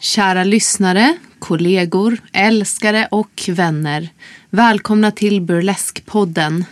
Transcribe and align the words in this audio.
Kära 0.00 0.44
lyssnare, 0.44 1.16
kollegor, 1.38 2.18
älskare 2.32 3.08
och 3.10 3.48
vänner. 3.48 4.08
Välkomna 4.50 5.10
till 5.10 5.40
Burlesque-podden. 5.40 6.64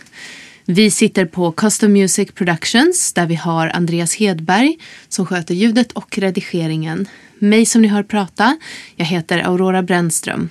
Vi 0.65 0.91
sitter 0.91 1.25
på 1.25 1.51
Custom 1.51 1.93
Music 1.93 2.31
Productions 2.31 3.13
där 3.13 3.25
vi 3.25 3.35
har 3.35 3.67
Andreas 3.67 4.15
Hedberg 4.15 4.77
som 5.09 5.25
sköter 5.25 5.55
ljudet 5.55 5.91
och 5.91 6.17
redigeringen. 6.17 7.07
Mig 7.39 7.65
som 7.65 7.81
ni 7.81 7.87
hör 7.87 8.03
prata, 8.03 8.57
jag 8.95 9.05
heter 9.05 9.39
Aurora 9.39 9.83
Brännström. 9.83 10.49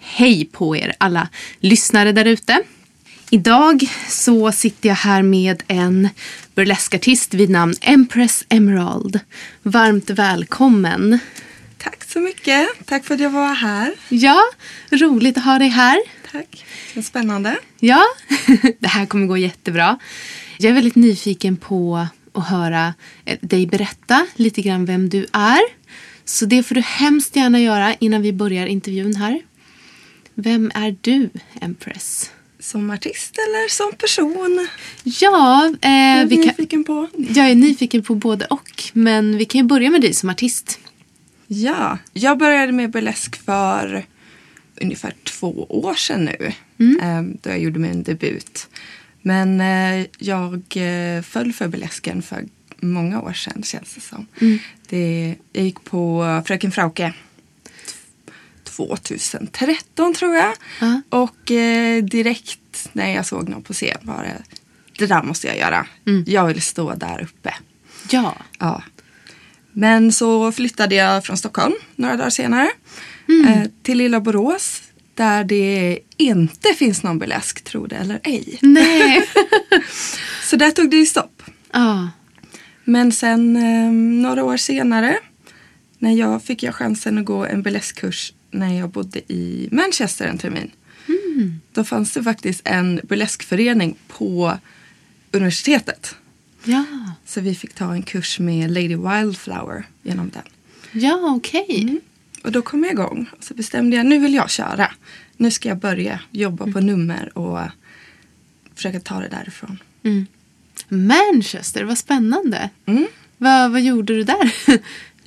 Hej 0.00 0.44
på 0.52 0.76
er 0.76 0.94
alla 0.98 1.28
lyssnare 1.60 2.12
där 2.12 2.24
ute. 2.24 2.62
Idag 3.30 3.90
så 4.08 4.52
sitter 4.52 4.88
jag 4.88 4.96
här 4.96 5.22
med 5.22 5.62
en 5.66 6.08
burleskartist 6.54 7.34
vid 7.34 7.50
namn 7.50 7.74
Empress 7.80 8.44
Emerald. 8.48 9.20
Varmt 9.62 10.10
välkommen. 10.10 11.18
Tack 11.78 12.04
så 12.04 12.20
mycket. 12.20 12.68
Tack 12.84 13.04
för 13.04 13.14
att 13.14 13.20
jag 13.20 13.30
var 13.30 13.54
här. 13.54 13.94
Ja, 14.08 14.42
roligt 14.90 15.36
att 15.36 15.44
ha 15.44 15.58
dig 15.58 15.68
här. 15.68 15.98
Tack. 16.32 16.66
Det 16.94 17.02
spännande. 17.02 17.56
Ja, 17.80 18.02
det 18.78 18.88
här 18.88 19.06
kommer 19.06 19.26
gå 19.26 19.36
jättebra. 19.36 19.98
Jag 20.58 20.70
är 20.70 20.74
väldigt 20.74 20.96
nyfiken 20.96 21.56
på 21.56 22.06
att 22.32 22.48
höra 22.48 22.94
eh, 23.24 23.38
dig 23.40 23.66
berätta 23.66 24.26
lite 24.34 24.62
grann 24.62 24.84
vem 24.84 25.08
du 25.08 25.26
är. 25.32 25.60
Så 26.24 26.46
det 26.46 26.62
får 26.62 26.74
du 26.74 26.80
hemskt 26.80 27.36
gärna 27.36 27.60
göra 27.60 27.94
innan 27.94 28.22
vi 28.22 28.32
börjar 28.32 28.66
intervjun 28.66 29.16
här. 29.16 29.40
Vem 30.34 30.70
är 30.74 30.96
du, 31.00 31.30
Empress? 31.60 32.30
Som 32.68 32.90
artist 32.90 33.38
eller 33.38 33.68
som 33.68 33.92
person? 33.98 34.68
Ja, 35.04 35.66
eh, 35.80 35.90
Jag 35.90 36.20
är 36.20 36.26
vi 36.26 36.36
kan, 36.36 36.44
nyfiken 36.46 36.84
på. 36.84 37.08
jag 37.16 37.50
är 37.50 37.54
nyfiken 37.54 38.02
på 38.02 38.14
både 38.14 38.44
och. 38.44 38.82
Men 38.92 39.36
vi 39.38 39.44
kan 39.44 39.58
ju 39.60 39.64
börja 39.66 39.90
med 39.90 40.00
dig 40.00 40.14
som 40.14 40.30
artist. 40.30 40.78
Ja, 41.46 41.98
jag 42.12 42.38
började 42.38 42.72
med 42.72 42.90
burlesk 42.90 43.36
för 43.44 44.04
ungefär 44.80 45.14
två 45.24 45.66
år 45.68 45.94
sedan 45.94 46.24
nu. 46.24 46.52
eh, 47.02 47.22
Då 47.42 47.50
jag 47.50 47.58
gjorde 47.58 47.78
min 47.78 48.02
debut. 48.02 48.68
Men 49.22 49.60
eh, 49.60 50.06
jag 50.18 50.54
eh, 50.76 51.22
föll 51.22 51.52
för 51.52 51.68
burlesken 51.68 52.22
för 52.22 52.44
många 52.80 53.20
år 53.22 53.32
sedan 53.32 53.62
känns 53.62 53.94
det 53.94 54.00
som. 54.00 54.26
Det, 54.88 55.34
jag 55.52 55.64
gick 55.64 55.84
på 55.84 56.24
Fröken 56.46 56.72
Frauke 56.72 57.12
2013 58.78 60.14
tror 60.14 60.34
jag. 60.36 60.54
Ja. 60.80 61.00
Och 61.08 61.50
eh, 61.50 62.04
direkt 62.04 62.88
när 62.92 63.14
jag 63.14 63.26
såg 63.26 63.48
någon 63.48 63.62
på 63.62 63.72
scen 63.72 63.98
var 64.02 64.22
det 64.22 64.58
det 64.98 65.06
där 65.06 65.22
måste 65.22 65.46
jag 65.46 65.58
göra. 65.58 65.86
Jag 66.26 66.46
vill 66.46 66.62
stå 66.62 66.94
där 66.94 67.22
uppe. 67.22 67.54
Ja. 68.10 68.36
Ja. 68.58 68.82
Men 69.72 70.12
så 70.12 70.52
flyttade 70.52 70.94
jag 70.94 71.24
från 71.24 71.36
Stockholm 71.36 71.74
några 71.96 72.16
dagar 72.16 72.30
senare 72.30 72.70
eh, 73.48 73.62
till 73.82 73.98
lilla 73.98 74.20
Borås 74.20 74.82
där 75.14 75.44
det 75.44 75.98
inte 76.16 76.68
finns 76.68 77.02
någon 77.02 77.18
burlesk, 77.18 77.64
tro 77.64 77.86
det 77.86 77.96
eller 77.96 78.20
ej. 78.22 78.58
Nej. 78.62 79.28
Så 80.44 80.56
där 80.56 80.70
tog 80.70 80.90
det 80.90 80.96
ju 80.96 81.06
stopp. 81.06 81.42
ja. 81.72 82.10
Men 82.84 83.12
sen 83.12 83.56
eh, 83.56 83.92
några 84.22 84.44
år 84.44 84.56
senare 84.56 85.18
när 85.98 86.12
jag 86.12 86.42
fick 86.42 86.62
jag 86.62 86.74
chansen 86.74 87.18
att 87.18 87.24
gå 87.24 87.44
en 87.46 87.62
burleskkurs 87.62 88.32
när 88.50 88.78
jag 88.78 88.90
bodde 88.90 89.32
i 89.32 89.68
Manchester 89.72 90.26
en 90.26 90.38
termin. 90.38 90.70
Då 91.72 91.84
fanns 91.84 92.12
det 92.12 92.22
faktiskt 92.22 92.60
en 92.64 93.00
burleskförening 93.04 93.96
på 94.08 94.58
universitetet. 95.30 96.16
Ja, 96.64 96.84
Så 97.26 97.40
vi 97.40 97.54
fick 97.54 97.74
ta 97.74 97.92
en 97.92 98.02
kurs 98.02 98.38
med 98.38 98.70
Lady 98.70 98.96
Wildflower 98.96 99.84
genom 100.02 100.30
den. 100.34 100.42
ja 101.02 101.34
okej. 101.36 102.00
Och 102.44 102.52
då 102.52 102.62
kom 102.62 102.84
jag 102.84 102.92
igång 102.92 103.26
och 103.38 103.44
så 103.44 103.54
bestämde 103.54 103.96
jag 103.96 104.06
nu 104.06 104.18
vill 104.18 104.34
jag 104.34 104.50
köra. 104.50 104.90
Nu 105.36 105.50
ska 105.50 105.68
jag 105.68 105.78
börja 105.78 106.20
jobba 106.30 106.72
på 106.72 106.80
nummer 106.80 107.38
och 107.38 107.60
försöka 108.74 109.00
ta 109.00 109.20
det 109.20 109.28
därifrån. 109.28 109.78
Manchester, 110.88 111.84
vad 111.84 111.98
spännande. 111.98 112.70
Mm. 112.86 113.06
Vad, 113.38 113.70
vad 113.72 113.80
gjorde 113.82 114.14
du 114.14 114.24
där? 114.24 114.52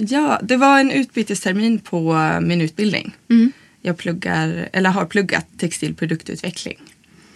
Ja, 0.10 0.40
det 0.44 0.58
var 0.58 0.80
en 0.80 0.92
utbytestermin 0.92 1.80
på 1.80 2.14
min 2.42 2.62
utbildning. 2.62 3.16
Jag 3.82 3.98
pluggar, 3.98 4.70
eller 4.74 4.90
har 4.90 5.06
pluggat 5.06 5.48
textilproduktutveckling. 5.58 6.78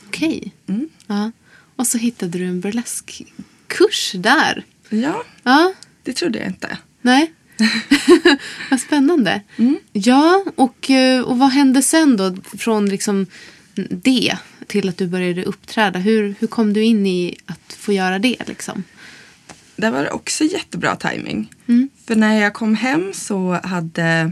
Okej. 0.08 0.54
Mm. 0.68 0.90
Ja. 1.08 1.32
Och 1.76 1.88
så 1.88 1.98
hittade 1.98 2.38
du 2.38 2.46
en 2.46 2.62
burleskkurs 2.62 4.12
där. 4.16 4.64
Ja, 4.90 5.24
Ja, 5.44 5.74
det 6.04 6.14
trodde 6.14 6.40
jag 6.40 6.48
inte. 6.48 6.78
nej. 7.02 7.34
vad 8.72 8.80
spännande. 8.80 9.42
Ja, 9.92 10.46
och, 10.56 10.90
eh, 10.90 11.22
och 11.22 11.38
vad 11.38 11.50
hände 11.50 11.82
sen 11.82 12.18
då? 12.18 12.36
Från 12.58 12.86
liksom 12.90 13.26
det 13.90 14.38
till 14.68 14.90
att 14.90 14.98
du 14.98 15.08
började 15.08 15.44
uppträda. 15.44 16.00
Hur, 16.00 16.36
hur 16.40 16.48
kom 16.48 16.74
du 16.74 16.84
in 16.84 17.06
i 17.06 17.36
att 17.46 17.74
få 17.80 17.94
göra 17.94 18.20
det 18.20 18.38
liksom? 18.48 18.84
Där 19.76 19.92
var 19.92 20.04
det 20.04 20.10
också 20.12 20.44
jättebra 20.44 20.96
timing. 20.96 21.52
För 22.06 22.16
när 22.16 22.40
jag 22.42 22.54
kom 22.54 22.76
hem 22.76 23.12
så 23.14 23.60
hade 23.64 24.32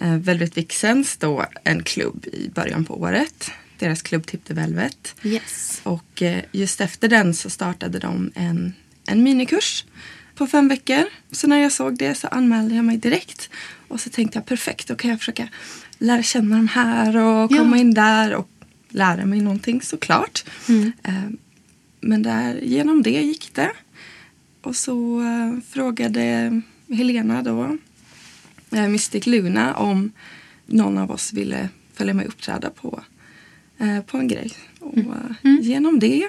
eh, 0.00 0.16
Velvet 0.16 0.56
Vixens 0.56 1.16
då 1.16 1.46
en 1.64 1.82
klubb 1.82 2.26
i 2.32 2.48
början 2.54 2.84
på 2.84 3.00
året. 3.00 3.50
Deras 3.78 4.02
klubb 4.02 4.26
Tip 4.26 4.44
the 4.44 4.54
Velvet. 4.54 5.14
Yes. 5.22 5.80
Och 5.82 6.22
eh, 6.22 6.42
just 6.52 6.80
efter 6.80 7.08
den 7.08 7.34
så 7.34 7.50
startade 7.50 7.98
de 7.98 8.30
en, 8.34 8.74
en 9.06 9.22
minikurs 9.22 9.84
på 10.34 10.46
fem 10.46 10.68
veckor. 10.68 11.04
Så 11.32 11.46
när 11.46 11.58
jag 11.62 11.72
såg 11.72 11.98
det 11.98 12.14
så 12.14 12.26
anmälde 12.28 12.74
jag 12.74 12.84
mig 12.84 12.96
direkt. 12.96 13.50
Och 13.88 14.00
så 14.00 14.10
tänkte 14.10 14.38
jag 14.38 14.46
perfekt, 14.46 14.88
då 14.88 14.94
kan 14.94 15.10
jag 15.10 15.18
försöka 15.18 15.48
lära 15.98 16.22
känna 16.22 16.56
de 16.56 16.68
här 16.68 17.16
och 17.16 17.52
Ja. 17.52 17.58
komma 17.58 17.78
in 17.78 17.94
där 17.94 18.34
och 18.34 18.48
lära 18.88 19.26
mig 19.26 19.40
någonting 19.40 19.82
såklart. 19.82 20.44
Eh, 21.02 21.14
Men 22.00 22.22
där, 22.22 22.60
genom 22.62 23.02
det 23.02 23.10
gick 23.22 23.50
det. 23.54 23.70
Och 24.66 24.76
så 24.76 25.20
eh, 25.20 25.60
frågade 25.70 26.60
Helena 26.88 27.42
då, 27.42 27.78
eh, 28.72 28.88
Mystic 28.88 29.26
Luna, 29.26 29.74
om 29.74 30.12
någon 30.66 30.98
av 30.98 31.10
oss 31.10 31.32
ville 31.32 31.68
följa 31.94 32.14
med 32.14 32.26
och 32.26 32.32
uppträda 32.32 32.70
på, 32.70 33.02
eh, 33.78 34.00
på 34.00 34.18
en 34.18 34.28
grej. 34.28 34.52
Och 34.80 34.98
eh, 34.98 35.60
genom 35.60 35.98
det 35.98 36.28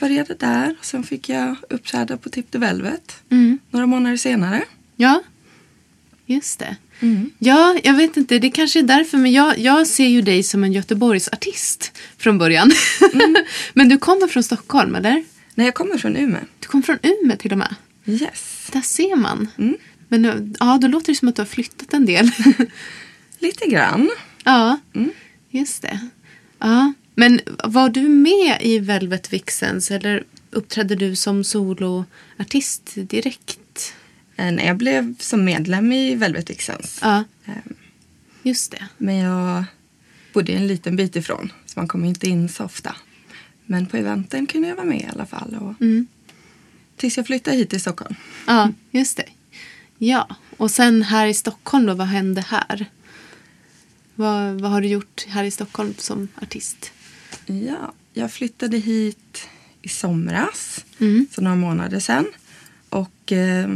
började 0.00 0.34
där. 0.34 0.76
Sen 0.82 1.02
fick 1.02 1.28
jag 1.28 1.56
uppträda 1.70 2.16
på 2.16 2.28
Tip 2.28 2.50
the 2.50 2.58
Velvet 2.58 3.22
Mm. 3.30 3.58
några 3.70 3.86
månader 3.86 4.16
senare. 4.16 4.64
Ja, 4.96 5.22
just 6.26 6.58
det. 6.58 6.76
Ja, 7.38 7.78
jag 7.84 7.94
vet 7.94 8.16
inte. 8.16 8.38
Det 8.38 8.50
kanske 8.50 8.78
är 8.78 8.82
därför. 8.82 9.18
Men 9.18 9.32
jag, 9.32 9.58
jag 9.58 9.86
ser 9.86 10.08
ju 10.08 10.22
dig 10.22 10.42
som 10.42 10.64
en 10.64 10.72
Göteborgsartist 10.72 11.92
från 12.18 12.38
början. 12.38 12.70
men 13.74 13.88
du 13.88 13.98
kommer 13.98 14.26
från 14.26 14.42
Stockholm, 14.42 14.94
eller? 14.94 15.24
Nej, 15.58 15.66
jag 15.66 15.74
kommer 15.74 15.98
från 15.98 16.16
Umeå. 16.16 16.40
Du 16.60 16.66
kommer 16.68 16.82
från 16.84 16.98
Umeå 17.02 17.36
till 17.36 17.52
och 17.52 17.58
med. 17.58 17.74
Yes. 18.06 18.68
Där 18.72 18.80
ser 18.80 19.16
man. 19.16 19.48
Mm. 19.58 19.76
Men 20.08 20.22
nu- 20.22 20.52
ja, 20.60 20.78
då 20.82 20.88
låter 20.88 21.12
det 21.12 21.16
som 21.16 21.28
att 21.28 21.36
du 21.36 21.42
har 21.42 21.46
flyttat 21.46 21.94
en 21.94 22.06
del. 22.06 22.30
Lite 23.38 23.66
grann. 23.70 24.10
ja, 24.44 24.78
Mm. 24.94 25.10
just 25.50 25.82
det. 25.82 26.00
Ja. 26.58 26.92
Men 27.14 27.40
var 27.64 27.88
du 27.88 28.00
med 28.08 28.58
i 28.60 28.78
Velvet 28.78 29.32
Vixens 29.32 29.90
eller 29.90 30.24
uppträdde 30.50 30.94
du 30.96 31.16
som 31.16 31.44
soloartist 31.44 32.92
direkt? 32.94 33.94
Eh, 34.36 34.52
när 34.52 34.66
jag 34.66 34.76
blev 34.76 35.14
som 35.18 35.44
medlem 35.44 35.92
i 35.92 36.14
Velvet 36.14 36.50
Vixens. 36.50 36.98
Ja, 37.02 37.24
Ehm, 37.46 37.74
just 38.42 38.70
det. 38.70 38.86
Men 38.98 39.16
jag 39.16 39.64
bodde 40.32 40.52
en 40.52 40.66
liten 40.66 40.96
bit 40.96 41.16
ifrån 41.16 41.52
så 41.66 41.80
man 41.80 41.88
kom 41.88 42.04
inte 42.04 42.28
in 42.28 42.48
så 42.48 42.64
ofta. 42.64 42.96
Men 43.66 43.86
på 43.86 43.96
eventen 43.96 44.46
kunde 44.46 44.68
jag 44.68 44.76
vara 44.76 44.86
med 44.86 45.00
i 45.00 45.06
alla 45.12 45.26
fall. 45.26 45.54
Och 45.60 45.80
Mm. 45.82 46.06
Tills 46.96 47.16
jag 47.16 47.26
flyttade 47.26 47.56
hit 47.56 47.70
till 47.70 47.80
Stockholm. 47.80 48.14
Ja, 48.46 48.72
just 48.90 49.16
det. 49.16 49.28
Ja, 49.98 50.28
och 50.56 50.70
sen 50.70 51.02
här 51.02 51.26
i 51.26 51.34
Stockholm 51.34 51.86
då, 51.86 51.94
vad 51.94 52.06
hände 52.06 52.40
här? 52.40 52.86
Vad, 54.14 54.60
vad 54.60 54.70
har 54.70 54.80
du 54.80 54.88
gjort 54.88 55.26
här 55.28 55.44
i 55.44 55.50
Stockholm 55.50 55.94
som 55.98 56.28
artist? 56.42 56.92
Ja, 57.46 57.92
jag 58.12 58.32
flyttade 58.32 58.76
hit 58.78 59.48
i 59.82 59.88
somras, 59.88 60.84
Mm. 61.00 61.26
så 61.32 61.40
några 61.40 61.56
månader 61.56 62.00
sedan. 62.00 62.26
Och 62.88 63.32
eh, 63.32 63.68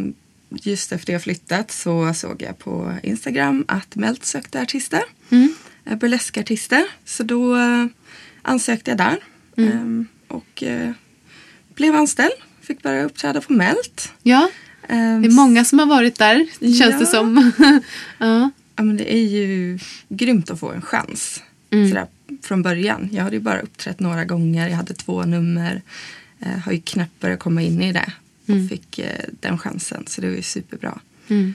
just 0.51 0.93
efter 0.93 1.13
jag 1.13 1.23
flyttat 1.23 1.71
så 1.71 2.15
såg 2.15 2.43
jag 2.43 2.59
på 2.59 2.95
Instagram 3.03 3.65
att 3.69 3.97
Melt 3.97 4.25
sökte 4.25 4.61
artister. 4.63 5.03
Mm. 5.31 5.55
eh, 5.85 5.97
burleskartister. 5.99 6.85
Så 7.05 7.23
då 7.23 7.57
eh, 7.57 7.87
ansökte 8.43 8.91
jag 8.91 8.99
där. 8.99 9.19
Mm. 9.57 9.73
Ehm, 9.73 10.07
och 10.29 10.63
eh, 10.63 10.93
blev 11.75 11.95
anställd. 11.97 12.33
Fick 12.61 12.83
börja 12.83 13.05
uppträda 13.05 13.41
på 13.41 13.53
Melt. 13.53 14.13
Ja, 14.23 14.51
Ehm, 14.89 15.23
det 15.23 15.29
är 15.29 15.33
många 15.33 15.65
som 15.65 15.79
har 15.79 15.87
varit 15.87 16.19
där, 16.19 16.47
känns 16.61 16.79
Ja. 16.81 16.99
det 16.99 17.07
som. 17.07 17.53
ja. 18.19 18.51
Ja, 18.77 18.83
men 18.83 18.97
det 18.97 19.15
är 19.15 19.23
ju 19.29 19.79
grymt 20.09 20.51
att 20.51 20.61
få 20.61 20.71
en 20.73 20.83
chans. 20.83 21.43
Mm. 21.71 21.89
Sådär, 21.89 22.07
från 22.43 22.63
början. 22.63 23.09
Jag 23.13 23.23
hade 23.25 23.37
ju 23.37 23.43
bara 23.43 23.61
uppträtt 23.61 24.01
några 24.01 24.25
gånger. 24.25 24.69
Jag 24.69 24.77
hade 24.77 24.95
två 24.95 25.23
nummer. 25.25 25.83
Eh, 26.41 26.59
har 26.59 26.73
ju 26.73 26.81
knappt 26.81 27.21
börjat 27.21 27.41
komma 27.41 27.63
in 27.63 27.83
i 27.83 27.93
det. 27.93 28.13
Mm. 28.47 28.63
Och 28.65 28.69
fick 28.71 28.99
eh, 28.99 29.25
den 29.41 29.59
chansen. 29.59 30.05
Så 30.07 30.21
det 30.21 30.29
var 30.29 30.35
ju 30.37 30.43
superbra. 30.43 31.01
Mm. 31.29 31.55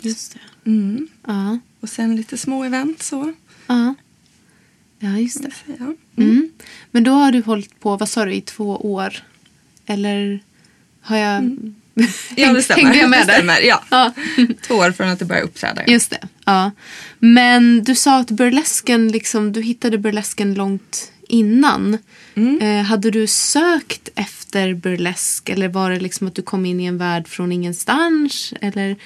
Just 0.00 0.32
det. 0.34 0.70
Mm. 0.70 1.08
Ja, 1.26 1.58
Och 1.80 1.88
sen 1.88 2.16
lite 2.16 2.36
små 2.38 2.64
event 2.64 3.02
så. 3.02 3.32
ja. 3.66 3.94
Ja, 4.98 5.18
just 5.18 5.42
det. 5.42 5.52
Ja. 5.78 5.94
Mm. 6.16 6.43
Men 6.94 7.04
då 7.04 7.10
har 7.10 7.32
du 7.32 7.42
hållit 7.42 7.80
på, 7.80 7.96
vad 7.96 8.08
sa 8.08 8.24
du, 8.24 8.34
i 8.34 8.40
två 8.40 8.76
år? 8.76 9.14
Eller 9.86 10.40
har 11.00 11.16
jag... 11.16 11.36
Mm. 11.36 11.74
Ja, 12.36 12.52
det 12.52 12.62
stämmer. 12.62 12.82
Hängde 12.82 12.98
jag 12.98 13.10
med 13.10 13.26
det 13.26 13.32
stämmer. 13.32 13.60
Ja. 13.60 13.84
Ja. 13.90 14.12
Två 14.66 14.74
år 14.74 14.92
från 14.92 15.08
att 15.08 15.20
jag 15.20 15.28
började 15.28 15.46
uppträda. 15.46 15.82
Ja. 15.86 15.92
Just 15.92 16.10
det. 16.10 16.28
Ja. 16.44 16.70
Men 17.18 17.84
du 17.84 17.94
sa 17.94 18.18
att 18.18 18.30
burlesken, 18.30 19.08
liksom, 19.08 19.52
du 19.52 19.62
hittade 19.62 19.98
burlesken 19.98 20.54
långt 20.54 21.12
innan. 21.28 21.98
Mm. 22.34 22.60
Eh, 22.60 22.84
hade 22.84 23.10
du 23.10 23.26
sökt 23.26 24.08
efter 24.14 24.74
burlesk 24.74 25.48
eller 25.48 25.68
var 25.68 25.90
det 25.90 26.00
liksom 26.00 26.26
att 26.26 26.34
du 26.34 26.42
kom 26.42 26.66
in 26.66 26.80
i 26.80 26.84
en 26.84 26.98
värld 26.98 27.28
från 27.28 27.52
ingenstans? 27.52 28.54
Eller? 28.60 28.96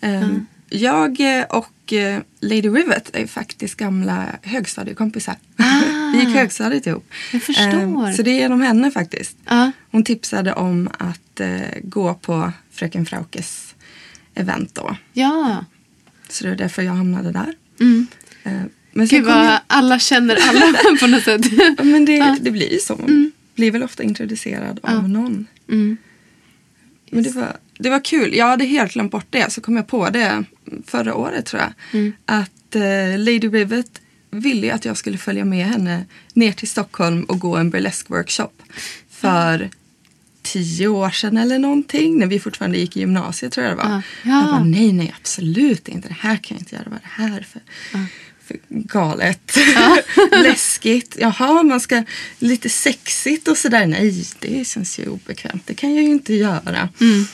Ehm, 0.00 0.46
Jag 0.70 1.20
eh, 1.38 1.44
och 1.44 1.92
eh, 1.92 2.20
Lady 2.40 2.68
Rivet 2.68 3.16
är 3.16 3.26
faktiskt 3.26 3.74
gamla 3.76 4.26
högstadiekompisar. 4.42 5.34
Ah. 5.56 6.10
Vi 6.12 6.18
gick 6.20 6.28
högstadiet 6.36 6.86
ihop. 6.86 7.10
Jag 7.32 7.42
förstår. 7.42 7.62
Ehm, 7.64 8.12
Så 8.12 8.22
det 8.22 8.30
är 8.30 8.34
genom 8.38 8.60
henne 8.60 8.90
faktiskt. 8.90 9.36
Ja. 9.44 9.72
Hon 9.90 10.04
tipsade 10.04 10.52
om 10.52 10.88
att 10.98 11.40
eh, 11.40 11.60
gå 11.82 12.14
på 12.14 12.52
Fröken 12.72 13.06
Fraukes 13.06 13.74
event 14.34 14.74
då. 14.74 14.96
ja. 15.12 15.64
Så 16.28 16.44
det 16.44 16.50
är 16.50 16.56
därför 16.56 16.82
jag 16.82 16.92
hamnade 16.92 17.32
där. 17.32 17.54
Mm. 17.80 18.06
Ehm, 18.44 18.68
men 18.92 19.06
Gud 19.06 19.24
vad 19.24 19.44
jag, 19.46 19.60
alla 19.66 19.98
känner 19.98 20.36
alla 20.48 20.66
på 21.00 21.06
något 21.06 21.22
sätt. 21.22 21.42
men 21.82 22.04
det, 22.04 22.12
Ja. 22.16 22.36
det 22.40 22.50
blir 22.50 22.72
ju 22.72 22.78
så. 22.78 22.96
Man 22.96 23.32
blir 23.54 23.70
väl 23.70 23.82
ofta 23.82 24.02
introducerad 24.02 24.80
av 24.82 25.08
någon. 25.08 25.46
Mm. 25.68 25.96
Men 27.10 27.22
det 27.22 27.30
var, 27.34 27.56
det 27.78 27.90
var 27.90 28.04
kul. 28.04 28.34
Jag 28.34 28.46
hade 28.46 28.64
helt 28.64 28.92
glömt 28.92 29.12
bort 29.12 29.26
det. 29.30 29.52
Så 29.52 29.60
kom 29.60 29.76
jag 29.76 29.86
på 29.86 30.10
det 30.10 30.44
förra 30.86 31.14
året 31.14 31.46
tror 31.46 31.62
jag. 31.62 31.72
Mm. 31.92 32.12
Att 32.26 32.74
eh, 32.74 33.18
Lady 33.18 33.48
Rivet 33.48 34.00
ville 34.30 34.74
att 34.74 34.84
jag 34.84 34.96
skulle 34.96 35.18
följa 35.18 35.44
med 35.44 35.66
henne 35.66 36.04
ner 36.34 36.52
till 36.52 36.68
Stockholm 36.68 37.24
och 37.24 37.38
gå 37.38 37.56
en 37.56 37.70
burlesque 37.70 38.14
workshop. 38.14 38.62
För 39.10 39.70
tio 40.42 40.88
år 40.88 41.10
sedan 41.10 41.36
eller 41.36 41.58
någonting. 41.58 42.18
När 42.18 42.26
vi 42.26 42.40
fortfarande 42.40 42.78
gick 42.78 42.96
i 42.96 43.00
gymnasiet 43.00 43.52
tror 43.52 43.66
jag 43.66 43.76
det 43.76 43.82
var. 43.82 43.90
Ja. 43.90 44.02
Ja. 44.22 44.40
Jag 44.40 44.44
bara, 44.44 44.64
nej, 44.64 44.92
nej, 44.92 45.14
absolut 45.20 45.88
inte. 45.88 46.08
Det 46.08 46.16
här 46.20 46.36
kan 46.36 46.56
jag 46.56 46.62
inte 46.62 46.74
göra. 46.74 46.84
Vad 46.86 46.98
är 46.98 47.28
det 47.28 47.34
här 47.34 47.46
för, 47.52 47.60
för 48.46 48.58
galet? 48.68 49.56
Läskigt. 50.30 51.16
Jaha, 51.20 51.62
man 51.62 51.80
ska 51.80 52.02
lite 52.38 52.68
sexigt 52.68 53.48
och 53.48 53.58
sådär. 53.58 53.86
Nej, 53.86 54.24
det 54.38 54.66
känns 54.66 54.98
ju 54.98 55.08
obekvämt. 55.08 55.62
Det 55.66 55.74
kan 55.74 55.94
jag 55.94 56.04
ju 56.04 56.10
inte 56.10 56.34
göra. 56.34 56.88
Mm. 57.00 57.24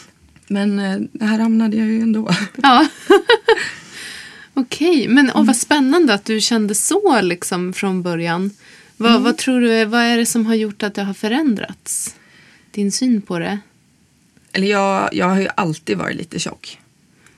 Men 0.53 0.79
eh, 0.79 0.99
det 1.13 1.25
här 1.25 1.39
hamnade 1.39 1.77
jag 1.77 1.87
ju 1.87 2.01
ändå. 2.01 2.31
Ja. 2.63 2.89
Okej, 4.55 5.09
men 5.09 5.31
åh, 5.35 5.45
vad 5.45 5.57
spännande 5.57 6.15
att 6.15 6.25
du 6.25 6.41
kände 6.41 6.75
så 6.75 7.21
liksom 7.21 7.73
från 7.73 8.03
början. 8.03 8.51
Vad, 8.97 9.23
vad 9.23 9.39
tror 9.39 9.61
du, 9.61 9.85
vad 9.85 10.01
är 10.01 10.17
det 10.17 10.27
som 10.27 10.47
har 10.47 10.55
gjort 10.55 10.83
att 10.83 10.95
det 10.95 11.03
har 11.03 11.15
förändrats? 11.15 12.17
Din 12.71 12.93
syn 12.93 13.23
på 13.23 13.39
det? 13.39 13.59
Eller 14.53 14.67
jag, 14.67 15.09
jag 15.13 15.27
har 15.27 15.41
ju 15.41 15.49
alltid 15.55 15.99
varit 15.99 16.17
lite 16.17 16.39
tjock. 16.39 16.79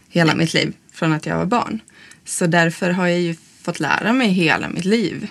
Hela 0.09 0.35
mitt 0.35 0.55
liv. 0.55 0.73
Från 0.93 1.13
att 1.13 1.27
jag 1.27 1.37
var 1.37 1.47
barn. 1.47 1.81
Så 2.25 2.47
därför 2.47 2.91
har 2.91 3.07
jag 3.07 3.21
ju 3.21 3.37
fått 3.63 3.81
lära 3.81 4.13
mig 4.13 4.29
hela 4.29 4.69
mitt 4.69 4.85
liv 4.85 5.29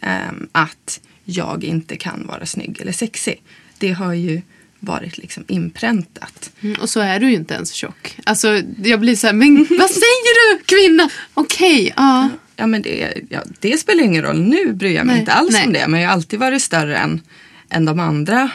ehm, 0.00 0.48
att 0.52 1.00
jag 1.24 1.64
inte 1.64 1.96
kan 1.96 2.26
vara 2.26 2.46
snygg 2.46 2.80
eller 2.80 2.92
sexig. 2.92 3.42
Det 3.78 3.92
har 3.92 4.12
ju 4.12 4.42
varit 4.80 5.18
liksom 5.18 5.44
inpräntat. 5.48 6.50
Mm, 6.60 6.80
och 6.80 6.90
så 6.90 7.00
är 7.00 7.20
du 7.20 7.28
ju 7.30 7.34
inte 7.36 7.54
ens 7.54 7.72
tjock. 7.72 8.16
Alltså, 8.24 8.62
jag 8.84 9.00
blir 9.00 9.16
så 9.16 9.26
här, 9.26 9.34
men 9.34 9.56
vad 9.78 9.90
säger 9.90 10.54
du 10.56 10.62
kvinna? 10.64 11.10
Okej, 11.34 11.92
ja. 11.96 12.28
Ja, 12.56 12.66
men 12.66 12.82
det, 12.82 13.14
ja, 13.30 13.42
det 13.60 13.78
spelar 13.78 14.04
ingen 14.04 14.22
roll. 14.22 14.40
Nu 14.42 14.72
bryr 14.72 14.94
jag 14.94 15.06
mig 15.06 15.14
Nej, 15.14 15.20
inte 15.20 15.32
alls 15.32 15.52
nej. 15.52 15.66
om 15.66 15.72
det. 15.72 15.88
Men 15.88 16.00
jag 16.00 16.08
har 16.08 16.12
alltid 16.14 16.38
varit 16.38 16.62
större 16.62 16.96
än, 16.96 17.20
än 17.68 17.84
de 17.84 18.00
andra 18.00 18.50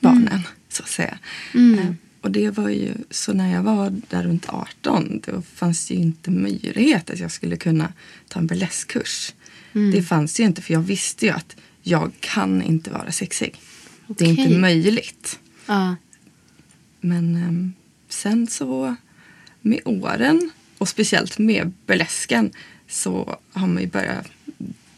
barnen. 0.00 0.40
Så 0.68 0.82
att 0.82 0.88
säga. 0.88 1.18
Mm. 1.54 1.78
Eh, 1.78 1.86
Och 2.20 2.30
det 2.30 2.50
var 2.50 2.68
ju 2.68 2.92
så 3.10 3.32
när 3.32 3.52
jag 3.54 3.62
var 3.62 4.00
där 4.08 4.22
runt 4.22 4.46
18. 4.48 5.20
Då 5.26 5.42
fanns 5.54 5.86
det 5.88 5.94
ju 5.94 6.00
inte 6.00 6.30
möjlighet 6.30 7.10
att 7.10 7.18
jag 7.18 7.30
skulle 7.30 7.56
kunna 7.56 7.92
ta 8.28 8.38
en 8.38 8.46
burleskkurs. 8.46 9.32
Mm. 9.74 9.90
Det 9.90 10.02
fanns 10.02 10.40
ju 10.40 10.44
inte 10.44 10.62
för 10.62 10.72
jag 10.72 10.80
visste 10.80 11.26
ju 11.26 11.32
att 11.32 11.56
jag 11.82 12.12
kan 12.20 12.62
inte 12.62 12.90
vara 12.90 13.12
sexig. 13.12 13.54
Det 14.06 14.24
är 14.24 14.28
inte 14.28 14.58
möjligt. 14.58 15.38
Ja. 15.66 15.96
Men 17.00 17.36
ehm, 17.36 17.72
sen 18.08 18.46
så 18.46 18.96
med 19.60 19.80
åren 19.84 20.50
och 20.78 20.88
speciellt 20.88 21.38
med 21.38 21.72
burlesken 21.86 22.50
så 22.88 23.38
har 23.52 23.66
man 23.66 23.82
ju 23.82 23.88
börjat 23.88 24.26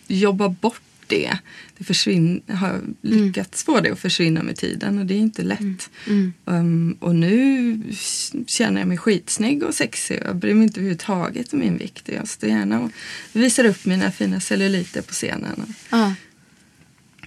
jobba 0.06 0.48
bort 0.48 0.82
det. 1.06 1.38
Det 1.78 1.84
försvinn, 1.84 2.42
har 2.48 2.80
lyckats 3.00 3.64
få 3.64 3.80
det 3.80 3.90
att 3.90 3.98
försvinna 3.98 4.42
med 4.42 4.56
tiden 4.56 4.98
och 4.98 5.06
det 5.06 5.14
är 5.14 5.18
inte 5.18 5.42
lätt. 5.42 5.90
Mm. 6.06 6.32
Ehm, 6.46 6.96
och 7.00 7.14
nu 7.14 7.82
känner 8.46 8.80
jag 8.80 8.88
mig 8.88 8.98
skitsnygg 8.98 9.62
och 9.62 9.74
sexig. 9.74 10.22
Jag 10.24 10.36
bryr 10.36 10.54
mig 10.54 10.62
inte 10.62 10.80
överhuvudtaget 10.80 11.52
om 11.52 11.58
min 11.58 11.78
vikt. 11.78 12.08
Jag 12.08 12.28
står 12.28 12.50
gärna 12.50 12.80
och 12.80 12.90
visar 13.32 13.64
upp 13.64 13.84
mina 13.84 14.10
fina 14.10 14.40
celluliter 14.40 15.02
på 15.02 15.12
scenen. 15.12 15.74
ja. 15.90 16.14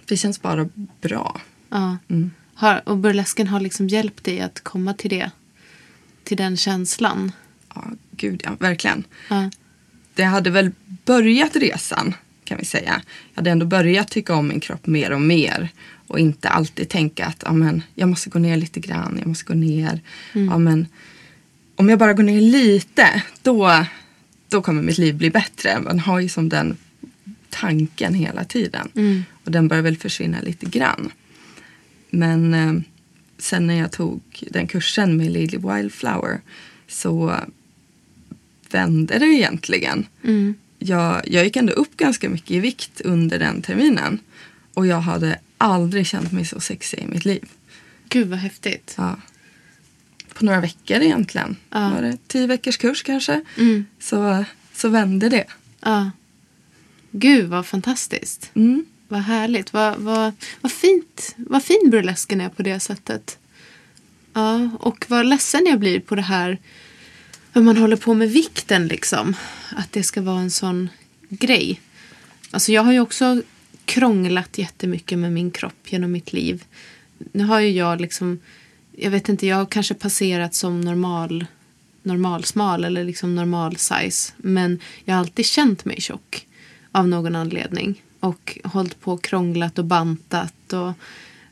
Det 0.05 0.17
känns 0.17 0.41
bara 0.41 0.69
bra. 1.01 1.41
ja. 1.69 1.98
Mm. 2.10 2.31
Har, 2.62 2.89
och 2.89 2.98
burlesken 2.98 3.48
har 3.48 3.60
liksom 3.60 3.88
hjälpt 3.88 4.24
dig 4.24 4.41
att 4.41 4.63
komma 4.63 4.94
till 4.94 5.10
det? 5.10 5.32
Till 6.24 6.38
den 6.38 6.58
känslan? 6.58 7.32
Ja, 7.75 7.84
gud 8.12 8.41
ja, 8.46 8.56
verkligen. 8.60 9.03
Ja. 9.30 9.51
det 10.13 10.24
hade 10.24 10.50
väl 10.50 10.72
börjat 11.06 11.56
resan 11.56 12.13
kan 12.44 12.58
vi 12.58 12.65
säga. 12.65 13.01
Jag 13.34 13.36
hade 13.36 13.51
ändå 13.51 13.65
börjat 13.65 14.12
tycka 14.12 14.36
om 14.36 14.48
min 14.48 14.60
kropp 14.60 14.88
mer 14.88 15.12
och 15.12 15.22
mer. 15.22 15.70
Och 16.08 16.20
inte 16.20 16.50
alltid 16.50 16.89
tänka 16.89 17.25
att 17.25 17.44
ja, 17.46 17.53
men, 17.53 17.84
jag 17.96 18.10
måste 18.10 18.30
gå 18.30 18.39
ner 18.39 18.58
lite 18.58 18.80
grann, 18.80 19.15
jag 19.20 19.27
måste 19.27 19.46
gå 19.46 19.53
ner. 19.53 20.01
Ja, 20.34 20.58
men, 20.58 20.88
om 21.75 21.89
jag 21.89 22.00
bara 22.00 22.13
går 22.13 22.24
ner 22.24 22.41
lite, 22.41 23.24
då, 23.41 23.86
då 24.50 24.62
kommer 24.62 24.82
mitt 24.82 24.98
liv 24.98 25.15
bli 25.15 25.30
bättre. 25.30 25.80
Man 25.80 26.00
har 26.00 26.20
ju 26.20 26.30
som 26.30 26.50
den 26.50 26.77
tanken 27.50 28.13
hela 28.13 28.44
tiden. 28.44 28.91
Mm. 28.96 29.24
Och 29.46 29.51
den 29.51 29.68
börjar 29.68 29.84
väl 29.84 29.98
försvinna 29.98 30.41
lite 30.41 30.65
grann. 30.65 31.12
Men 32.12 32.53
eh, 32.53 32.74
sen 33.38 33.68
när 33.68 33.75
jag 33.75 33.91
tog 33.91 34.22
den 34.39 34.68
kursen 34.68 35.18
med 35.18 35.32
Lily 35.32 35.58
Wildflower 35.58 36.41
så 36.88 37.36
vände 38.72 39.20
det 39.20 39.25
egentligen. 39.25 40.06
Mm. 40.24 40.56
Jag, 40.80 41.27
jag 41.27 41.44
gick 41.44 41.56
ändå 41.56 41.74
upp 41.74 41.98
ganska 41.98 42.30
mycket 42.30 42.51
i 42.51 42.60
vikt 42.60 43.01
under 43.01 43.39
den 43.39 43.62
terminen. 43.62 44.20
Och 44.74 44.88
jag 44.88 45.01
hade 45.01 45.39
aldrig 45.58 46.08
känt 46.08 46.32
mig 46.32 46.46
så 46.46 46.60
sexig 46.60 47.00
i 47.00 47.08
mitt 47.08 47.25
liv. 47.25 47.50
Gud 48.10 48.27
vad 48.27 48.39
häftigt. 48.39 48.96
Ja. 48.98 49.15
På 50.34 50.46
några 50.46 50.62
veckor 50.62 50.98
egentligen. 50.98 51.56
Ja. 51.70 51.89
Var 51.89 52.01
det 52.01 52.18
tio 52.27 52.48
veckors 52.48 52.77
kurs 52.77 53.03
kanske. 53.03 53.41
Mm. 53.58 53.86
Så, 54.00 54.46
så 54.74 54.89
vände 54.89 55.30
det. 55.30 55.46
Ja. 55.82 56.12
Gud 57.12 57.50
vad 57.50 57.65
fantastiskt. 57.65 58.51
Mm. 58.53 58.86
Vad 59.12 59.22
härligt. 59.22 59.74
Vad, 59.74 59.98
vad, 59.98 60.34
vad 60.62 60.72
fint. 60.72 61.36
Vad 61.38 61.63
fin 61.63 61.89
burlesken 61.89 62.41
är 62.41 62.50
på 62.50 62.62
det 62.62 62.80
sättet. 62.80 63.38
Ja, 64.34 64.70
och 64.80 65.06
vad 65.08 65.25
ledsen 65.25 65.65
jag 65.65 65.80
blir 65.80 66.00
på 66.00 66.15
det 66.15 66.22
här 66.22 66.58
hur 67.53 67.62
man 67.62 67.77
håller 67.77 67.96
på 67.96 68.13
med 68.13 68.32
vikten 68.32 68.88
liksom. 68.88 69.36
Att 69.75 69.91
det 69.91 70.03
ska 70.03 70.22
vara 70.22 70.39
en 70.39 70.51
sån 70.51 70.89
grej. 71.30 71.82
Alltså 72.51 72.72
jag 72.72 72.84
har 72.84 72.91
ju 72.91 73.00
också 73.00 73.41
krånglat 73.86 74.58
jättemycket 74.58 75.20
med 75.20 75.32
min 75.32 75.51
kropp 75.51 75.91
genom 75.91 76.12
mitt 76.12 76.34
liv. 76.34 76.63
Nu 77.32 77.44
har 77.44 77.60
ju 77.60 77.70
jag 77.70 78.01
liksom, 78.01 78.39
jag 78.91 79.12
vet 79.12 79.30
inte, 79.30 79.48
jag 79.48 79.58
har 79.58 79.65
kanske 79.65 79.94
passerat 79.94 80.56
som 80.56 80.82
normal 80.82 81.46
normalsmal 82.03 82.86
eller 82.86 83.03
liksom 83.03 83.36
normal 83.36 83.77
size. 83.77 84.34
Men 84.38 84.80
jag 85.06 85.13
har 85.13 85.20
alltid 85.20 85.46
känt 85.46 85.86
mig 85.86 86.01
tjock 86.01 86.48
av 86.91 87.08
någon 87.08 87.36
anledning. 87.36 88.01
Och 88.21 88.59
hållit 88.63 89.01
på 89.01 89.13
och 89.13 89.23
krånglat 89.23 89.79
och 89.79 89.85
bantat 89.85 90.73
och 90.73 90.93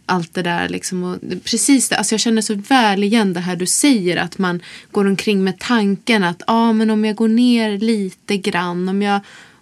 allt 0.05 0.33
det 0.33 0.41
där. 0.41 0.69
Liksom. 0.69 1.03
Och 1.03 1.17
precis 1.43 1.89
det, 1.89 1.95
alltså 1.95 2.13
jag 2.13 2.19
känner 2.19 2.41
så 2.41 2.55
väl 2.55 3.03
igen 3.03 3.33
det 3.33 3.39
här 3.39 3.55
du 3.55 3.65
säger. 3.65 4.17
Att 4.17 4.37
man 4.37 4.61
går 4.91 5.07
omkring 5.07 5.43
med 5.43 5.59
tanken 5.59 6.23
att 6.23 6.41
ah, 6.47 6.73
men 6.73 6.89
om 6.89 7.05
jag 7.05 7.15
går 7.15 7.27
ner 7.27 7.77
lite 7.77 8.37
grann. 8.37 8.89
Om 8.89 9.01
jag 9.01 9.19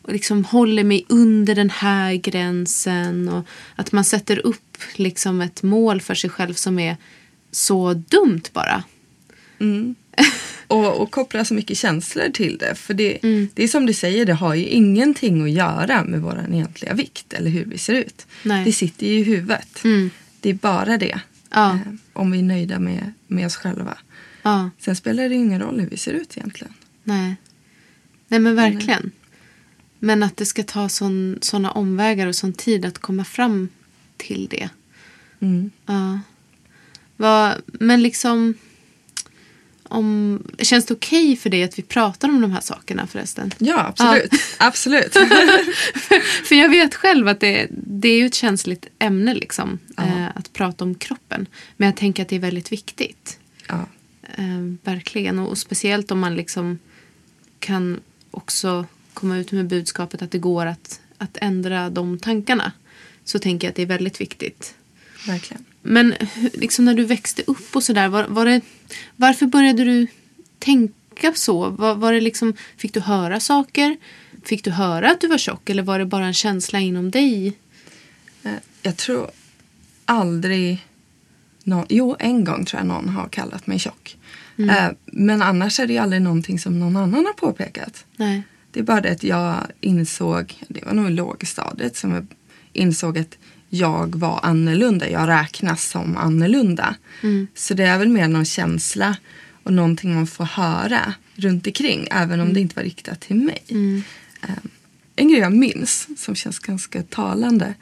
liksom 0.07 0.45
håller 0.45 0.83
mig 0.83 1.05
under 1.09 1.55
den 1.55 1.69
här 1.69 2.13
gränsen. 2.13 3.29
Och 3.29 3.47
att 3.75 3.91
man 3.91 4.03
sätter 4.03 4.45
upp 4.45 4.77
liksom 4.95 5.41
ett 5.41 5.63
mål 5.63 6.01
för 6.01 6.15
sig 6.15 6.29
själv 6.29 6.53
som 6.53 6.79
är 6.79 6.97
så 7.51 7.93
dumt 7.93 8.43
bara. 8.53 8.83
Mm. 9.59 9.95
och, 10.67 11.01
och 11.01 11.12
koppla 11.12 11.45
så 11.45 11.53
mycket 11.53 11.77
känslor 11.77 12.29
till 12.29 12.57
det. 12.57 12.75
För 12.75 12.93
det, 12.93 13.24
Mm. 13.24 13.47
det 13.53 13.63
är 13.63 13.67
som 13.67 13.86
du 13.86 13.93
säger, 13.93 14.25
det 14.25 14.33
har 14.33 14.55
ju 14.55 14.65
ingenting 14.65 15.43
att 15.43 15.51
göra 15.51 16.03
med 16.03 16.21
vår 16.21 16.45
egentliga 16.51 16.93
vikt 16.93 17.33
eller 17.33 17.50
hur 17.51 17.65
vi 17.65 17.77
ser 17.77 17.93
ut. 17.93 18.27
Nej. 18.43 18.65
Det 18.65 18.74
sitter 18.74 19.07
ju 19.07 19.19
i 19.19 19.24
huvudet. 19.24 19.83
Mm. 19.83 20.09
Det 20.41 20.50
är 20.50 20.53
bara 20.53 20.97
det. 20.97 21.19
Ja. 21.50 21.71
Eh, 21.74 21.79
om 22.13 22.31
vi 22.31 22.39
är 22.39 22.43
nöjda 22.43 22.79
med, 22.79 23.13
med 23.27 23.45
oss 23.45 23.55
själva. 23.55 23.97
Ja, 24.43 24.69
Sen 24.79 24.95
spelar 24.95 25.29
det 25.29 25.36
ingen 25.36 25.62
roll 25.62 25.79
hur 25.79 25.89
vi 25.89 25.97
ser 25.97 26.13
ut 26.13 26.38
egentligen. 26.38 26.74
nej. 27.03 27.36
Nej 28.29 28.39
men 28.39 28.55
verkligen. 28.55 29.12
Men 30.00 30.24
att 30.24 30.38
det 30.38 30.45
ska 30.45 30.63
ta 30.63 30.89
sån, 30.89 31.38
såna 31.41 31.71
omvägar 31.71 32.27
och 32.27 32.36
sån 32.36 32.53
tid 32.53 32.86
att 32.86 32.97
komma 32.97 33.24
fram 33.25 33.69
till 34.17 34.47
det. 34.51 34.69
Mm. 35.39 35.71
Ja. 35.86 36.19
Vad, 37.17 37.53
men 37.65 38.01
liksom... 38.03 38.53
Om, 39.89 40.44
känns 40.60 40.86
det 40.86 40.94
okej 40.94 41.36
för 41.36 41.50
dig 41.50 41.63
att 41.63 41.79
vi 41.79 41.84
pratar 41.84 42.29
om 42.29 42.41
de 42.41 42.51
här 42.51 42.62
sakerna 42.62 43.08
förresten? 43.08 43.51
Ja, 43.58 43.86
absolut. 43.88 44.32
absolut. 44.58 45.13
För 46.46 46.56
jag 46.56 46.70
vet 46.70 46.96
själv 46.96 47.27
att 47.27 47.39
det, 47.39 47.67
det 47.72 48.10
är 48.10 48.17
ju 48.17 48.25
ett 48.25 48.36
känsligt 48.36 48.88
ämne 49.00 49.34
liksom. 49.34 49.79
Ja. 49.98 50.03
Eh, 50.03 50.27
att 50.36 50.53
prata 50.53 50.84
om 50.84 50.96
kroppen. 50.96 51.48
Men 51.77 51.86
jag 51.86 51.96
tänker 51.96 52.24
att 52.24 52.29
det 52.29 52.36
är 52.36 52.39
väldigt 52.39 52.72
viktigt. 52.72 53.39
ja. 53.67 53.88
Eh, 54.36 54.75
verkligen. 54.84 55.39
Och, 55.39 55.50
och 55.50 55.58
speciellt 55.58 56.12
om 56.12 56.20
man 56.20 56.36
liksom 56.36 56.79
kan 57.60 58.00
också 58.32 58.86
komma 59.13 59.38
ut 59.38 59.51
med 59.51 59.67
budskapet 59.67 60.22
att 60.22 60.32
det 60.32 60.39
går 60.39 60.65
att, 60.65 61.01
att 61.17 61.38
ändra 61.41 61.89
de 61.89 62.20
tankarna. 62.20 62.72
Så 63.24 63.39
tänker 63.39 63.67
jag 63.67 63.70
att 63.72 63.75
det 63.75 63.82
är 63.82 63.86
väldigt 63.86 64.22
viktigt. 64.22 64.75
Verkligen. 65.27 65.65
Men 65.88 66.13
liksom 66.53 66.86
när 66.86 66.94
du 66.94 67.06
växte 67.06 67.44
upp 67.48 67.75
och 67.75 67.84
sådär, 67.84 68.08
var, 68.08 68.24
var 68.27 68.46
det, 68.46 68.62
varför 69.15 69.46
började 69.46 69.84
du 69.84 70.08
tänka 70.60 71.34
så? 71.36 71.70
Var, 71.70 71.96
var 71.96 72.13
det 72.13 72.22
liksom, 72.22 72.53
fick 72.77 72.94
du 72.94 73.00
höra 73.00 73.39
saker? 73.39 73.98
Fick 74.46 74.63
du 74.63 74.72
höra 74.72 75.12
att 75.12 75.22
du 75.22 75.27
var 75.27 75.38
tjock 75.38 75.70
eller 75.70 75.84
var 75.84 76.00
det 76.00 76.06
bara 76.06 76.25
en 76.25 76.34
känsla 76.34 76.79
inom 76.79 77.12
dig? 77.12 77.53
Eh, 78.44 78.51
Jag 78.82 78.98
tror 78.98 79.29
aldrig 80.06 80.86
någon, 81.63 81.86
jo 81.89 82.15
en 82.20 82.44
gång 82.44 82.65
tror 82.65 82.79
jag 82.79 82.88
någon 82.88 83.10
har 83.10 83.27
kallat 83.29 83.67
mig 83.67 83.79
tjock. 83.79 84.17
Eh, 84.58 84.89
Men 85.06 85.41
annars 85.41 85.79
är 85.79 85.88
det 85.88 85.94
ju 85.94 86.00
aldrig 86.00 86.22
någonting 86.22 86.60
som 86.60 86.79
någon 86.79 86.96
annan 86.98 87.25
har 87.25 87.34
påpekat. 87.34 88.06
Nej. 88.15 88.44
Det 88.72 88.79
är 88.79 88.84
bara 88.84 89.01
det 89.01 89.12
att 89.12 89.24
jag 89.24 89.56
insåg, 89.82 90.53
det 90.67 90.86
var 90.86 90.94
nog 90.94 91.08
i 91.08 91.13
lågstadiet 91.13 91.96
som 91.98 92.12
jag 92.12 92.27
insåg 92.74 93.17
att 93.17 93.38
jag 93.69 94.15
var 94.15 94.39
annorlunda. 94.43 95.09
Jag 95.09 95.27
räknas 95.29 95.83
som 95.89 96.17
annorlunda. 96.17 96.95
Så 97.55 97.74
det 97.74 97.83
är 97.83 97.97
väl 97.97 98.07
mer 98.09 98.27
någon 98.27 98.45
känsla 98.45 99.15
och 99.63 99.74
någonting 99.74 100.15
man 100.15 100.27
får 100.27 100.45
höra 100.45 101.13
runt 101.36 101.67
omkring 101.67 102.07
även 102.12 102.39
om 102.39 102.53
det 102.53 102.59
inte 102.59 102.75
var 102.75 102.83
riktat 102.83 103.19
till 103.21 103.36
mig. 103.36 103.63
Eh, 104.41 104.50
En 105.15 105.27
grej 105.29 105.39
jag 105.39 105.53
minns 105.53 106.07
som 106.17 106.36
känns 106.36 106.59
ganska 106.59 107.03
talande 107.03 107.74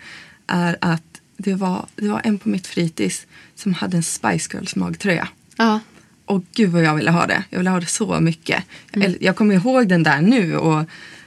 är 0.48 0.78
att 0.82 1.04
det 1.38 1.54
var, 1.54 1.86
det 1.96 2.08
var 2.10 2.22
en 2.24 2.38
på 2.40 2.50
mitt 2.50 2.68
fritids 2.68 3.26
som 3.56 3.74
hade 3.74 3.98
en 3.98 4.04
Spice 4.04 4.50
Girls 4.54 4.76
magtröja. 4.76 5.28
Ja. 5.58 5.80
Och 6.26 6.44
gud 6.54 6.70
vad 6.70 6.84
jag 6.84 6.96
ville 6.96 7.12
ha 7.12 7.26
det. 7.28 7.44
Jag 7.50 7.58
ville 7.58 7.70
ha 7.70 7.80
det 7.80 7.86
så 7.86 8.20
mycket. 8.20 8.64
Jag, 8.92 9.16
jag 9.22 9.36
kommer 9.36 9.56
ihåg 9.56 9.88
den 9.88 10.04
där 10.04 10.22
nu 10.22 10.58
och 10.58 10.86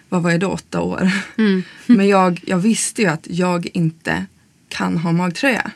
vad 0.09 0.23
var 0.23 0.31
jag 0.31 0.41
då, 0.41 0.49
åtta 0.49 0.81
år. 0.81 1.11
Men 1.87 2.09
jag, 2.09 2.41
jag 2.47 2.59
visste 2.59 3.03
ju 3.03 3.09
att 3.09 3.27
jag 3.31 3.69
inte 3.75 4.27
kan 4.69 4.99
ha 4.99 5.13
magtröja. 5.13 5.71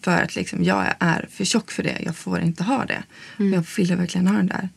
För 0.00 0.22
att 0.22 0.36
liksom, 0.36 0.64
jag 0.64 0.94
är 0.98 1.28
för 1.30 1.44
tjock 1.44 1.70
för 1.70 1.82
det. 1.82 1.98
Jag 2.04 2.16
får 2.16 2.40
inte 2.40 2.64
ha 2.64 2.84
det. 2.84 3.02
Men 3.36 3.52
jag 3.52 3.66
ville 3.76 3.96
verkligen 3.96 4.26
ha 4.26 4.36
den 4.36 4.46
där. 4.46 4.68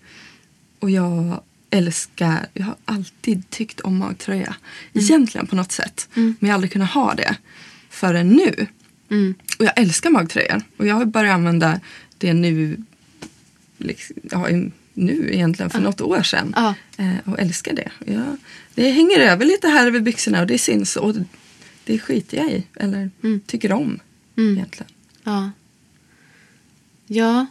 Och 0.80 0.90
jag 0.90 1.42
älskar, 1.70 2.48
jag 2.54 2.66
har 2.66 2.76
alltid 2.86 3.50
tyckt 3.50 3.80
om 3.80 3.98
magtröja. 3.98 4.56
Egentligen 4.94 5.48
på 5.48 5.56
något 5.56 5.72
sätt. 5.72 6.10
Men 6.14 6.36
jag 6.40 6.48
har 6.48 6.54
aldrig 6.54 6.72
kunnat 6.72 6.90
ha 6.90 7.14
det 7.14 7.36
förrän 7.90 8.30
nu. 8.30 8.68
Mm. 9.10 9.34
Och 9.60 9.66
jag 9.66 9.80
älskar 9.80 10.10
magtröjor. 10.10 10.62
Och 10.78 10.88
jag 10.88 10.96
har 10.96 11.06
börjat 11.06 11.34
använda 11.34 11.80
det 12.18 12.34
nu, 12.34 12.78
liksom, 13.78 14.16
ja, 14.32 14.48
nu 14.94 15.30
egentligen 15.34 15.70
för 15.70 15.80
något 15.80 16.02
år 16.02 16.24
sedan. 16.24 16.54
Ja. 16.56 16.74
Eh, 16.98 17.32
och 17.32 17.40
älskar 17.40 17.74
det. 17.74 17.92
Ja, 18.06 18.38
det 18.74 18.92
hänger 18.92 19.20
över 19.20 19.46
lite 19.46 19.68
här 19.68 19.88
över 19.88 20.00
byxorna 20.00 20.42
och 20.42 20.48
det 20.48 20.58
syns. 20.58 20.96
Och 20.96 21.16
det 21.90 22.00
skiter 22.00 22.38
jag 22.38 22.52
i. 22.52 22.64
Eller 22.76 23.10
tycker 23.46 23.72
om 23.72 24.00
egentligen. 24.36 24.92
Ja. 25.24 25.52
Ja, 27.08 27.46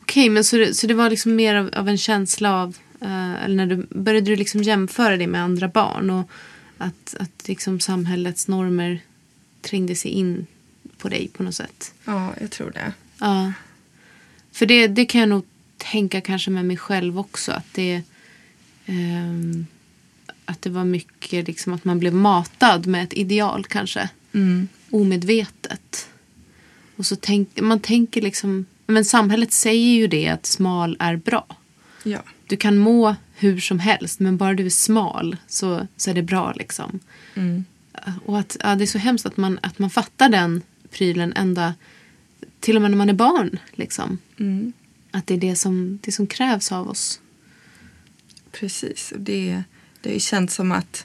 okej, 0.00 0.28
men 0.28 0.44
så 0.44 0.56
det, 0.56 0.74
så 0.74 0.86
det 0.86 0.94
var 0.94 1.10
liksom 1.10 1.34
mer 1.34 1.54
av, 1.54 1.70
av 1.72 1.88
en 1.88 1.98
känsla 1.98 2.62
av, 2.62 2.76
eh, 3.00 3.44
eller 3.44 3.54
när 3.54 3.66
du 3.66 3.86
började 3.90 4.26
du 4.26 4.36
liksom 4.36 4.62
jämföra 4.62 5.16
det 5.16 5.26
med 5.26 5.42
andra 5.42 5.68
barn 5.68 6.10
och 6.10 6.30
att, 6.78 7.14
att 7.18 7.48
liksom 7.48 7.80
samhällets 7.80 8.48
normer 8.48 9.00
trängde 9.60 9.94
sig 9.94 10.10
in 10.10 10.46
på 10.98 11.08
dig 11.08 11.28
på 11.28 11.42
något 11.42 11.54
sätt. 11.54 11.94
Ja, 12.04 12.34
jag 12.40 12.50
tror 12.50 12.70
det. 12.70 12.92
Ja. 13.18 13.52
För 14.52 14.66
det, 14.66 14.86
det 14.86 15.04
kan 15.04 15.20
jag 15.20 15.28
nog 15.28 15.44
tänka 15.76 16.20
kanske 16.20 16.50
med 16.50 16.64
mig 16.64 16.76
själv 16.76 17.18
också. 17.18 17.52
Att 17.52 17.74
det, 17.74 18.02
ehm, 18.86 19.66
att 20.52 20.62
det 20.62 20.70
var 20.70 20.84
mycket 20.84 21.46
liksom 21.46 21.72
att 21.72 21.84
man 21.84 21.98
blev 21.98 22.14
matad 22.14 22.86
med 22.86 23.04
ett 23.04 23.12
ideal 23.12 23.64
kanske. 23.64 24.08
Mm. 24.32 24.68
Omedvetet. 24.90 26.08
Och 26.96 27.06
så 27.06 27.16
tänk, 27.16 27.60
man 27.60 27.80
tänker 27.80 28.22
liksom, 28.22 28.66
men 28.86 29.04
samhället 29.04 29.52
säger 29.52 29.96
ju 29.96 30.06
det 30.06 30.28
att 30.28 30.46
smal 30.46 30.96
är 30.98 31.16
bra. 31.16 31.46
Ja. 32.02 32.22
Du 32.46 32.56
kan 32.56 32.78
må 32.78 33.14
hur 33.34 33.60
som 33.60 33.78
helst 33.78 34.20
men 34.20 34.36
bara 34.36 34.54
du 34.54 34.66
är 34.66 34.70
smal 34.70 35.36
så, 35.46 35.86
så 35.96 36.10
är 36.10 36.14
det 36.14 36.22
bra 36.22 36.52
liksom. 36.52 37.00
Mm. 37.34 37.64
Och 38.24 38.38
att 38.38 38.56
ja, 38.60 38.74
det 38.74 38.84
är 38.84 38.86
så 38.86 38.98
hemskt 38.98 39.26
att 39.26 39.36
man, 39.36 39.58
att 39.62 39.78
man 39.78 39.90
fattar 39.90 40.28
den 40.28 40.62
prylen 40.90 41.32
ända 41.32 41.74
till 42.60 42.76
och 42.76 42.82
med 42.82 42.90
när 42.90 42.98
man 42.98 43.08
är 43.08 43.14
barn. 43.14 43.58
Liksom. 43.72 44.18
Mm. 44.38 44.72
Att 45.10 45.26
det 45.26 45.34
är 45.34 45.38
det 45.38 45.56
som, 45.56 45.98
det 46.02 46.12
som 46.12 46.26
krävs 46.26 46.72
av 46.72 46.88
oss. 46.88 47.20
Precis. 48.52 49.12
Och 49.12 49.20
det, 49.20 49.62
det 50.02 50.08
har 50.08 50.14
ju 50.14 50.20
känts 50.20 50.54
som 50.54 50.72
att 50.72 51.04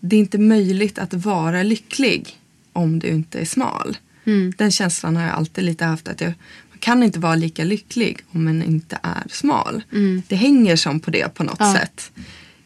det 0.00 0.16
är 0.16 0.20
inte 0.20 0.38
möjligt 0.38 0.98
att 0.98 1.14
vara 1.14 1.62
lycklig 1.62 2.38
om 2.72 2.98
du 2.98 3.08
inte 3.08 3.38
är 3.40 3.44
smal. 3.44 3.96
Mm. 4.24 4.52
Den 4.58 4.70
känslan 4.70 5.16
har 5.16 5.22
jag 5.22 5.32
alltid 5.32 5.64
lite 5.64 5.84
haft. 5.84 6.08
att 6.08 6.20
jag, 6.20 6.32
Man 6.70 6.78
kan 6.78 7.02
inte 7.02 7.18
vara 7.18 7.34
lika 7.34 7.64
lycklig 7.64 8.18
om 8.30 8.44
man 8.44 8.62
inte 8.62 8.98
är 9.02 9.22
smal. 9.30 9.82
Mm. 9.92 10.22
Det 10.28 10.36
hänger 10.36 10.76
som 10.76 11.00
på 11.00 11.10
det 11.10 11.34
på 11.34 11.42
något 11.44 11.56
Ja. 11.58 11.74
sätt. 11.74 12.10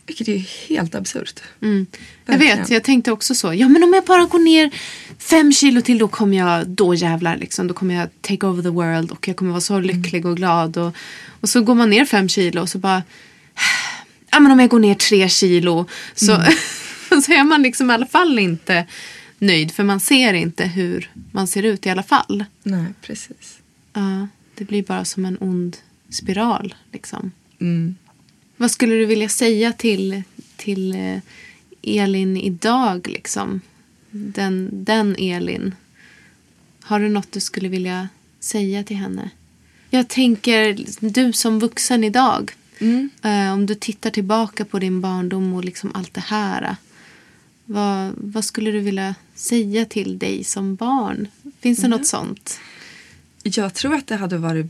Vilket 0.07 0.29
är 0.29 0.39
helt 0.69 0.95
absurt. 0.95 1.41
Mm. 1.63 1.87
Jag 2.27 2.39
vet, 2.39 2.71
jag 2.71 2.83
tänkte 2.85 3.13
också 3.13 3.35
så. 3.35 3.55
Ja 3.55 3.69
men 3.69 3.83
om 3.83 3.93
jag 3.95 4.05
bara 4.05 4.25
går 4.25 4.39
ner 4.39 4.71
fem 5.19 5.53
kilo 5.53 5.81
till 5.81 5.99
då 5.99 6.09
kommer 6.09 6.37
jag, 6.37 6.69
då 6.69 6.95
jävlar 6.95 7.37
liksom. 7.37 7.67
Då 7.67 7.75
kommer 7.75 7.95
jag 7.95 8.09
take 8.21 8.47
over 8.47 8.63
the 8.63 8.69
world 8.69 9.11
och 9.11 9.29
jag 9.29 9.37
kommer 9.37 9.51
vara 9.51 9.61
så 9.61 9.81
lycklig 9.81 10.27
och 10.27 10.37
glad. 10.37 10.77
Och, 10.77 10.95
och 11.41 11.49
så 11.49 11.61
går 11.61 11.75
man 11.75 11.91
ner 11.91 12.05
fem 12.05 12.29
kilo 12.29 12.61
och 12.61 12.69
så 12.69 12.79
bara, 12.79 13.03
ja 14.35 14.41
men 14.41 14.53
om 14.53 14.61
jag 14.61 14.71
går 14.71 14.79
ner 14.79 14.95
tre 14.95 15.29
kilo 15.29 15.87
så, 16.15 16.27
så 17.09 17.33
är 17.33 17.45
man 17.45 17.63
liksom 17.63 17.91
i 17.91 17.95
alla 17.95 18.07
fall 18.07 18.39
inte 18.39 18.87
nöjd. 19.39 19.73
För 19.73 19.85
man 19.85 20.01
ser 20.01 20.35
inte 20.35 20.65
hur 20.65 21.11
man 21.33 21.47
ser 21.47 21.63
ut 21.63 21.87
i 21.87 21.91
alla 21.91 22.03
fall. 22.03 22.45
Nej, 22.63 22.85
precis. 23.03 23.59
Ja, 23.93 24.29
det 24.55 24.65
blir 24.65 24.83
bara 24.83 25.05
som 25.05 25.25
en 25.25 25.39
ond 25.41 25.77
spiral 26.09 26.75
liksom. 26.93 27.33
Mm. 27.61 27.95
Vad 28.57 28.71
skulle 28.71 28.95
du 28.95 29.07
vilja 29.07 29.29
säga 29.29 29.73
till, 29.73 30.23
till 30.57 30.95
eh, 30.95 31.19
Elin 31.83 32.37
idag 32.37 33.09
liksom? 33.09 33.61
Den, 34.11 34.69
den 34.73 35.17
Elin. 35.19 35.75
Har 36.83 37.01
du 37.01 37.09
något 37.09 37.33
du 37.33 37.41
skulle 37.41 37.69
vilja 37.69 38.09
säga 38.41 38.85
till 38.85 38.97
henne? 38.97 39.31
Jag 39.91 40.09
tänker, 40.09 40.79
du 41.01 41.33
som 41.33 41.59
vuxen 41.59 42.05
idag. 42.05 42.53
Eh, 43.23 43.53
om 43.53 43.67
du 43.67 43.75
tittar 43.75 44.11
tillbaka 44.11 44.65
på 44.65 44.79
din 44.79 45.01
barndom 45.01 45.53
och 45.53 45.65
liksom 45.65 45.91
allt 45.95 46.15
det 46.15 46.21
här. 46.21 46.63
eh, 46.63 46.75
Vad, 47.65 48.13
vad 48.17 48.45
skulle 48.45 48.71
du 48.71 48.81
vilja 48.81 49.15
säga 49.35 49.85
till 49.85 50.19
dig 50.19 50.45
som 50.45 50.75
barn? 50.77 51.29
Finns 51.61 51.79
det 51.79 51.89
något 51.89 52.07
sånt? 52.07 52.59
Jag 53.43 53.75
tror 53.75 53.95
att 53.95 54.07
det 54.07 54.17
hade 54.17 54.39
varit 54.39 54.67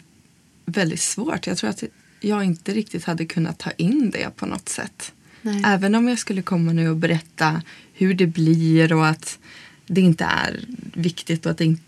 väldigt 0.66 1.00
svårt. 1.00 1.46
Jag 1.46 1.56
tror 1.58 1.70
att 1.70 1.82
jag 2.20 2.44
inte 2.44 2.74
riktigt 2.74 3.04
hade 3.04 3.24
kunnat 3.26 3.58
ta 3.58 3.70
in 3.70 4.10
det 4.10 4.36
på 4.36 4.46
något 4.46 4.68
sätt. 4.68 5.12
Nej. 5.42 5.62
Även 5.66 5.94
om 5.94 6.08
jag 6.08 6.18
skulle 6.18 6.42
komma 6.42 6.72
nu 6.72 6.88
och 6.88 6.96
berätta 6.96 7.62
hur 7.92 8.14
det 8.14 8.26
blir 8.26 8.92
och 8.92 9.06
att 9.06 9.38
det 9.86 10.00
inte 10.00 10.24
är 10.24 10.64
viktigt 10.94 11.46
och 11.46 11.52
att 11.52 11.58
det 11.58 11.64
in- 11.64 11.78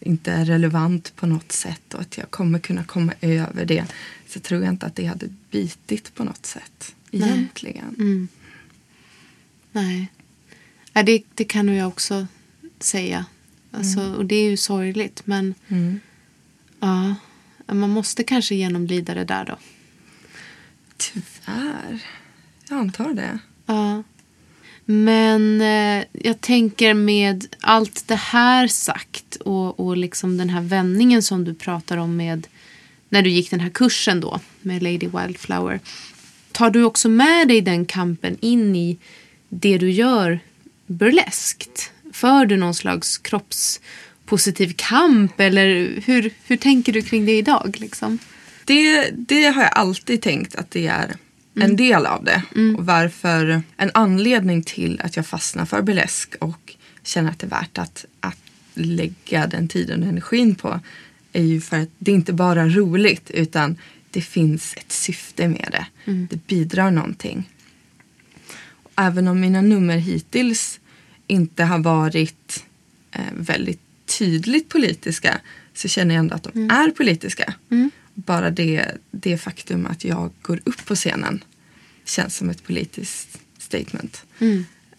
inte 0.00 0.32
är 0.32 0.44
relevant 0.44 1.16
på 1.16 1.26
något 1.26 1.52
sätt 1.52 1.94
och 1.94 2.00
att 2.00 2.18
jag 2.18 2.30
kommer 2.30 2.58
kunna 2.58 2.84
komma 2.84 3.12
över 3.20 3.64
det 3.64 3.84
så 4.28 4.40
tror 4.40 4.62
jag 4.64 4.72
inte 4.72 4.86
att 4.86 4.96
det 4.96 5.06
hade 5.06 5.28
bitit 5.50 6.14
på 6.14 6.24
något 6.24 6.46
sätt 6.46 6.94
egentligen. 7.10 7.94
Mm. 7.98 8.28
Nej. 9.72 10.12
Nej 10.92 11.04
det, 11.04 11.22
det 11.34 11.44
kan 11.44 11.66
nog 11.66 11.76
jag 11.76 11.88
också 11.88 12.26
säga. 12.78 13.24
Alltså, 13.70 14.14
Och 14.14 14.26
det 14.26 14.34
är 14.34 14.50
ju 14.50 14.56
sorgligt. 14.56 15.22
Men 15.26 15.54
Mm. 15.68 16.00
ja, 16.80 17.14
man 17.66 17.90
måste 17.90 18.24
kanske 18.24 18.54
genomlida 18.54 19.14
det 19.14 19.24
där 19.24 19.44
då. 19.44 19.56
Tyvärr. 20.96 22.02
Jag 22.68 22.78
antar 22.78 23.14
det. 23.14 23.38
Ja. 23.66 24.02
Men 24.92 25.60
eh, 25.60 26.04
jag 26.12 26.40
tänker 26.40 26.94
med 26.94 27.46
allt 27.60 28.08
det 28.08 28.14
här 28.14 28.68
sagt 28.68 29.36
och, 29.36 29.80
och 29.80 29.96
liksom 29.96 30.38
den 30.38 30.50
här 30.50 30.60
vändningen 30.60 31.22
som 31.22 31.44
du 31.44 31.54
pratar 31.54 31.96
om 31.96 32.16
med 32.16 32.46
när 33.08 33.22
du 33.22 33.30
gick 33.30 33.50
den 33.50 33.60
här 33.60 33.70
kursen 33.70 34.20
då 34.20 34.40
med 34.60 34.82
Lady 34.82 35.08
Wildflower. 35.08 35.80
Tar 36.52 36.70
du 36.70 36.84
också 36.84 37.08
med 37.08 37.48
dig 37.48 37.60
den 37.60 37.86
kampen 37.86 38.36
in 38.40 38.76
i 38.76 38.98
det 39.48 39.78
du 39.78 39.90
gör 39.90 40.40
burleskt? 40.86 41.92
För 42.12 42.46
du 42.46 42.56
någon 42.56 42.74
slags 42.74 43.18
kroppspositiv 43.18 44.74
kamp 44.76 45.40
eller 45.40 46.00
hur, 46.04 46.30
hur 46.44 46.56
tänker 46.56 46.92
du 46.92 47.02
kring 47.02 47.26
det 47.26 47.38
idag? 47.38 47.76
Liksom? 47.78 48.18
Det, 48.64 49.10
det 49.10 49.44
har 49.44 49.62
jag 49.62 49.72
alltid 49.72 50.22
tänkt 50.22 50.54
att 50.54 50.70
det 50.70 50.86
är 50.86 51.16
en 51.54 51.76
del 51.76 52.06
av 52.06 52.24
det. 52.24 52.42
Och 52.76 52.86
varför 52.86 53.62
en 53.76 53.90
anledning 53.94 54.62
till 54.62 55.00
att 55.04 55.16
jag 55.16 55.26
fastnar 55.26 55.64
för 55.64 55.82
burlesk 55.82 56.34
och 56.40 56.76
känner 57.02 57.30
att 57.30 57.38
det 57.38 57.46
är 57.46 57.50
värt 57.50 57.78
att, 57.78 58.04
att 58.20 58.38
lägga 58.74 59.46
den 59.46 59.68
tiden 59.68 60.02
och 60.02 60.08
energin 60.08 60.54
på 60.54 60.80
är 61.32 61.42
ju 61.42 61.60
för 61.60 61.80
att 61.80 61.88
det 61.98 62.12
inte 62.12 62.32
bara 62.32 62.62
är 62.62 62.68
roligt 62.68 63.30
utan 63.30 63.76
det 64.10 64.20
finns 64.20 64.74
ett 64.76 64.92
syfte 64.92 65.48
med 65.48 65.68
det. 65.70 65.86
Det 66.30 66.46
bidrar 66.46 66.90
någonting. 66.90 67.50
Och 68.82 68.90
även 68.96 69.28
om 69.28 69.40
mina 69.40 69.60
nummer 69.60 69.96
hittills 69.96 70.80
inte 71.26 71.64
har 71.64 71.78
varit 71.78 72.64
eh, 73.12 73.20
väldigt 73.34 73.80
tydligt 74.18 74.68
politiska 74.68 75.40
så 75.74 75.88
känner 75.88 76.14
jag 76.14 76.20
ändå 76.20 76.34
att 76.34 76.42
de 76.42 76.70
är 76.70 76.90
politiska. 76.90 77.54
Bara 78.14 78.50
det, 78.50 78.86
det 79.10 79.38
faktum 79.38 79.86
att 79.86 80.04
jag 80.04 80.30
går 80.42 80.60
upp 80.64 80.86
på 80.86 80.94
scenen 80.94 81.44
känns 82.04 82.36
som 82.36 82.50
ett 82.50 82.64
politiskt 82.64 83.38
statement. 83.58 84.24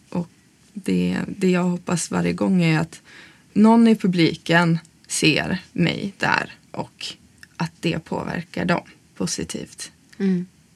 Och 0.10 0.30
det, 0.74 1.20
det 1.28 1.50
jag 1.50 1.64
hoppas 1.64 2.12
varje 2.12 2.34
gång 2.34 2.64
är 2.64 2.80
att 2.80 3.02
någon 3.54 3.88
i 3.88 3.96
publiken 3.96 4.80
ser 5.08 5.58
mig 5.72 6.14
där 6.18 6.54
och 6.72 7.06
att 7.58 7.72
det 7.80 8.00
påverkar 8.00 8.66
dem 8.66 8.84
positivt. 9.16 9.92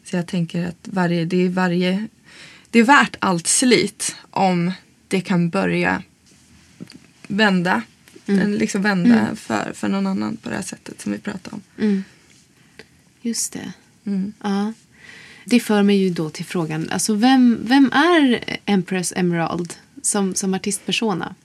Så 0.04 0.16
jag 0.16 0.28
tänker 0.28 0.68
att 0.68 0.78
varje, 0.84 1.26
det, 1.26 1.38
är 1.38 1.50
varje, 1.50 2.08
det 2.70 2.80
är 2.80 2.84
värt 2.84 3.16
allt 3.20 3.48
slit 3.48 4.16
om 4.32 4.72
det 5.08 5.22
kan 5.22 5.50
börja 5.50 6.04
vända. 7.28 7.82
Liksom 8.58 8.82
vända 8.82 9.36
för, 9.36 9.72
för 9.74 9.88
någon 9.90 10.08
annan 10.08 10.38
på 10.38 10.50
det 10.50 10.56
här 10.56 10.64
sättet 10.64 11.02
som 11.02 11.12
vi 11.12 11.18
pratar 11.18 11.54
om. 11.54 11.62
Just 13.26 13.54
det. 13.54 13.72
Mm. 14.06 14.34
Ja. 14.44 14.74
Det 15.46 15.60
för 15.60 15.84
mig 15.84 15.98
ju 15.98 16.10
då 16.10 16.30
till 16.30 16.46
frågan, 16.46 16.90
alltså 16.90 17.14
vem, 17.16 17.60
vem 17.62 17.92
är 17.92 18.44
Empress 18.66 19.14
Emerald 19.16 19.74
som, 20.02 20.36
som 20.36 20.54
artistpersona? 20.54 21.36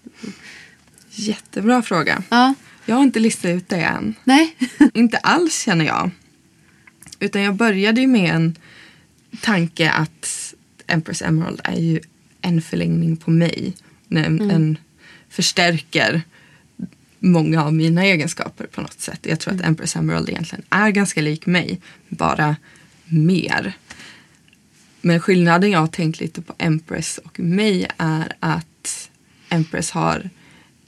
Jättebra 1.10 1.82
fråga. 1.82 2.22
Ja, 2.28 2.54
Jag 2.86 2.96
har 2.96 3.02
inte 3.02 3.20
listat 3.20 3.48
ut 3.50 3.68
det 3.68 3.76
än. 3.82 4.14
nej? 4.24 4.56
inte 4.94 5.18
alls 5.18 5.62
känner 5.62 5.84
jag. 5.84 6.10
Utan 7.20 7.42
jag 7.42 7.54
började 7.54 8.00
ju 8.00 8.06
med 8.06 8.34
en 8.34 8.56
tanke 9.40 9.90
att 9.90 10.54
Empress 10.86 11.22
Emerald 11.22 11.60
är 11.64 11.80
ju 11.80 12.00
en 12.40 12.62
förlängning 12.62 13.16
på 13.16 13.30
mig. 13.30 13.72
En, 14.08 14.50
en 14.50 14.78
förstärker 15.28 16.22
många 17.20 17.64
av 17.64 17.74
mina 17.74 18.04
egenskaper 18.04 18.66
på 18.66 18.80
något 18.80 19.00
sätt. 19.00 19.20
Jag 19.22 19.40
tror 19.40 19.54
att 19.54 19.60
Empress 19.60 19.96
Emerald 19.96 20.28
egentligen 20.28 20.64
är 20.70 20.90
ganska 20.90 21.20
lik 21.20 21.46
mig, 21.46 21.80
bara 22.08 22.56
mer. 23.04 23.72
Men 25.00 25.20
skillnaden 25.20 25.70
jag 25.70 25.80
har 25.80 25.86
tänkt 25.86 26.20
lite 26.20 26.42
på 26.42 26.54
Empress 26.58 27.18
och 27.18 27.40
mig 27.40 27.86
är 27.96 28.32
att 28.40 29.10
Empress 29.48 29.90
har 29.90 30.30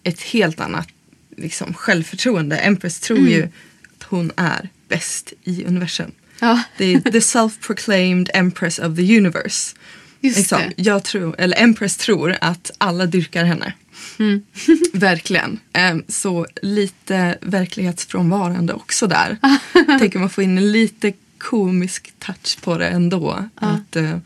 ett 0.03 0.21
helt 0.21 0.61
annat 0.61 0.89
liksom, 1.37 1.75
självförtroende. 1.75 2.57
Empress 2.57 3.01
tror 3.01 3.29
ju 3.29 3.49
att 3.97 4.03
hon 4.03 4.33
är 4.37 4.69
bäst 4.89 5.33
i 5.45 5.65
universum. 5.65 6.13
Ja. 6.41 6.63
Det 6.79 6.95
är 6.95 7.01
the 7.01 7.21
self-proclaimed 7.21 8.31
Empress 8.35 8.79
of 8.79 8.97
the 8.97 9.19
universe. 9.19 9.77
Just 10.23 10.39
Liksom, 10.39 10.61
jag 10.77 11.05
tror, 11.05 11.35
eller 11.39 11.63
Empress 11.63 11.97
tror 11.97 12.37
att 12.41 12.71
alla 12.79 13.07
dyrkar 13.07 13.45
henne. 13.45 13.73
Mm. 14.19 14.43
Verkligen. 14.93 15.59
Em, 15.73 16.05
så 16.09 16.47
lite 16.63 17.39
verklighetsfrånvarande 17.41 18.73
också 18.73 19.07
där. 19.07 19.37
Tänker 19.99 20.19
man 20.19 20.31
få 20.31 20.43
in 20.43 20.59
en 20.59 20.73
lite 20.73 21.13
komisk 21.39 22.13
touch 22.19 22.61
på 22.63 22.79
det 22.79 22.89
ändå. 22.89 23.49
Att, 23.55 23.97
eh, 23.97 24.19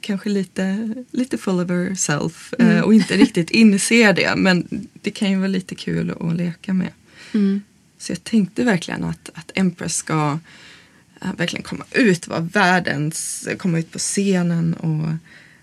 kanske 0.00 0.28
lite, 0.28 0.94
lite 1.10 1.38
full 1.38 1.60
of 1.60 1.70
herself 1.70 2.54
eh, 2.58 2.66
Mm. 2.70 2.84
och 2.84 2.94
inte 2.94 3.16
riktigt 3.16 3.50
inser 3.50 4.12
det. 4.12 4.36
Men 4.36 4.86
det 5.02 5.10
kan 5.10 5.30
ju 5.30 5.36
vara 5.36 5.48
lite 5.48 5.74
kul 5.74 6.14
att, 6.20 6.36
leka 6.36 6.72
med. 6.72 6.92
Mm. 7.34 7.62
Så 7.98 8.12
jag 8.12 8.24
tänkte 8.24 8.64
verkligen 8.64 9.04
att, 9.04 9.30
att 9.34 9.50
Empress 9.54 9.96
ska 9.96 10.38
verkligen 11.36 11.62
komma 11.62 11.84
ut, 11.90 12.28
vara 12.28 12.40
världens, 12.40 13.48
komma 13.58 13.78
ut 13.78 13.90
på 13.92 13.98
scenen 13.98 14.74
och 14.74 15.08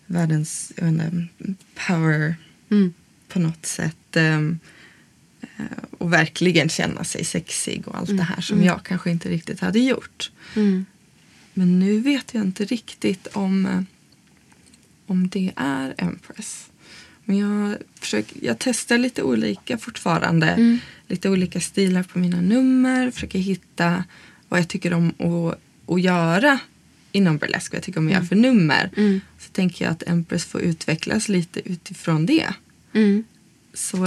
världens 0.06 0.72
inte, 0.78 1.28
power 1.88 2.36
Mm. 2.70 2.94
på 3.28 3.40
något 3.40 3.66
sätt. 3.66 4.16
ehm, 4.16 4.60
eh, 5.42 5.66
och 5.98 6.14
verkligen 6.14 6.70
känna 6.70 7.04
sig 7.04 7.26
sexig 7.26 7.88
och 7.88 7.98
allt 7.98 8.18
det 8.18 8.24
här 8.24 8.42
som 8.42 8.64
jag 8.64 8.84
kanske 8.84 9.12
inte 9.12 9.30
riktigt 9.30 9.60
hade 9.60 9.80
gjort. 9.80 10.32
Mm. 10.56 10.86
Men 11.54 11.80
nu 11.80 12.00
vet 12.00 12.34
jag 12.34 12.44
inte 12.44 12.66
riktigt 12.66 13.28
om, 13.28 13.66
eh, 13.66 13.82
om 15.08 15.28
det 15.30 15.52
är 15.56 15.94
Empress. 15.98 16.70
Men 17.26 17.38
jag, 17.38 17.76
försöker, 18.00 18.38
jag 18.46 18.56
testar 18.60 18.98
lite 18.98 19.24
olika 19.24 19.78
fortfarande. 19.78 20.80
Lite 21.08 21.30
olika 21.30 21.62
stilar 21.62 22.04
på 22.04 22.20
mina 22.20 22.42
nummer. 22.42 23.12
Försöker 23.12 23.40
hitta 23.40 24.04
vad 24.56 24.62
jag 24.62 24.68
tycker 24.68 24.94
om 24.94 25.08
att, 25.10 25.60
att 25.94 26.02
göra 26.02 26.60
inom 27.12 27.38
burlesk. 27.38 27.72
Vad 27.72 27.78
jag 27.78 27.84
tycker 27.84 28.00
om 28.00 28.08
att 28.08 28.14
göra 28.14 28.26
för 28.26 28.36
nummer. 28.36 28.90
Så 29.40 29.52
tänker 29.52 29.86
jag 29.86 29.92
att 29.92 30.04
Empress 30.08 30.46
får 30.46 30.62
utvecklas 30.62 31.30
lite 31.30 31.70
utifrån 31.70 32.26
det. 32.26 32.54
Mm. 32.94 33.24
Så 33.74 33.98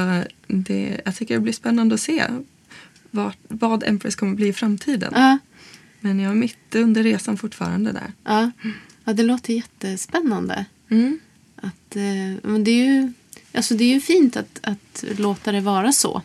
det, 0.47 1.01
jag 1.05 1.17
tycker 1.17 1.35
det 1.35 1.41
blir 1.41 1.53
spännande 1.53 1.95
att 1.95 2.01
se 2.01 2.25
vad, 3.11 3.33
vad 3.49 3.85
Empress 3.85 4.17
kommer 4.17 4.35
bli 4.35 4.49
i 4.49 4.53
framtiden. 4.53 5.13
Ja, 5.17 5.39
Men 6.01 6.21
jag 6.21 6.31
är 6.31 6.35
mitt 6.35 6.75
under 6.75 7.03
resan 7.03 7.37
fortfarande 7.37 7.93
där. 7.93 8.13
ja. 8.25 8.51
ja, 9.05 9.13
det 9.13 9.23
låter 9.23 9.55
jättespännande. 9.55 10.65
Mm. 10.89 11.21
Att, 11.57 11.97
eh, 11.97 12.51
men 12.51 12.65
det, 12.65 12.71
är 12.71 12.85
ju, 12.85 13.13
alltså 13.53 13.75
det 13.75 13.85
är 13.85 13.95
ju 13.95 14.01
fint 14.01 14.37
att, 14.37 14.61
att 14.63 15.05
låta 15.19 15.53
det 15.53 15.61
vara 15.61 15.93
så, 15.93 16.23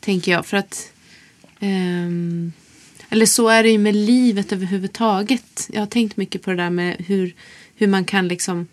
tänker 0.00 0.32
jag. 0.32 0.46
För 0.46 0.56
att... 0.56 0.92
ehm, 1.60 2.52
eller 3.10 3.26
så 3.26 3.48
är 3.48 3.62
det 3.62 3.70
ju 3.70 3.78
med 3.78 3.94
livet 3.96 4.52
överhuvudtaget. 4.52 5.68
Jag 5.72 5.80
har 5.80 5.86
tänkt 5.86 6.16
mycket 6.16 6.42
på 6.42 6.50
det 6.50 6.56
där 6.56 6.70
med 6.70 6.96
hur, 7.06 7.34
hur 7.76 7.86
man 7.86 8.04
kan 8.04 8.28
liksom... 8.28 8.66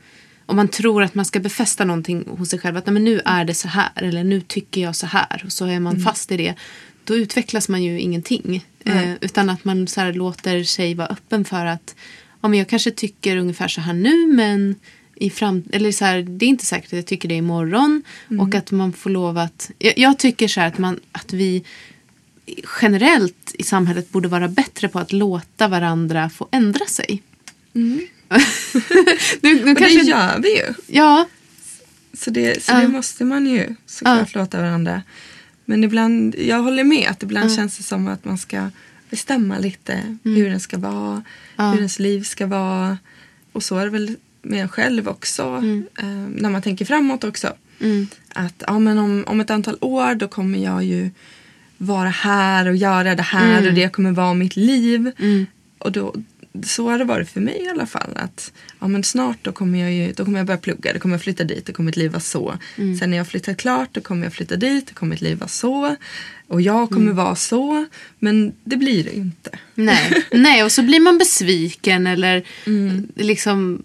Om 0.48 0.56
man 0.56 0.67
tror 0.67 1.04
att 1.04 1.15
man 1.15 1.26
ska 1.26 1.39
befästa 1.39 1.86
någonting 1.86 2.26
hos 2.38 2.50
sig 2.50 2.60
själv. 2.60 2.78
Att 2.78 2.86
"Nej, 2.86 2.93
men 2.93 3.04
nu 3.04 3.21
är 3.26 3.45
det 3.45 3.54
så 3.54 3.67
här. 3.67 3.89
Eller 3.95 4.24
nu 4.24 4.41
tycker 4.41 4.82
jag 4.82 4.95
så 4.95 5.06
här. 5.08 5.41
Och 5.45 5.52
så 5.52 5.65
är 5.65 5.80
man 5.80 6.00
fast 6.00 6.32
i 6.32 6.38
det. 6.38 6.54
Då 7.04 7.15
utvecklas 7.15 7.69
man 7.69 7.84
ju 7.84 8.00
ingenting. 8.00 8.65
Eh, 8.86 9.13
utan 9.21 9.50
att 9.50 9.65
man 9.65 9.88
så 9.88 10.02
här 10.02 10.13
låter 10.13 10.63
sig 10.63 10.93
vara 10.93 11.08
öppen 11.08 11.45
för 11.45 11.65
att 11.65 11.95
ja, 12.41 12.48
men 12.48 12.60
jag 12.60 12.67
kanske 12.69 12.91
tycker 12.91 13.38
ungefär 13.38 13.67
så 13.67 13.82
här 13.82 13.93
nu 13.93 14.28
men 14.28 14.76
i 15.15 15.30
fram, 15.30 15.63
eller 15.71 15.91
så 15.91 16.06
här, 16.06 16.21
det 16.21 16.45
är 16.45 16.50
inte 16.50 16.65
säkert 16.65 16.86
att 16.88 16.93
jag 16.98 17.06
tycker 17.06 17.30
det 17.30 17.36
imorgon. 17.36 18.04
Och 18.39 18.56
att 18.56 18.71
man 18.71 18.93
får 18.93 19.10
lov 19.10 19.38
att... 19.38 19.71
Jag, 19.80 19.98
jag 19.98 20.19
tycker 20.19 20.48
så 20.48 20.60
här 20.60 20.67
att, 20.67 20.78
man, 20.78 21.00
att 21.12 21.34
vi 21.34 21.63
generellt 22.82 23.52
i 23.54 23.64
samhället 23.64 24.12
borde 24.12 24.28
vara 24.28 24.48
bättre 24.48 24.90
på 24.90 25.00
att 25.00 25.14
låta 25.14 25.68
varandra 25.68 26.30
få 26.30 26.48
ändra 26.52 26.86
sig. 26.86 27.24
nu, 29.42 29.64
nu 29.66 29.72
Och 29.72 29.78
kanske, 29.78 29.98
det 30.04 30.10
gör 30.10 30.40
vi 30.40 30.58
ju. 30.58 30.74
Ja, 30.88 31.28
Så, 32.14 32.30
det, 32.30 32.64
så 32.64 32.72
det 32.72 32.88
måste 32.88 33.24
man 33.26 33.48
ju 33.48 33.76
såklart 33.86 34.36
låta 34.36 34.58
varandra. 34.62 35.04
Men 35.66 35.84
ibland, 35.84 36.36
jag 36.36 36.62
håller 36.64 36.84
med 36.84 37.10
att 37.10 37.24
ibland 37.24 37.54
känns 37.56 37.78
det 37.78 37.84
som 37.84 38.08
att 38.08 38.26
man 38.26 38.38
ska 38.38 38.70
bestämma 39.10 39.58
lite 39.60 40.18
hur 40.24 40.50
den 40.50 40.60
ska 40.60 40.78
vara, 40.78 41.24
Ja. 41.56 41.70
hur 41.70 41.78
ens 41.78 42.00
liv 42.00 42.24
ska 42.24 42.48
vara. 42.48 42.98
Och 43.52 43.64
så 43.64 43.78
är 43.78 43.84
det 43.86 43.92
väl 43.92 44.16
med 44.42 44.62
en 44.62 44.70
själv 44.70 45.08
också, 45.08 45.44
eh, 45.98 46.06
när 46.36 46.50
man 46.50 46.62
tänker 46.62 46.86
framåt 46.86 47.24
också. 47.24 47.54
Mm. 47.80 48.08
Att 48.34 48.64
ja, 48.68 48.80
men 48.80 48.98
om, 48.98 49.24
om 49.28 49.42
ett 49.42 49.50
antal 49.50 49.78
år 49.82 50.16
då 50.16 50.28
kommer 50.28 50.60
jag 50.60 50.84
ju 50.84 51.10
vara 51.78 52.10
här 52.10 52.68
och 52.68 52.76
göra 52.76 53.16
det 53.16 53.24
här 53.24 53.68
och 53.68 53.74
det 53.74 53.90
kommer 53.92 54.12
vara 54.12 54.34
mitt 54.34 54.56
liv. 54.56 55.12
Och 55.78 55.92
då, 55.92 56.16
så 56.64 56.90
har 56.90 56.98
det 56.98 57.06
varit 57.06 57.30
för 57.30 57.42
mig 57.42 57.64
i 57.66 57.70
alla 57.70 57.86
fall. 57.86 58.10
Att 58.16 58.52
ja, 58.80 58.88
men 58.88 59.04
snart 59.04 59.38
då 59.42 59.52
kommer, 59.52 59.80
jag 59.80 59.94
ju, 59.94 60.14
då 60.14 60.26
kommer 60.26 60.40
jag 60.40 60.48
börja 60.48 60.58
plugga, 60.58 60.94
då 60.94 61.00
kommer 61.00 61.16
jag 61.16 61.22
flytta 61.22 61.44
dit, 61.44 61.66
då 61.66 61.74
kommer 61.74 61.86
mitt 61.86 61.98
liv 61.98 62.12
vara 62.12 62.20
så. 62.20 62.58
Sen 63.00 63.10
när 63.10 63.18
jag 63.18 63.28
flyttat 63.28 63.58
klart 63.58 63.90
då 63.92 64.02
kommer 64.02 64.24
jag 64.24 64.34
flytta 64.34 64.56
dit, 64.56 64.88
då 64.88 64.94
kommer 64.94 65.10
mitt 65.10 65.22
liv 65.22 65.38
vara 65.38 65.48
så. 65.48 65.96
Och 66.48 66.62
jag 66.62 66.90
kommer 66.90 67.12
vara 67.12 67.36
så. 67.36 67.86
Men 68.20 68.54
det 68.64 68.78
blir 68.78 69.04
det 69.04 69.16
inte. 69.16 69.50
Nej. 69.76 70.26
Nej, 70.32 70.64
och 70.64 70.72
så 70.72 70.84
blir 70.84 71.00
man 71.00 71.18
besviken 71.18 72.08
eller 72.08 72.44
liksom 73.16 73.84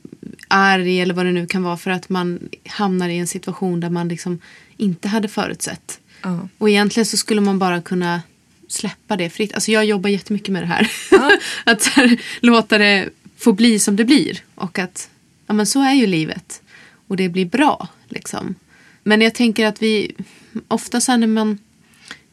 arg 0.48 1.00
eller 1.00 1.14
vad 1.14 1.26
det 1.26 1.33
nu 1.33 1.46
kan 1.46 1.62
vara 1.62 1.76
för 1.76 1.90
att 1.90 2.09
man 2.09 2.48
hamnar 2.66 3.09
i 3.09 3.18
en 3.18 3.26
situation 3.26 3.81
där 3.81 3.90
man 3.90 4.09
liksom 4.09 4.38
inte 4.76 5.09
hade 5.09 5.29
förutsett. 5.29 6.00
Ja. 6.22 6.48
Och 6.59 6.70
egentligen 6.70 7.06
så 7.06 7.16
skulle 7.16 7.40
man 7.40 7.59
bara 7.59 7.83
kunna 7.83 8.22
släppa 8.68 9.16
det 9.16 9.30
fritt. 9.30 9.54
Alltså 9.54 9.72
jag 9.72 9.85
jobbar 9.85 10.11
jättemycket 10.11 10.48
med 10.48 10.62
det 10.62 10.66
här. 10.66 10.90
att 11.64 11.83
så 11.83 11.90
här, 11.90 12.20
låta 12.40 12.78
det 12.78 13.09
få 13.38 13.52
bli 13.52 13.78
som 13.78 13.96
det 13.96 14.04
blir. 14.04 14.38
Och 14.54 14.78
att 14.78 15.11
ja, 15.46 15.54
men 15.54 15.66
så 15.66 15.83
är 15.83 15.92
ju 15.92 16.06
livet. 16.06 16.62
Och 17.09 17.16
det 17.16 17.28
blir 17.28 17.46
bra. 17.46 17.88
Liksom. 18.09 18.54
Men 19.02 19.20
jag 19.20 19.35
tänker 19.35 19.66
att 19.66 19.83
vi 19.83 20.14
ofta 20.68 21.00
så 21.00 21.16
när 21.16 21.26
man 21.26 21.59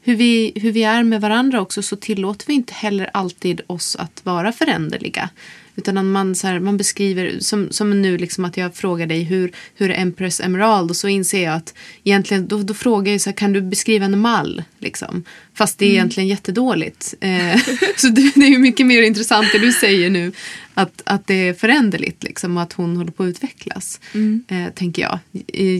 hur 0.01 0.15
vi, 0.15 0.51
hur 0.55 0.71
vi 0.71 0.83
är 0.83 1.03
med 1.03 1.21
varandra 1.21 1.61
också 1.61 1.81
så 1.81 1.95
tillåter 1.95 2.47
vi 2.47 2.53
inte 2.53 2.73
heller 2.73 3.09
alltid 3.13 3.61
oss 3.67 3.95
att 3.95 4.25
vara 4.25 4.51
föränderliga. 4.51 5.29
Utan 5.77 6.11
man, 6.11 6.35
så 6.35 6.47
här, 6.47 6.59
man 6.59 6.77
beskriver, 6.77 7.39
som, 7.39 7.67
som 7.71 8.01
nu 8.01 8.17
liksom 8.17 8.45
att 8.45 8.57
jag 8.57 8.75
frågar 8.75 9.07
dig 9.07 9.23
hur, 9.23 9.51
hur 9.75 9.91
är 9.91 10.01
Empress 10.01 10.39
Emerald 10.39 10.89
och 10.89 10.95
så 10.95 11.07
inser 11.07 11.43
jag 11.43 11.55
att 11.55 11.73
egentligen, 12.03 12.47
då, 12.47 12.63
då 12.63 12.73
frågar 12.73 13.11
jag 13.11 13.21
så 13.21 13.29
här, 13.29 13.37
kan 13.37 13.53
du 13.53 13.61
beskriva 13.61 14.05
en 14.05 14.19
mall? 14.19 14.63
Liksom? 14.79 15.23
Fast 15.53 15.77
det 15.77 15.85
är 15.85 15.89
egentligen 15.89 16.27
jättedåligt. 16.27 17.13
Eh, 17.19 17.61
så 17.97 18.07
det, 18.07 18.31
det 18.35 18.45
är 18.45 18.49
ju 18.49 18.57
mycket 18.57 18.85
mer 18.85 19.01
intressant 19.01 19.47
det 19.51 19.59
du 19.59 19.71
säger 19.71 20.09
nu. 20.09 20.31
Att, 20.73 21.01
att 21.05 21.27
det 21.27 21.47
är 21.47 21.53
föränderligt 21.53 22.23
liksom, 22.23 22.57
och 22.57 22.63
att 22.63 22.73
hon 22.73 22.97
håller 22.97 23.11
på 23.11 23.23
att 23.23 23.27
utvecklas. 23.27 23.99
Eh, 24.47 24.73
tänker 24.75 25.01
jag. 25.01 25.19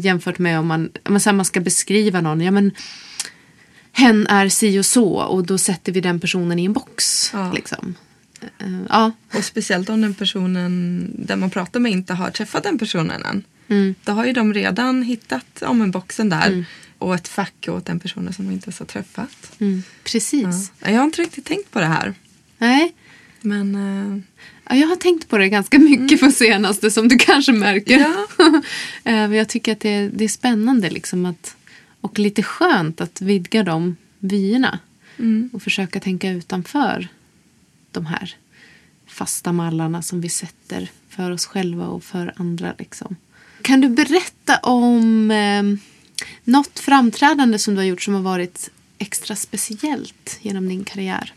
Jämfört 0.04 0.40
med 0.40 0.60
om 0.60 0.68
man, 0.68 0.90
om 1.06 1.14
man, 1.14 1.20
så 1.20 1.30
här, 1.30 1.36
man 1.36 1.46
ska 1.46 1.60
beskriva 1.60 2.22
någon. 2.22 2.42
Ja, 2.42 2.52
men, 2.52 2.72
hen 3.92 4.28
är 4.28 4.50
si 4.50 4.80
och 4.80 4.86
så 4.86 5.14
och 5.14 5.46
då 5.46 5.58
sätter 5.58 5.92
vi 5.92 6.02
den 6.02 6.20
personen 6.20 6.60
i 6.60 6.66
en 6.66 6.74
box. 6.74 7.30
Ja. 7.34 7.52
Liksom. 7.56 7.96
Eh, 8.43 8.82
ja. 8.89 9.12
Och 9.34 9.43
speciellt 9.43 9.89
om 9.89 10.02
den 10.02 10.13
personen 10.13 11.06
där 11.15 11.36
man 11.36 11.50
pratar 11.50 11.80
med 11.80 11.91
inte 11.91 12.13
har 12.13 12.32
träffat 12.32 12.63
den 12.63 12.78
personen 12.78 13.26
än. 13.26 13.43
Mm. 13.67 13.95
Då 14.04 14.12
har 14.12 14.26
ju 14.26 14.34
de 14.34 14.54
redan 14.54 15.04
hittat 15.04 15.62
om 15.62 15.82
en 15.82 15.91
boxen 15.91 16.30
där 16.30 16.65
och 16.97 17.15
ett 17.15 17.28
fack 17.28 17.67
åt 17.67 17.86
den 17.86 18.00
personen 18.00 18.34
som 18.34 18.45
de 18.45 18.54
inte 18.54 18.65
ens 18.65 18.80
har 18.80 18.86
träffat. 18.86 19.52
Mm. 19.60 19.84
Precis. 20.04 20.71
Ja. 20.80 20.89
Jag 20.89 20.97
har 20.97 21.06
inte 21.06 21.21
riktigt 21.21 21.45
tänkt 21.45 21.71
på 21.71 21.80
det 21.80 21.86
här. 21.86 22.13
Nej. 22.58 22.93
Men 23.41 23.76
eh, 23.76 24.21
Ja, 24.69 24.76
jag 24.76 24.88
har 24.88 24.95
tänkt 24.95 25.30
på 25.30 25.38
det 25.38 25.50
ganska 25.50 25.80
mycket 25.80 26.19
på 26.19 26.32
senaste 26.32 26.91
som 26.91 27.08
du 27.08 27.17
kanske 27.17 27.52
märker. 27.52 28.00
Ja. 28.00 28.28
Eh, 29.04 29.13
men 29.13 29.34
jag 29.34 29.50
tycker 29.50 29.71
att 29.71 29.80
det 29.80 29.89
är, 29.89 30.10
det 30.13 30.23
är 30.23 30.28
spännande 30.30 30.89
liksom 30.89 31.26
att, 31.26 31.56
och 32.02 32.19
lite 32.19 32.43
skönt 32.43 33.02
att 33.02 33.21
vidga 33.21 33.63
de 33.63 33.95
vyerna. 34.19 34.80
mm. 35.17 35.50
Och 35.54 35.62
försöka 35.62 36.00
tänka 36.00 36.30
utanför 36.30 37.08
de 37.98 38.06
här 38.06 38.36
fasta 39.08 39.52
mallarna 39.52 40.02
som 40.02 40.22
vi 40.22 40.30
sätter 40.30 40.90
för 41.10 41.32
oss 41.32 41.46
själva 41.46 41.88
och 41.88 42.04
för 42.04 42.34
andra. 42.36 42.74
Liksom. 42.80 43.16
Kan 43.62 43.82
du 43.82 43.90
berätta 43.90 44.58
om 44.58 45.32
eh, 45.32 45.64
något 46.44 46.80
framträdande 46.80 47.60
som 47.60 47.74
du 47.74 47.80
har 47.80 47.86
gjort 47.86 48.02
som 48.02 48.14
har 48.14 48.22
varit 48.22 48.70
extra 48.98 49.36
speciellt 49.36 50.40
genom 50.42 50.70
din 50.70 50.84
karriär? 50.84 51.34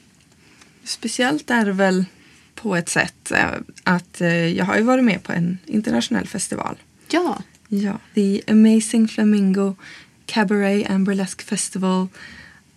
speciellt 0.85 1.51
är 1.51 1.65
det 1.65 1.73
väl 1.73 2.05
på 2.55 2.77
ett 2.77 2.89
sätt 2.89 3.31
eh, 3.31 3.51
att 3.85 4.21
eh, 4.21 4.47
jag 4.47 4.65
har 4.65 4.77
ju 4.77 4.83
varit 4.83 5.05
med 5.05 5.23
på 5.23 5.33
en 5.33 5.59
internationell 5.67 6.27
festival. 6.27 6.77
Ja. 7.11 7.43
Ja, 7.69 7.99
The 8.15 8.43
Amazing 8.49 9.09
Flamingo 9.09 9.75
Cabaret 10.27 10.91
and 10.91 11.07
Burlesque 11.07 11.45
Festival 11.45 12.09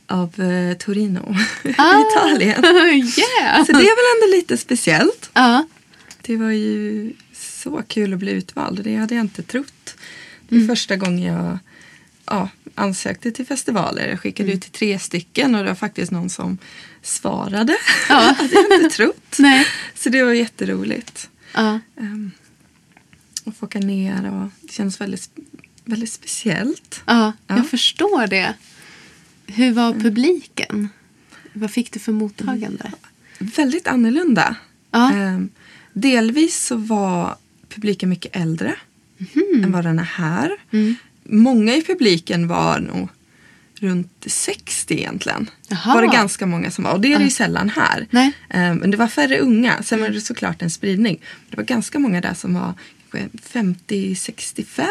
av 0.07 0.41
eh, 0.41 0.77
Torino 0.77 1.35
i 1.63 1.69
Italien. 1.69 2.65
yeah! 2.65 3.65
Så 3.65 3.71
det 3.71 3.77
är 3.77 3.95
väl 3.95 4.23
ändå 4.23 4.35
lite 4.35 4.57
speciellt. 4.57 5.29
Ja. 5.33 5.65
Det 6.21 6.37
var 6.37 6.51
ju 6.51 7.13
så 7.33 7.83
kul 7.87 8.13
att 8.13 8.19
bli 8.19 8.31
utvald. 8.31 8.83
Det 8.83 8.95
hade 8.95 9.15
jag 9.15 9.21
inte 9.21 9.43
trott. 9.43 9.95
Det 10.49 10.55
är 10.55 10.67
första 10.67 10.95
gången 10.95 11.23
jag 11.23 11.57
ja, 12.25 12.49
ansökte 12.75 13.31
till 13.31 13.45
festivaler. 13.45 14.09
Jag 14.09 14.19
skickade 14.19 14.51
ut 14.51 14.61
till 14.61 14.71
tre 14.71 14.99
stycken 14.99 15.55
och 15.55 15.63
det 15.63 15.69
var 15.69 15.75
faktiskt 15.75 16.11
någon 16.11 16.29
som 16.29 16.57
svarade. 17.01 17.77
Ja. 18.09 18.19
det 18.19 18.35
hade 18.37 18.53
jag 18.53 18.83
inte 18.83 18.95
trott. 18.95 19.35
Nej. 19.39 19.67
Så 19.95 20.09
det 20.09 20.23
var 20.23 20.33
jätteroligt. 20.33 21.29
Ja. 21.53 21.79
Um, 21.95 22.31
att 23.45 23.57
få 23.57 23.65
åka 23.65 23.79
ner 23.79 24.31
och 24.31 24.49
det 24.61 24.71
känns 24.71 25.01
väldigt, 25.01 25.29
väldigt 25.85 26.11
speciellt. 26.11 27.01
Ja. 27.05 27.33
jag 27.47 27.69
förstår 27.69 28.27
det. 28.27 28.53
Hur 29.47 29.73
var 29.73 29.93
publiken? 29.93 30.89
Vad 31.53 31.71
fick 31.71 31.91
du 31.91 31.99
för 31.99 32.11
mottagande? 32.11 32.91
Väldigt 33.39 33.87
annorlunda. 33.87 34.55
Ja. 34.91 35.11
Ehm, 35.13 35.49
delvis 35.93 36.65
så 36.65 36.75
var 36.75 37.35
publiken 37.69 38.09
mycket 38.09 38.35
äldre 38.35 38.75
än 39.63 39.71
vad 39.71 39.83
den 39.83 39.99
är 39.99 40.03
här. 40.03 40.51
Mm. 40.71 40.95
Många 41.23 41.75
i 41.75 41.83
publiken 41.83 42.47
var 42.47 42.79
nog 42.79 43.09
runt 43.79 44.23
60 44.25 44.93
egentligen. 44.93 45.49
Jaha. 45.67 45.95
var 45.95 46.01
det 46.01 46.07
ganska 46.07 46.45
många 46.45 46.71
som 46.71 46.83
var. 46.83 46.91
Och 46.93 47.01
det 47.01 47.13
är 47.13 47.17
det 47.17 47.23
ju 47.23 47.29
sällan 47.29 47.69
här. 47.69 48.07
Nej. 48.09 48.31
Ehm, 48.49 48.77
men 48.77 48.91
det 48.91 48.97
var 48.97 49.07
färre 49.07 49.39
unga. 49.39 49.83
Sen 49.83 50.01
var 50.01 50.09
det 50.09 50.21
såklart 50.21 50.61
en 50.61 50.69
spridning. 50.69 51.21
Det 51.49 51.57
var 51.57 51.63
ganska 51.63 51.99
många 51.99 52.21
där 52.21 52.33
som 52.33 52.53
var 52.53 52.73
kanske 53.11 53.59
50-65 53.59 54.85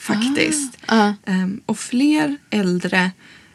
faktiskt. 0.00 0.78
Ja. 0.86 1.14
Ehm, 1.26 1.60
och 1.66 1.78
fler 1.78 2.36
äldre 2.50 3.10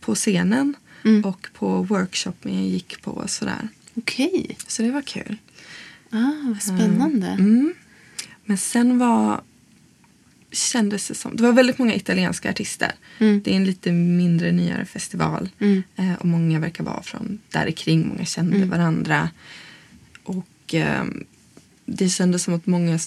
på 0.06 0.16
scenen 0.16 0.76
Mm. 1.06 1.26
och 1.26 1.48
på 1.54 1.82
workshopen 1.84 2.54
jag 2.56 2.68
gick 2.68 3.02
på 3.02 3.12
och 3.12 3.30
sådär. 3.30 3.68
Okej. 3.96 4.58
Så 4.68 4.82
det 4.82 4.92
var 4.92 5.02
kul. 5.02 5.38
Ah, 6.12 6.32
vad 6.48 6.62
spännande. 6.62 7.28
Mm. 7.28 7.74
Men 8.46 8.58
sen 8.58 8.98
var 9.00 9.42
kändes 10.52 11.08
det 11.08 11.16
som, 11.16 11.36
det 11.36 11.44
var 11.44 11.54
väldigt 11.54 11.78
många 11.78 11.96
italienska 11.96 12.50
artister. 12.50 12.92
Mm. 13.20 13.42
Det 13.44 13.52
är 13.52 13.56
en 13.56 13.66
lite 13.66 13.92
mindre 13.92 14.52
nyare 14.52 14.86
festival. 14.86 15.50
Mm. 15.60 15.84
Eh, 15.96 16.14
och 16.14 16.26
många 16.26 16.60
verkar 16.60 16.84
vara 16.84 17.04
från 17.04 17.40
där 17.50 17.72
kring. 17.72 18.08
Många 18.08 18.26
kände 18.26 18.56
Mm. 18.56 18.70
varandra. 18.70 19.30
Och 20.24 20.74
eh, 20.74 21.04
det 21.86 22.10
kändes 22.10 22.44
som 22.44 22.54
att 22.54 22.66
många 22.66 23.00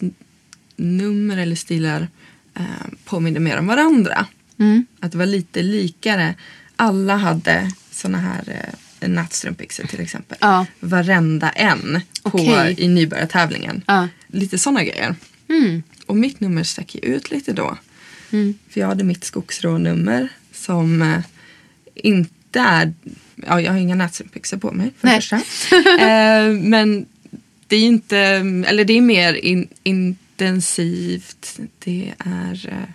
nummer 0.76 1.37
eller 1.37 1.56
stilar 1.56 2.09
eh, 2.54 2.64
påminner 3.04 3.40
mer 3.40 3.59
om 3.59 3.66
varandra. 3.66 4.26
Mm. 4.59 4.87
Att 5.00 5.12
det 5.12 5.18
var 5.18 5.26
lite 5.26 5.62
likare. 5.62 6.35
Alla 6.76 7.16
hade 7.16 7.70
såna 7.90 8.18
här 8.18 8.72
eh, 9.00 9.08
nattstrumpbyxor 9.08 9.84
till 9.84 10.00
exempel. 10.00 10.38
Ja. 10.40 10.66
Varenda 10.80 11.50
en 11.50 12.00
på, 12.22 12.30
Okej. 12.38 12.74
i 12.78 12.88
nybörjartävlingen. 12.88 13.82
Ja. 13.86 14.08
Lite 14.26 14.58
såna 14.58 14.84
grejer. 14.84 15.14
Mm. 15.48 15.82
Och 16.06 16.16
mitt 16.16 16.40
nummer 16.40 16.62
stack 16.62 16.94
ju 16.94 17.00
ut 17.00 17.30
lite 17.30 17.52
då. 17.52 17.76
Mm. 18.30 18.54
För 18.68 18.80
jag 18.80 18.88
hade 18.88 19.04
mitt 19.04 19.24
skogsrånummer 19.24 20.28
som 20.52 21.02
eh, 21.02 21.20
inte 21.94 22.60
är... 22.60 22.92
Ja, 23.34 23.60
jag 23.60 23.72
har 23.72 23.78
inga 23.78 23.94
nattstrumpbyxor 23.94 24.56
på 24.56 24.72
mig 24.72 24.92
för 24.98 25.06
Nej. 25.06 25.20
första. 25.20 25.36
eh, 26.00 26.52
men 26.52 27.06
det 27.66 27.76
är 27.76 27.82
inte... 27.82 28.18
Eller 28.66 28.84
det 28.84 28.92
är 28.92 29.00
mer 29.00 29.34
in, 29.34 29.68
intensivt. 29.82 31.60
Det 31.78 32.14
är 32.18 32.68
eh, 32.68 32.88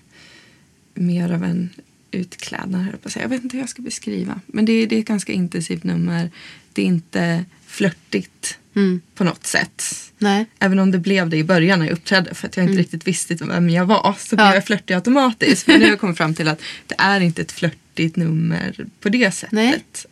mer 0.94 1.34
av 1.34 1.44
en 1.44 1.70
utklädnad, 2.12 2.82
höll 2.82 2.98
på 2.98 3.08
att 3.08 3.12
säga. 3.14 3.24
Jag 3.24 3.30
vet 3.30 3.44
inte 3.44 3.58
hur 3.58 3.62
jag 3.64 3.70
ska 3.70 3.82
beskriva. 3.82 4.42
Men 4.48 4.66
det 4.66 4.74
är, 4.74 4.88
det 4.88 4.96
är 4.96 5.00
ett 5.00 5.06
ganska 5.08 5.34
intensivt 5.34 5.84
nummer. 5.84 6.32
Det 6.74 6.82
är 6.82 6.86
inte 6.86 7.46
flörtigt 7.68 8.58
Mm. 8.76 9.02
på 9.16 9.24
något 9.24 9.46
sätt. 9.48 9.84
Nej. 10.18 10.46
Även 10.60 10.80
om 10.80 10.92
det 10.92 11.00
blev 11.00 11.30
det 11.30 11.38
i 11.38 11.44
början 11.44 11.80
när 11.80 11.86
jag 11.86 11.94
uppträdde 11.94 12.34
för 12.36 12.48
att 12.48 12.58
jag 12.58 12.66
inte 12.66 12.78
riktigt 12.80 13.08
visste 13.08 13.36
vem 13.36 13.70
jag 13.70 13.86
var 13.86 14.16
så 14.20 14.36
blev 14.36 14.46
Ja. 14.48 14.54
jag 14.54 14.66
flörtig 14.66 14.94
automatiskt. 14.94 15.68
Men 15.68 15.80
nu 15.80 15.86
har 15.86 15.90
jag 15.92 16.00
kommit 16.00 16.18
fram 16.18 16.34
till 16.36 16.48
att 16.48 16.62
det 16.88 16.96
är 16.98 17.20
inte 17.22 17.42
ett 17.42 17.52
flörtigt 17.52 18.16
nummer 18.16 18.86
på 19.00 19.10
det 19.10 19.32
sättet. 19.32 20.06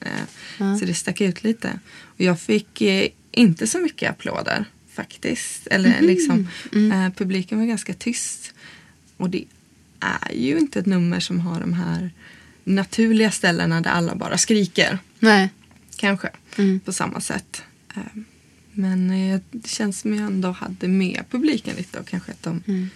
Eh, 0.60 0.78
Så 0.80 0.86
det 0.86 0.94
stack 0.94 1.22
ut 1.22 1.44
lite. 1.44 1.80
Och 2.02 2.22
jag 2.22 2.40
fick 2.40 2.82
eh, 2.82 3.08
inte 3.32 3.68
så 3.68 3.80
mycket 3.80 4.10
applåder 4.10 4.66
faktiskt. 4.94 5.68
Eller 5.68 6.02
liksom, 6.02 6.48
eh, 6.74 7.10
publiken 7.16 7.60
var 7.60 7.66
ganska 7.66 7.94
tyst. 7.94 8.54
Och 9.18 9.30
det 9.30 9.44
är 10.00 10.32
ju 10.34 10.58
inte 10.60 10.80
ett 10.80 10.86
nummer 10.86 11.20
som 11.20 11.40
har 11.40 11.60
de 11.60 11.74
här 11.74 12.12
naturliga 12.64 13.32
ställena 13.32 13.82
där 13.82 13.90
alla 13.92 14.16
bara 14.16 14.38
skriker. 14.38 15.00
Nej. 15.20 15.50
Kanske 15.98 16.30
Mm. 16.58 16.80
på 16.80 16.94
samma 16.94 17.22
sätt. 17.22 17.62
Eh, 17.96 18.02
Men 18.72 19.12
eh, 19.12 19.40
det 19.52 19.68
känns 19.70 20.00
som 20.00 20.14
jag 20.16 20.26
ändå 20.26 20.52
hade 20.52 20.88
med 20.88 21.24
publiken 21.30 21.76
lite 21.78 22.00
och 22.00 22.08
kanske 22.08 22.32
att 22.32 22.44
de, 22.44 22.64
Mm. 22.68 22.90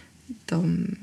de 0.46 0.96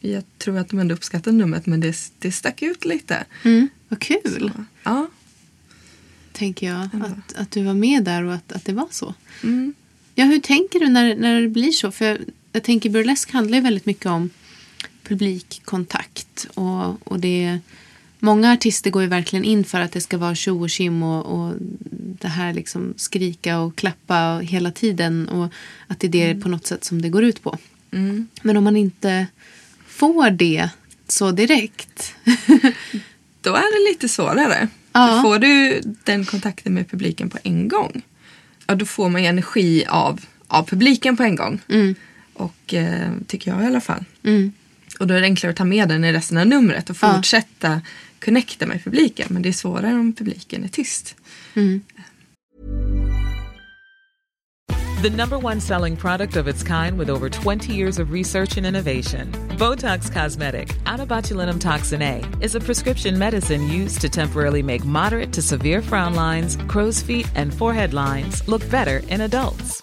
jag 0.00 0.22
tror 0.38 0.58
att 0.58 0.68
de 0.68 0.78
ändå 0.78 0.94
uppskattade 0.94 1.36
numret 1.36 1.66
men 1.66 1.80
det, 1.80 1.96
det 2.18 2.32
stack 2.32 2.62
ut 2.62 2.84
lite. 2.84 3.24
Mm. 3.44 3.68
Vad 3.88 4.00
kul, 4.00 4.52
Så, 4.54 4.64
ja. 4.82 5.08
tänker 6.32 6.66
jag. 6.66 6.82
Att, 6.92 7.32
att 7.36 7.50
du 7.50 7.62
var 7.62 7.74
med 7.74 8.04
där 8.04 8.22
och 8.24 8.34
att, 8.34 8.52
att 8.52 8.64
det 8.64 8.72
var 8.72 8.88
så. 8.90 9.14
Mm. 9.42 9.74
Ja, 10.14 10.24
hur 10.24 10.40
tänker 10.40 10.80
du 10.80 10.88
när, 10.88 11.16
när 11.16 11.40
det 11.42 11.48
blir 11.48 11.70
så? 11.72 11.90
För 11.90 12.04
jag, 12.04 12.18
jag 12.52 12.62
tänker 12.62 12.90
burlesk 12.90 13.30
handlar 13.32 13.58
ju 13.58 13.62
väldigt 13.64 13.86
mycket 13.86 14.06
om 14.06 14.30
publikkontakt. 15.08 16.46
Och, 16.54 17.08
och 17.12 17.20
det, 17.20 17.58
många 18.18 18.52
artister 18.52 18.90
går 18.90 19.02
ju 19.02 19.08
verkligen 19.08 19.44
in 19.44 19.64
för 19.64 19.80
att 19.80 19.92
det 19.92 20.00
ska 20.00 20.18
vara 20.18 20.34
tjo 20.34 20.60
och 20.60 20.70
tjim 20.70 21.02
och, 21.02 21.26
och 21.26 21.54
det 22.20 22.28
här 22.28 22.52
liksom 22.52 22.94
skrika 22.96 23.58
och 23.58 23.76
klappa 23.76 24.38
hela 24.42 24.70
tiden. 24.70 25.28
Och 25.28 25.52
att 25.86 26.00
det 26.00 26.06
är 26.06 26.34
det 26.34 26.40
på 26.40 26.48
något 26.48 26.66
sätt 26.66 26.84
som 26.84 27.02
det 27.02 27.08
går 27.08 27.24
ut 27.24 27.42
på. 27.42 27.58
Mm. 27.90 28.28
Men 28.42 28.56
om 28.56 28.64
man 28.64 28.76
inte 28.76 29.26
får 29.86 30.30
det 30.30 30.68
så 31.08 31.30
direkt. 31.30 32.14
Då 33.40 33.54
är 33.54 33.86
det 33.86 33.90
lite 33.90 34.08
svårare. 34.08 34.68
Ja. 34.92 35.20
Får 35.22 35.38
du 35.38 35.80
den 36.04 36.24
kontakten 36.24 36.74
med 36.74 36.90
publiken 36.90 37.30
på 37.30 37.38
en 37.42 37.68
gång 37.68 38.02
ja, 38.68 38.74
då 38.74 38.84
får 38.84 39.08
man 39.08 39.22
ju 39.22 39.28
energi 39.28 39.84
av, 39.88 40.20
av 40.48 40.62
publiken 40.62 41.16
på 41.16 41.22
en 41.22 41.36
gång. 41.36 41.60
Mm. 41.68 41.94
Och 42.32 42.74
eh, 42.74 43.10
tycker 43.26 43.50
jag 43.50 43.62
i 43.62 43.66
alla 43.66 43.80
fall. 43.80 44.04
Mm. 44.22 44.52
Och 44.98 45.06
då 45.06 45.14
är 45.14 45.20
det 45.20 45.26
enklare 45.26 45.50
att 45.50 45.56
ta 45.56 45.64
med 45.64 45.88
den 45.88 46.04
i 46.04 46.12
resten 46.12 46.38
av 46.38 46.46
numret 46.46 46.90
och 46.90 46.96
Ja. 47.00 47.14
fortsätta 47.14 47.80
connecta 48.24 48.66
med 48.66 48.84
publiken. 48.84 49.26
Men 49.30 49.42
det 49.42 49.48
är 49.48 49.52
svårare 49.52 49.94
om 49.94 50.12
publiken 50.12 50.64
är 50.64 50.68
tyst. 50.68 51.14
Mm. 51.54 51.80
The 55.02 55.10
number 55.10 55.38
one 55.38 55.60
selling 55.60 55.96
product 55.96 56.34
of 56.36 56.48
its 56.48 56.64
kind 56.64 56.98
with 56.98 57.08
over 57.08 57.28
20 57.28 57.72
years 57.72 58.00
of 58.00 58.10
research 58.10 58.56
and 58.56 58.66
innovation. 58.66 59.30
Botox 59.56 60.10
Cosmetic, 60.12 60.76
out 60.86 60.98
of 60.98 61.08
botulinum 61.08 61.60
toxin 61.60 62.02
A, 62.02 62.24
is 62.40 62.56
a 62.56 62.60
prescription 62.60 63.16
medicine 63.16 63.68
used 63.68 64.00
to 64.00 64.08
temporarily 64.08 64.60
make 64.62 64.84
moderate 64.84 65.32
to 65.34 65.40
severe 65.42 65.82
frown 65.82 66.14
lines, 66.16 66.56
crow's 66.66 67.00
feet, 67.00 67.30
and 67.36 67.54
forehead 67.54 67.94
lines 67.94 68.42
look 68.48 68.68
better 68.70 69.00
in 69.08 69.20
adults. 69.20 69.82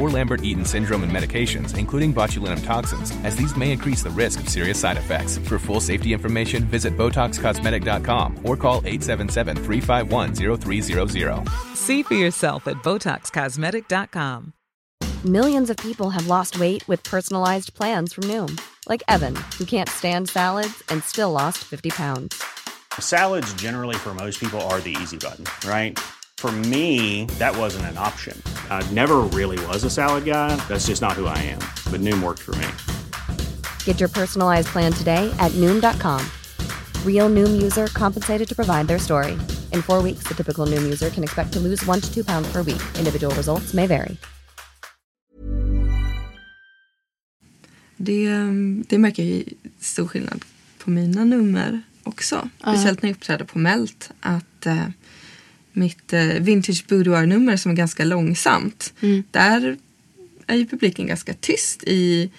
or 0.01 0.09
Lambert-Eaton 0.09 0.65
syndrome 0.65 1.03
and 1.03 1.11
medications, 1.11 1.77
including 1.77 2.11
botulinum 2.13 2.65
toxins, 2.65 3.11
as 3.23 3.35
these 3.35 3.55
may 3.55 3.71
increase 3.71 4.01
the 4.03 4.09
risk 4.09 4.39
of 4.39 4.49
serious 4.49 4.79
side 4.79 4.97
effects. 4.97 5.37
For 5.37 5.59
full 5.59 5.79
safety 5.79 6.11
information, 6.11 6.63
visit 6.65 6.97
BotoxCosmetic.com 6.97 8.39
or 8.43 8.57
call 8.57 8.81
877-351-0300. 8.81 11.47
See 11.75 12.01
for 12.03 12.15
yourself 12.15 12.67
at 12.67 12.77
BotoxCosmetic.com. 12.77 14.53
Millions 15.25 15.69
of 15.69 15.77
people 15.77 16.09
have 16.09 16.25
lost 16.25 16.59
weight 16.59 16.87
with 16.87 17.03
personalized 17.03 17.75
plans 17.75 18.11
from 18.11 18.23
Noom, 18.23 18.59
like 18.89 19.03
Evan, 19.07 19.35
who 19.59 19.65
can't 19.65 19.87
stand 19.87 20.27
salads 20.27 20.81
and 20.89 21.03
still 21.03 21.31
lost 21.31 21.59
50 21.59 21.91
pounds. 21.91 22.43
Salads, 22.99 23.53
generally, 23.53 23.95
for 23.95 24.15
most 24.15 24.39
people, 24.39 24.59
are 24.61 24.81
the 24.81 24.97
easy 24.99 25.17
button, 25.17 25.45
right? 25.69 25.99
For 26.41 26.51
me, 26.51 27.25
that 27.37 27.55
wasn't 27.55 27.85
an 27.85 27.99
option. 27.99 28.35
I 28.71 28.81
never 28.91 29.17
really 29.29 29.63
was 29.67 29.83
a 29.83 29.91
salad 29.91 30.25
guy. 30.25 30.55
That's 30.67 30.87
just 30.87 30.99
not 30.99 31.11
who 31.11 31.27
I 31.27 31.37
am. 31.37 31.59
But 31.91 32.01
Noom 32.01 32.23
worked 32.23 32.39
for 32.39 32.55
me. 32.55 32.67
Get 33.85 33.99
your 33.99 34.09
personalized 34.09 34.69
plan 34.69 34.91
today 34.91 35.31
at 35.37 35.51
Noom.com. 35.51 36.25
Real 37.05 37.29
Noom 37.29 37.61
user 37.61 37.85
compensated 37.93 38.49
to 38.49 38.55
provide 38.55 38.87
their 38.87 38.97
story. 38.97 39.33
In 39.71 39.83
four 39.83 40.01
weeks, 40.01 40.23
the 40.27 40.33
typical 40.33 40.65
Noom 40.65 40.81
user 40.81 41.11
can 41.11 41.23
expect 41.23 41.53
to 41.53 41.59
lose 41.59 41.85
one 41.85 42.01
to 42.01 42.11
two 42.11 42.23
pounds 42.23 42.51
per 42.51 42.63
week. 42.63 42.81
Individual 42.97 43.35
results 43.35 43.73
may 43.75 43.85
vary. 43.85 44.17
Det, 47.97 48.29
det 48.89 48.97
märker 48.97 49.23
jag 49.23 49.31
ju 49.31 49.43
stor 49.79 50.07
skillnad 50.07 50.45
på 50.79 50.89
mina 50.89 51.23
nummer 51.23 51.81
också. 52.03 52.49
Speciellt 52.59 53.01
när 53.01 53.09
jag 53.09 53.15
uppträder 53.15 53.45
på 53.45 53.59
Melt. 53.59 54.11
Att 54.19 54.65
eh, 54.65 54.87
mitt 55.73 56.13
eh, 56.13 56.25
Vintage 56.25 56.85
Boudoir-nummer 56.87 57.57
som 57.57 57.71
är 57.71 57.75
ganska 57.75 58.03
långsamt. 58.03 58.93
Där 59.31 59.77
är 60.47 60.55
ju 60.55 60.65
publiken 60.65 61.07
ganska 61.07 61.33
tyst 61.33 61.83
i 61.83 62.29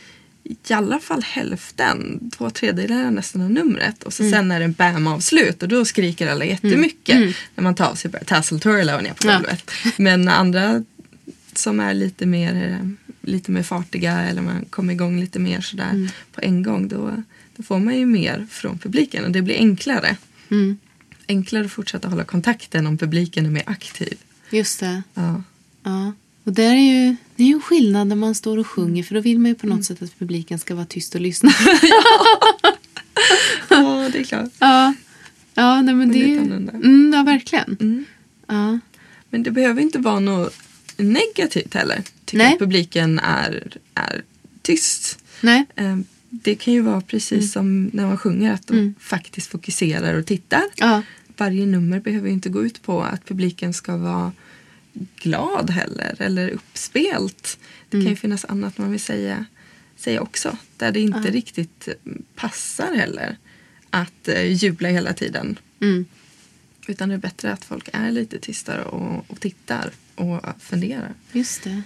i 0.44 0.72
alla 0.72 0.98
fall 1.00 1.22
hälften, 1.22 2.30
två 2.36 2.50
tredjedelar 2.50 3.10
nästan 3.10 3.42
av 3.42 3.50
numret. 3.50 4.02
Och 4.02 4.12
så 4.12 4.30
sen 4.30 4.50
är 4.50 4.58
det 4.58 4.64
en 4.64 4.72
bam-avslut 4.72 5.62
och 5.62 5.68
då 5.68 5.84
skriker 5.84 6.28
alla 6.30 6.44
jättemycket. 6.44 7.36
När 7.54 7.62
man 7.62 7.74
tar 7.74 7.86
av 7.86 7.94
sig 7.94 8.08
och 8.08 8.12
börjar 8.12 8.24
tassel-twirla 8.24 8.96
och 8.96 9.02
ner 9.02 9.12
på 9.12 9.28
Ja. 9.28 9.34
golvet. 9.36 9.70
Men 9.96 10.28
andra 10.28 10.84
som 11.52 11.80
är 11.80 11.94
lite 11.94 12.26
mer, 12.26 12.54
eh, 12.80 12.88
lite 13.20 13.50
mer 13.50 13.62
fartiga 13.62 14.20
eller 14.20 14.42
man 14.42 14.64
kommer 14.70 14.92
igång 14.92 15.20
lite 15.20 15.38
mer 15.38 15.60
sådär 15.60 16.10
på 16.32 16.40
en 16.40 16.62
gång. 16.62 16.88
Då, 16.88 17.22
då 17.56 17.62
får 17.62 17.78
man 17.78 17.96
ju 17.98 18.06
mer 18.06 18.46
från 18.50 18.78
publiken 18.78 19.24
och 19.24 19.30
det 19.30 19.42
blir 19.42 19.54
enklare. 19.56 20.16
Mm. 20.50 20.78
Enklare 21.28 21.64
att 21.64 21.72
fortsätta 21.72 22.08
hålla 22.08 22.24
kontakten 22.24 22.87
om 22.87 22.98
publiken 22.98 23.46
är 23.46 23.50
mer 23.50 23.62
aktiv. 23.66 24.18
Just 24.50 24.80
det. 24.80 25.02
Ja. 25.14 25.42
Ja. 25.82 26.12
Och 26.44 26.52
det 26.52 26.64
är 26.64 26.74
ju 26.74 27.16
det 27.37 27.42
är 27.42 27.46
ju 27.46 27.54
en 27.54 27.61
skillnad 27.61 28.06
när 28.06 28.16
man 28.16 28.35
står 28.35 28.58
och 28.58 28.66
sjunger 28.66 29.02
för 29.02 29.14
då 29.14 29.20
vill 29.20 29.38
man 29.38 29.48
ju 29.48 29.54
på 29.54 29.66
något 29.66 29.85
sätt 29.85 30.02
att 30.02 30.18
publiken 30.18 30.58
ska 30.58 30.74
vara 30.74 30.87
tyst 30.87 31.14
och 31.14 31.20
lyssna. 31.20 31.52
ja, 33.68 34.08
det 34.12 34.18
är 34.18 34.24
klart. 34.24 34.50
ja. 34.58 34.94
Ja, 35.54 35.82
nej, 35.82 35.94
men 35.94 36.12
det 36.12 36.18
är 36.18 36.28
lite 36.28 36.54
ju... 36.54 36.54
Mm, 36.54 37.12
ja, 37.14 37.22
verkligen. 37.22 37.76
Mm. 37.80 38.04
Ja. 38.46 38.78
Men 39.30 39.42
det 39.42 39.50
behöver 39.50 39.82
inte 39.82 39.98
vara 39.98 40.20
något 40.20 40.54
negativt 40.96 41.74
heller. 41.74 42.02
Tycker 42.24 42.44
Nej. 42.44 42.52
att 42.52 42.58
publiken 42.58 43.18
är, 43.18 43.76
är 43.94 44.22
tyst. 44.62 45.18
Nej. 45.40 45.66
Det 46.34 46.54
kan 46.54 46.74
ju 46.74 46.80
vara 46.80 47.00
precis 47.00 47.32
Mm. 47.32 47.48
som 47.48 47.90
när 47.92 48.06
man 48.06 48.18
sjunger 48.18 48.52
att 48.52 48.66
de 48.66 48.94
faktiskt 49.00 49.50
fokuserar 49.50 50.14
och 50.14 50.26
tittar. 50.26 50.62
Ja. 50.76 51.02
Varje 51.36 51.66
nummer 51.66 52.00
behöver 52.00 52.28
inte 52.30 52.48
gå 52.48 52.64
ut 52.64 52.82
på 52.82 53.02
att 53.02 53.24
publiken 53.24 53.74
ska 53.74 53.96
vara 53.96 54.32
glad 55.16 55.70
heller 55.70 56.16
eller 56.18 56.48
uppspelt. 56.50 57.58
Det 57.90 57.96
Mm. 57.96 58.04
kan 58.06 58.10
ju 58.12 58.16
finnas 58.16 58.44
annat 58.44 58.78
man 58.78 58.90
vill 58.90 59.00
säga, 59.00 59.46
säga 59.96 60.20
också. 60.20 60.56
Där 60.76 60.92
det 60.92 61.00
inte 61.00 61.30
riktigt 61.30 61.88
eh, 61.88 61.94
passar 62.34 62.94
heller 62.94 63.36
att 63.90 64.28
eh, 64.28 64.52
jubla 64.52 64.88
hela 64.88 65.12
tiden. 65.12 65.58
Mm. 65.80 66.04
Utan 66.86 67.08
det 67.08 67.14
är 67.14 67.18
bättre 67.18 67.52
att 67.52 67.64
folk 67.64 67.88
är 67.92 68.10
lite 68.10 68.38
tystare 68.38 68.82
och, 68.84 69.30
och 69.30 69.40
tittar 69.40 69.90
och 70.14 70.40
funderar. 70.60 71.14
Just 71.32 71.62
det. 71.64 71.82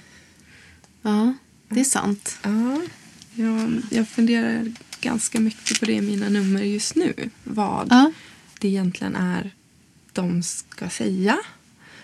Ja, 1.03 1.35
det 1.69 1.81
är 1.81 1.85
sant. 1.85 2.39
Ja, 2.43 2.83
jag, 3.37 3.83
jag 3.91 4.09
funderar 4.09 4.73
ganska 5.01 5.41
mycket 5.41 5.81
på 5.81 5.87
det 5.87 5.93
i 5.93 6.01
mina 6.01 6.29
nummer 6.29 6.63
just 6.63 6.95
nu. 6.95 7.15
Vad 7.45 7.87
Ja. 7.91 8.13
det 8.61 8.69
egentligen 8.69 9.17
är 9.17 9.51
de 10.13 10.43
ska 10.43 10.89
säga. 10.89 11.39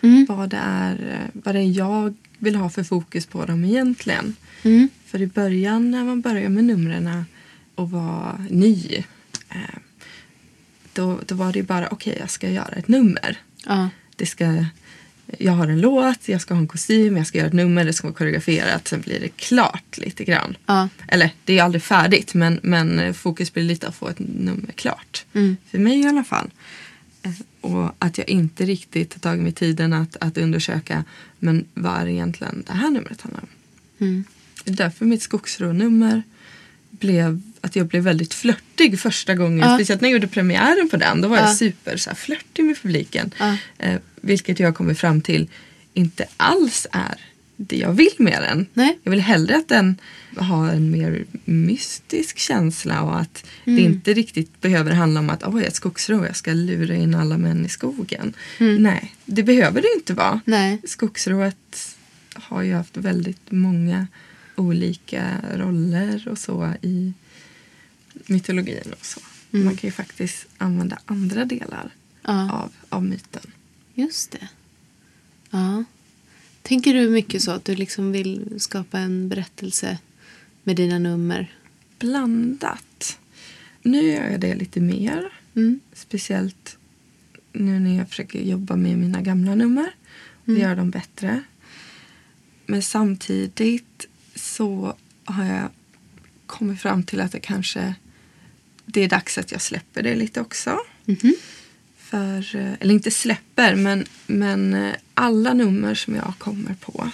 Mm. 0.01 0.27
Vad, 0.29 0.51
det 0.51 0.61
är, 0.63 1.31
vad 1.33 1.55
det 1.55 1.61
är 1.61 1.79
jag 1.79 2.15
vill 2.39 2.57
ha 2.57 2.71
för 2.71 2.85
fokus 2.85 3.27
på 3.27 3.45
dem 3.45 3.65
egentligen. 3.65 4.37
Mm. 4.63 4.89
För 5.07 5.23
i 5.23 5.27
början 5.27 5.91
när 5.91 6.05
man 6.05 6.21
börjar 6.21 6.49
med 6.49 6.65
numren 6.65 7.25
och 7.75 7.91
var 7.91 8.47
ny. 8.51 9.05
Eh, 9.49 9.57
då, 10.93 11.21
då 11.27 11.35
var 11.35 11.53
det 11.53 11.63
bara 11.63 11.89
okej, 11.89 12.17
jag 12.21 12.31
ska 12.31 12.51
göra 12.51 12.75
ett 12.75 12.89
nummer. 12.89 13.37
Ja. 13.67 13.89
Det 14.17 14.27
ska, 14.27 14.67
jag 15.39 15.53
har 15.53 15.69
en 15.69 15.81
låt, 15.81 16.29
jag 16.29 16.41
ska 16.41 16.55
ha 16.55 16.61
en 16.61 16.69
kostym, 16.69 17.17
jag 17.17 17.27
ska 17.27 17.39
göra 17.39 17.49
ett 17.49 17.53
nummer, 17.53 17.85
det 17.85 17.93
ska 17.93 18.07
vara 18.07 18.17
koreograferat, 18.17 18.89
sen 18.89 19.01
blir 19.01 19.21
det 19.21 19.29
klart 19.29 19.99
lite 19.99 20.25
grann. 20.25 20.57
Ja. 20.67 20.89
Eller 21.09 21.31
det 21.45 21.59
är 21.59 21.63
aldrig 21.63 21.83
färdigt 21.83 22.35
men, 22.35 22.61
men 22.63 23.15
fokus 23.15 23.53
blir 23.53 23.65
lite 23.65 23.89
att 23.89 23.95
få 23.95 24.09
ett 24.09 24.19
nummer 24.19 24.73
klart. 24.75 25.25
Mm. 25.33 25.57
För 25.71 25.79
mig 25.79 26.01
i 26.01 26.07
alla 26.07 26.25
fall. 26.25 26.51
Eh, 27.23 27.31
Och 27.61 27.95
att 27.99 28.19
jag 28.19 28.29
inte 28.29 28.65
riktigt 28.65 29.15
har 29.15 29.21
tagit 29.21 29.43
mig 29.43 29.53
tiden 29.53 29.93
att, 29.93 30.17
att 30.21 30.39
undersöka 30.39 31.05
men 31.39 31.65
vad 31.75 32.01
är 32.01 32.07
egentligen 32.07 32.63
det 32.67 32.73
här 32.73 32.91
numret 32.91 33.21
handlar 33.21 33.43
om. 33.43 33.49
Mm. 33.99 34.25
Det 34.65 34.71
är 34.71 34.75
därför 34.77 35.05
mitt 35.05 35.23
skogsrå-nummer 35.23 36.23
blev 36.91 37.43
att 37.65 37.77
jag 37.77 37.87
blev 37.87 38.03
väldigt 38.03 38.35
flörtig 38.35 39.01
första 39.01 39.35
gången. 39.35 39.59
Ja. 39.69 39.77
Speciellt 39.77 40.01
när 40.01 40.09
jag 40.09 40.13
gjorde 40.15 40.27
premiären 40.29 40.89
på 40.91 40.97
den. 40.97 41.21
Då 41.21 41.29
var 41.29 41.37
Ja. 41.37 41.43
jag 41.47 41.57
super 41.57 41.97
så 41.97 42.11
här, 42.11 42.15
flörtig 42.17 42.65
med 42.65 42.83
publiken. 42.83 43.35
Ja. 43.39 43.57
Eh, 43.79 44.01
vilket 44.21 44.61
jag 44.61 44.75
kommit 44.77 44.99
fram 44.99 45.21
till 45.21 45.49
inte 45.95 46.27
alls 46.37 46.87
är 46.93 47.15
det 47.57 47.77
jag 47.77 47.93
vill 47.93 48.15
med 48.19 48.43
den. 48.43 48.67
Nej. 48.75 48.99
Jag 49.03 49.11
vill 49.11 49.21
hellre 49.21 49.57
att 49.57 49.69
den 49.69 49.97
har 50.37 50.69
en 50.69 50.91
mer 50.91 51.25
mystisk 51.45 52.39
känsla 52.39 53.03
och 53.03 53.21
att 53.21 53.45
Mm. 53.65 53.77
det 53.77 53.83
inte 53.83 54.13
riktigt 54.15 54.61
behöver 54.61 54.91
handla 54.93 55.21
om 55.21 55.31
att 55.31 55.43
oh, 55.43 55.55
jag 55.55 55.63
är 55.65 55.69
ett 55.69 55.75
skogsrå 55.75 56.25
jag 56.27 56.37
ska 56.37 56.53
lura 56.53 56.95
in 56.95 57.15
alla 57.15 57.39
män 57.39 57.67
i 57.67 57.69
skogen. 57.69 58.33
Nej, 58.59 59.15
det 59.25 59.43
behöver 59.43 59.83
det 59.83 59.89
inte 59.97 60.15
vara. 60.15 60.29
Mm. 60.29 60.41
Nej. 60.45 60.81
Skogsrået 60.85 61.97
har 62.35 62.63
ju 62.63 62.75
haft 62.75 62.97
väldigt 62.97 63.51
många 63.51 64.07
olika 64.57 65.25
roller 65.55 66.29
och 66.29 66.39
så 66.39 66.73
i 66.83 67.13
mytologin 68.29 68.93
och 69.01 69.05
så. 69.07 69.21
Mm. 69.53 69.65
Man 69.65 69.77
kan 69.77 69.89
ju 69.89 69.93
faktiskt 69.93 70.47
använda 70.59 70.99
andra 71.07 71.45
delar 71.45 71.91
Ja. 72.23 72.53
av, 72.53 72.73
av 72.89 73.05
myten. 73.05 73.51
Just 73.95 74.31
det. 74.31 74.49
Ja. 75.51 75.85
Tänker 76.63 76.95
du 76.95 77.11
mycket 77.11 77.43
så 77.43 77.51
att 77.51 77.65
du 77.65 77.77
liksom 77.77 78.13
vill 78.13 78.55
skapa 78.59 78.99
en 78.99 79.29
berättelse 79.29 79.99
med 80.63 80.77
dina 80.77 80.99
nummer? 80.99 81.55
Blandat. 81.99 83.19
Nu 83.83 84.03
gör 84.13 84.31
jag 84.31 84.41
det 84.41 84.55
lite 84.55 84.81
mer. 84.81 85.33
Mm. 85.55 85.81
Speciellt 85.93 86.77
nu 87.53 87.81
när 87.81 87.99
jag 87.99 88.09
försöker 88.09 88.41
jobba 88.43 88.77
med 88.77 88.99
mina 88.99 89.21
gamla 89.23 89.55
nummer 89.55 89.95
och 90.43 90.49
Mm. 90.49 90.61
göra 90.63 90.75
dem 90.75 90.91
bättre. 90.91 91.43
Men 92.67 92.83
samtidigt 92.83 94.07
så 94.35 94.97
har 95.25 95.45
jag 95.45 95.69
kommit 96.47 96.81
fram 96.81 97.03
till 97.03 97.21
att 97.21 97.33
det 97.33 97.41
kanske 97.41 97.95
det 98.93 99.05
är 99.05 99.09
dags 99.09 99.39
att 99.39 99.53
jag 99.53 99.63
släpper 99.63 100.03
det 100.03 100.15
lite 100.15 100.41
också. 100.41 100.79
Mhm. 101.05 101.35
För, 101.99 102.57
eh, 102.57 102.73
eller 102.81 102.95
inte 102.95 103.11
släpper, 103.11 103.75
men, 103.75 104.05
men 104.27 104.75
eh, 104.75 104.95
alla 105.15 105.55
nummer 105.55 105.95
som 105.95 106.15
jag 106.15 106.35
kommer 106.39 106.75
på 106.75 107.11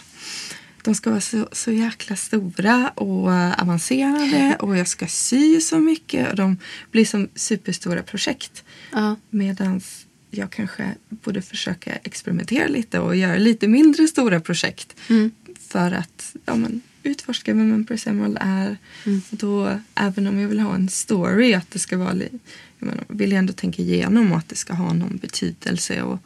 de 0.89 0.95
ska 0.95 1.11
vara 1.11 1.21
så, 1.21 1.49
så 1.53 1.73
jäkla 1.73 2.17
stora 2.17 2.89
och 2.89 3.33
eh, 3.33 3.63
avancerade 3.63 4.57
och 4.61 4.77
jag 4.77 4.89
ska 4.89 5.07
sy 5.07 5.61
så 5.61 5.79
mycket 5.79 6.31
och 6.31 6.37
de 6.37 6.57
blir 6.91 7.05
som 7.05 7.29
superstora 7.35 8.03
projekt. 8.03 8.65
Ja. 8.93 9.17
Medan 9.31 9.81
jag 10.31 10.51
kanske 10.51 10.95
borde 11.09 11.43
försöka 11.43 11.93
experimentera 11.97 12.69
lite 12.69 12.99
och 12.99 13.17
göra 13.17 13.37
lite 13.37 13.69
mindre 13.69 14.09
stora 14.09 14.41
projekt. 14.41 14.97
Mm. 15.09 15.31
För 15.69 15.93
att 15.93 16.37
ja, 16.47 16.57
men, 16.57 16.81
utforska 17.03 17.55
vem 17.55 17.75
Empress 17.75 18.07
Emerald 18.07 18.39
är. 18.41 18.77
Mm. 19.07 19.23
Då, 19.31 19.81
även 19.95 20.27
om 20.27 20.39
jag 20.39 20.49
vill 20.49 20.61
ha 20.61 20.75
en 20.75 20.89
story, 20.89 21.55
att 21.55 21.71
det 21.71 21.79
ska 21.79 21.97
vara 21.97 22.15
jag 22.79 22.87
menar, 22.87 23.05
vill 23.09 23.33
jag 23.33 23.39
ändå 23.39 23.53
tänka 23.53 23.83
igenom 23.83 24.33
och 24.33 24.39
att 24.39 24.49
det 24.49 24.57
ska 24.57 24.73
ha 24.73 24.93
någon 24.93 25.17
betydelse 25.17 26.03
och 26.03 26.19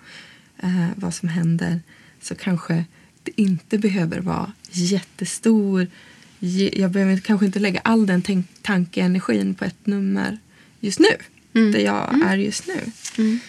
eh, 0.62 0.88
vad 0.96 1.14
som 1.14 1.28
händer. 1.28 1.81
Så 2.20 2.35
kanske 2.35 2.85
det 3.22 3.33
inte 3.37 3.78
behöver 3.78 4.20
vara 4.20 4.52
jättestor. 4.70 5.87
Jag 6.72 6.90
behöver 6.90 7.16
kanske 7.16 7.46
inte 7.46 7.59
lägga 7.59 7.81
all 7.81 8.07
den 8.07 8.44
tankeenergin 8.62 9.55
på 9.55 9.64
ett 9.64 9.87
nummer 9.87 10.38
just 10.81 10.98
nu. 10.98 11.16
Mm. 11.55 11.72
Där 11.72 11.81
jag 11.81 12.22
är 12.22 12.37
just 12.37 12.66
nu. 12.66 12.81
Mm. 13.18 13.40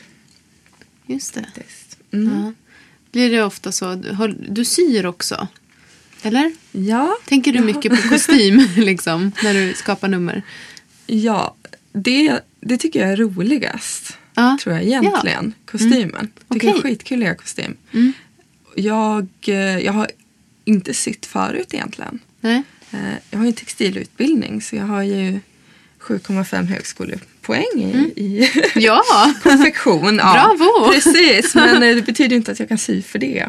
Just 1.05 1.33
det. 1.33 1.45
faktiskt. 1.55 1.97
Mm. 2.11 2.33
Ja. 2.33 2.53
Blir 3.11 3.31
det 3.31 3.43
ofta 3.43 3.71
så? 3.71 3.95
Du 4.49 4.65
syr 4.65 5.05
också? 5.05 5.47
Eller? 6.23 6.51
Ja. 6.71 7.17
Tänker 7.25 7.51
du 7.51 7.57
Ja. 7.59 7.63
mycket 7.65 7.91
på 8.03 8.09
kostym 8.09 8.67
liksom, 8.77 9.31
när 9.43 9.53
du 9.53 9.73
skapar 9.73 10.07
nummer? 10.07 10.41
Ja, 11.07 11.55
det, 11.93 12.39
det 12.61 12.77
tycker 12.77 12.99
jag 13.01 13.09
är 13.11 13.17
roligast. 13.17 14.17
Ja. 14.35 14.57
Tror 14.63 14.75
jag 14.75 14.83
egentligen. 14.83 15.53
Kostymen. 15.65 16.31
Tycker 16.51 16.67
jag 16.67 16.77
är 16.77 16.81
skitkul 16.81 17.19
att 17.19 17.25
göra 17.25 17.35
kostym. 17.35 17.75
Mm. 17.93 18.13
Jag, 18.75 19.27
eh, 19.47 19.55
jag 19.79 19.93
har 19.93 20.07
inte 20.65 20.93
sytt 20.93 21.25
förut 21.25 21.73
egentligen. 21.73 22.19
Nej? 22.41 22.63
Eh, 22.91 22.99
Jag 23.29 23.37
har 23.39 23.45
ju 23.45 23.49
en 23.49 23.53
textilutbildning 23.55 24.61
så 24.61 24.75
jag 24.75 24.83
har 24.83 25.03
ju 25.03 25.39
7,5 25.99 26.65
högskolepoäng 26.67 27.65
i, 27.75 27.83
Mm. 27.93 28.05
i 28.15 28.49
Ja! 28.75 29.01
konfektion. 29.43 30.17
Ja, 30.17 30.55
Bravo! 30.57 30.91
Precis, 30.93 31.55
men 31.55 31.83
eh, 31.83 31.95
det 31.95 32.01
betyder 32.01 32.35
inte 32.35 32.51
att 32.51 32.59
jag 32.59 32.69
kan 32.69 32.77
sy 32.77 33.01
för 33.01 33.19
det. 33.19 33.45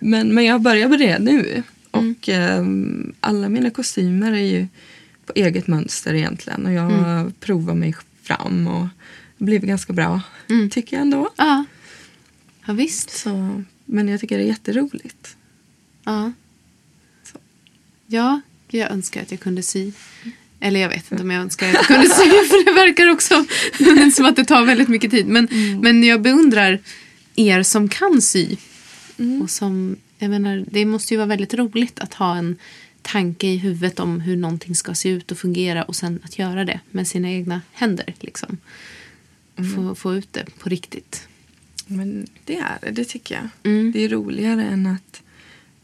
Men, 0.00 0.34
men 0.34 0.44
jag 0.44 0.60
börjar 0.60 0.88
med 0.88 0.98
det 0.98 1.18
nu. 1.18 1.62
Mm. 1.98 2.14
Och 2.20 2.28
ehm, 2.28 3.14
alla 3.20 3.48
mina 3.48 3.70
kostymer 3.70 4.32
är 4.32 4.36
ju 4.46 4.66
på 5.26 5.32
eget 5.36 5.66
mönster 5.66 6.14
egentligen. 6.14 6.66
Och 6.66 6.72
jag 6.72 6.92
Mm. 6.92 7.32
provar 7.40 7.74
mig 7.74 7.94
fram 8.22 8.66
och 8.66 8.86
blev 9.38 9.66
ganska 9.66 9.92
bra. 9.92 10.20
Mm. 10.50 10.70
Tycker 10.70 10.96
jag 10.96 11.02
ändå. 11.02 11.30
Ja. 11.36 11.64
Ja, 12.66 12.72
visst. 12.72 13.10
Så, 13.10 13.62
men 13.84 14.08
jag 14.08 14.20
tycker 14.20 14.38
det 14.38 14.44
är 14.44 14.48
jätteroligt. 14.48 15.36
Ja. 16.04 16.32
Så. 17.32 17.38
Ja, 18.06 18.40
jag 18.68 18.90
önskar 18.90 19.22
att 19.22 19.30
jag 19.30 19.40
kunde 19.40 19.62
sy. 19.62 19.92
Eller 20.60 20.80
jag 20.80 20.88
vet 20.88 21.12
inte 21.12 21.22
om 21.22 21.30
jag 21.30 21.42
önskar 21.42 21.68
att 21.68 21.74
jag 21.74 21.84
kunde 21.84 22.06
sy 22.08 22.24
för 22.48 22.64
det 22.64 22.72
verkar 22.72 23.10
också 23.10 23.44
som 24.16 24.24
att 24.26 24.36
det 24.36 24.44
tar 24.44 24.64
väldigt 24.64 24.88
mycket 24.88 25.10
tid. 25.10 25.26
Men, 25.26 25.48
men 25.82 26.04
jag 26.04 26.22
beundrar 26.22 26.78
er 27.36 27.62
som 27.62 27.88
kan 27.88 28.22
sy. 28.22 28.56
Och 29.42 29.50
som, 29.50 29.96
jag 30.18 30.30
menar, 30.30 30.64
det 30.70 30.84
måste 30.84 31.14
ju 31.14 31.18
vara 31.18 31.26
väldigt 31.26 31.54
roligt 31.54 32.00
att 32.00 32.14
ha 32.14 32.36
en 32.36 32.56
tanke 33.02 33.46
i 33.46 33.56
huvudet 33.56 34.00
om 34.00 34.20
hur 34.20 34.36
någonting 34.36 34.74
ska 34.74 34.94
se 34.94 35.08
ut 35.08 35.32
och 35.32 35.38
fungera 35.38 35.82
och 35.82 35.96
sen 35.96 36.20
att 36.24 36.38
göra 36.38 36.64
det 36.64 36.80
med 36.90 37.08
sina 37.08 37.30
egna 37.30 37.60
händer. 37.72 38.14
Liksom. 38.20 38.58
Få, 39.74 39.94
få 39.94 40.14
ut 40.14 40.32
det 40.32 40.46
på 40.58 40.68
riktigt. 40.68 41.28
Men 41.86 42.26
det 42.44 42.56
är 42.56 42.78
det, 42.80 42.90
det 42.90 43.04
tycker 43.04 43.34
jag. 43.34 43.72
Mm. 43.72 43.92
Det 43.92 44.04
är 44.04 44.08
roligare 44.08 44.64
än 44.64 44.86
att 44.86 45.22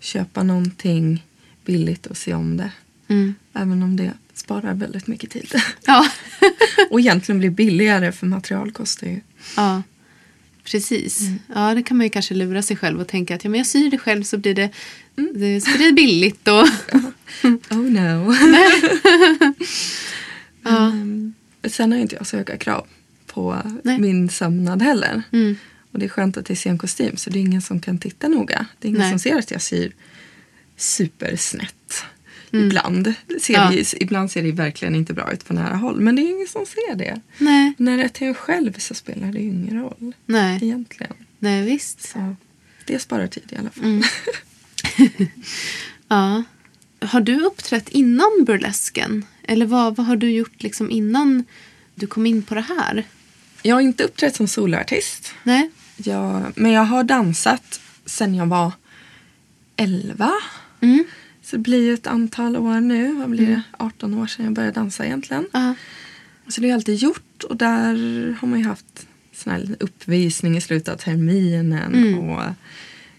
köpa 0.01 0.42
någonting 0.42 1.25
billigt 1.64 2.07
och 2.07 2.16
se 2.16 2.35
om 2.35 2.57
det. 2.57 2.71
Mm. 3.09 3.35
Även 3.53 3.83
om 3.83 3.97
det 3.97 4.12
sparar 4.35 4.75
väldigt 4.75 5.07
mycket 5.07 5.31
tid. 5.31 5.55
Ja. 5.87 6.09
och 6.90 7.01
egentligen 7.01 7.38
blir 7.38 7.51
billigare 7.51 8.12
för 8.12 8.27
material 8.27 8.73
kostar 8.73 9.07
ju. 9.07 9.21
Ja, 9.57 9.83
precis. 10.64 11.20
Ja, 11.55 11.75
det 11.75 11.83
kan 11.83 11.96
man 11.96 12.07
ju 12.07 12.11
kanske 12.11 12.35
lura 12.35 12.62
sig 12.62 12.77
själv 12.77 13.01
och 13.01 13.09
tänka 13.09 13.35
att 13.35 13.44
ja, 13.44 13.51
men 13.51 13.59
jag 13.59 13.66
syr 13.66 13.90
det 13.90 13.98
själv 13.98 14.22
så 14.22 14.38
blir 14.38 14.55
det, 14.55 14.70
det, 15.14 15.61
så 15.61 15.77
blir 15.77 15.87
det 15.87 15.92
billigt. 15.92 16.48
Och, 16.48 16.66
Oh 17.70 17.79
no. 17.79 18.35
ja. 20.62 20.87
Mm. 20.87 21.35
Sen 21.64 21.92
har 21.92 21.98
inte 21.98 22.16
jag 22.16 22.27
så 22.27 22.37
höga 22.37 22.57
krav 22.57 22.87
på 23.27 23.59
Nej. 23.85 23.98
min 23.98 24.29
sömnad 24.29 24.83
heller. 24.83 25.22
Mm. 25.33 25.57
Och 25.92 25.98
det 25.98 26.05
är 26.05 26.09
skönt 26.09 26.37
att 26.37 26.46
det 26.46 26.55
är 26.55 26.57
sen 26.57 26.79
kostym 26.79 27.16
så 27.16 27.31
det 27.31 27.38
är 27.38 27.40
ingen 27.40 27.62
som 27.62 27.81
kan 27.81 27.98
titta 27.98 28.29
noga. 28.29 28.66
Det 28.79 28.88
är 28.88 28.90
ingen 28.90 29.01
Nej. 29.01 29.11
som 29.11 29.18
ser 29.18 29.38
att 29.38 29.51
jag 29.51 29.62
syr 29.62 29.92
supersnett. 30.77 32.05
Mm. 32.52 32.66
Ibland, 32.66 33.14
ser 33.40 33.54
Ja. 33.54 33.70
det, 33.70 33.94
ibland 34.02 34.30
ser 34.30 34.42
det 34.42 34.52
verkligen 34.52 34.94
inte 34.94 35.14
bra 35.14 35.32
ut 35.32 35.44
på 35.44 35.54
nära 35.54 35.76
håll. 35.76 36.00
Men 36.00 36.16
det 36.16 36.22
är 36.22 36.30
ingen 36.30 36.46
som 36.48 36.66
ser 36.66 36.94
det. 36.94 37.20
Nej, 37.38 37.72
När 37.76 37.96
det 37.96 38.04
är 38.04 38.08
till 38.08 38.26
en 38.26 38.34
själv 38.34 38.78
så 38.78 38.94
spelar 38.94 39.32
det 39.32 39.38
ju 39.38 39.48
ingen 39.48 39.80
roll. 39.82 40.12
nej, 40.26 40.58
Egentligen. 40.62 41.12
nej, 41.38 41.62
visst. 41.62 42.02
Så 42.08 42.36
det 42.86 42.98
sparar 42.98 43.26
tid 43.26 43.52
i 43.52 43.56
alla 43.56 43.70
fall. 43.70 43.84
Mm. 43.84 44.02
Ja. 46.08 46.42
Har 47.00 47.20
du 47.20 47.40
uppträtt 47.44 47.88
innan 47.88 48.44
burlesken? 48.46 49.24
Eller 49.42 49.66
vad, 49.66 49.96
vad 49.96 50.07
har 50.07 50.16
du 50.16 50.30
gjort 50.30 50.62
liksom 50.62 50.90
innan 50.90 51.44
du 51.94 52.07
kom 52.07 52.26
in 52.26 52.42
på 52.42 52.55
det 52.55 52.61
här? 52.61 53.05
Jag 53.62 53.76
har 53.76 53.80
inte 53.80 54.05
uppträtt 54.05 54.36
som 54.36 54.48
soloartist. 54.48 55.34
Nej? 55.42 55.70
Jag, 55.96 56.53
men 56.57 56.70
jag 56.72 56.84
har 56.84 57.05
dansat 57.05 57.80
sen 58.07 58.34
jag 58.34 58.46
var 58.46 58.72
11. 59.76 60.32
Mm. 60.80 61.05
Så 61.53 61.57
det 61.57 61.62
blir 61.62 61.82
ju 61.84 61.94
ett 61.94 62.07
antal 62.07 62.57
år 62.57 62.80
nu. 62.80 63.14
Vad 63.14 63.30
blir 63.30 63.46
det? 63.46 63.62
18 63.78 64.14
år 64.14 64.26
sedan 64.26 64.44
jag 64.44 64.55
började 64.55 64.74
dansa 64.74 65.07
egentligen. 65.07 65.46
Ja. 65.53 65.74
Så 66.48 66.61
det 66.61 66.66
har 66.66 66.68
jag 66.70 66.76
alltid 66.76 66.94
gjort. 66.96 67.44
Och 67.44 67.57
där 67.57 67.94
har 68.40 68.48
man 68.48 68.59
ju 68.59 68.64
haft 68.64 69.07
sån 69.32 69.53
här 69.53 69.76
uppvisning 69.80 70.57
i 70.57 70.61
slutet 70.61 70.88
av 70.94 70.96
terminen. 70.96 71.94
Mm. 71.94 72.18
Och 72.18 72.42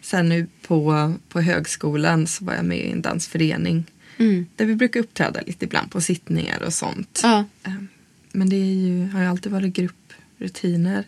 sen 0.02 0.30
nu 0.30 0.48
på, 0.62 1.14
på 1.30 1.42
högskolan 1.42 2.28
så 2.28 2.46
var 2.46 2.54
jag 2.54 2.66
med 2.66 2.78
i 2.86 2.92
en 2.92 3.02
dansförening. 3.02 3.86
Mm. 4.18 4.46
Där 4.56 4.66
vi 4.66 4.76
brukar 4.76 5.00
uppträda 5.00 5.42
lite 5.48 5.66
ibland 5.66 5.92
på 5.92 6.02
sittningar 6.02 6.64
och 6.64 6.74
sånt. 6.74 7.22
Ehm, 7.64 7.88
Men 8.32 8.50
det 8.50 8.56
är 8.56 8.74
ju, 8.74 9.08
har 9.10 9.22
ju 9.22 9.28
alltid 9.28 9.52
varit 9.52 9.74
grupprutiner. 9.74 11.04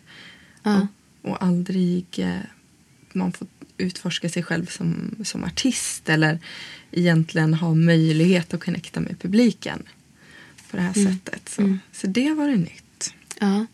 Ja. 0.62 0.86
Och, 1.22 1.30
och 1.30 1.42
aldrig... 1.44 2.04
eh, 2.18 2.36
Man 3.12 3.32
får 3.32 3.48
utforska 3.78 4.28
sig 4.28 4.42
själv 4.42 4.66
som, 4.66 5.10
som 5.24 5.44
artist 5.44 6.08
eller 6.08 6.38
egentligen 6.96 7.54
ha 7.54 7.74
möjlighet 7.74 8.54
att 8.54 8.64
connecta 8.64 9.00
med 9.00 9.18
publiken 9.18 9.82
på 10.70 10.76
det 10.76 10.82
här 10.82 10.92
sättet. 10.92 11.48
Så, 11.48 11.78
så 11.92 12.06
det 12.06 12.30
var 12.30 12.48
det 12.48 12.56
nytt. 12.56 13.14
Ja, 13.40 13.66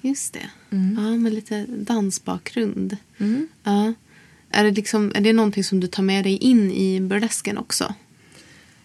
just 0.00 0.32
det. 0.32 0.50
Ja, 0.70 1.16
med 1.16 1.34
lite 1.34 1.66
dansbakgrund. 1.66 2.96
Ja. 3.62 3.92
Är, 4.50 4.64
det 4.64 4.70
liksom, 4.70 5.12
är 5.14 5.20
det 5.20 5.32
någonting 5.32 5.64
som 5.64 5.80
du 5.80 5.86
tar 5.86 6.02
med 6.02 6.24
dig 6.24 6.36
in 6.36 6.70
i 6.70 7.00
burlesken 7.00 7.58
också? 7.58 7.94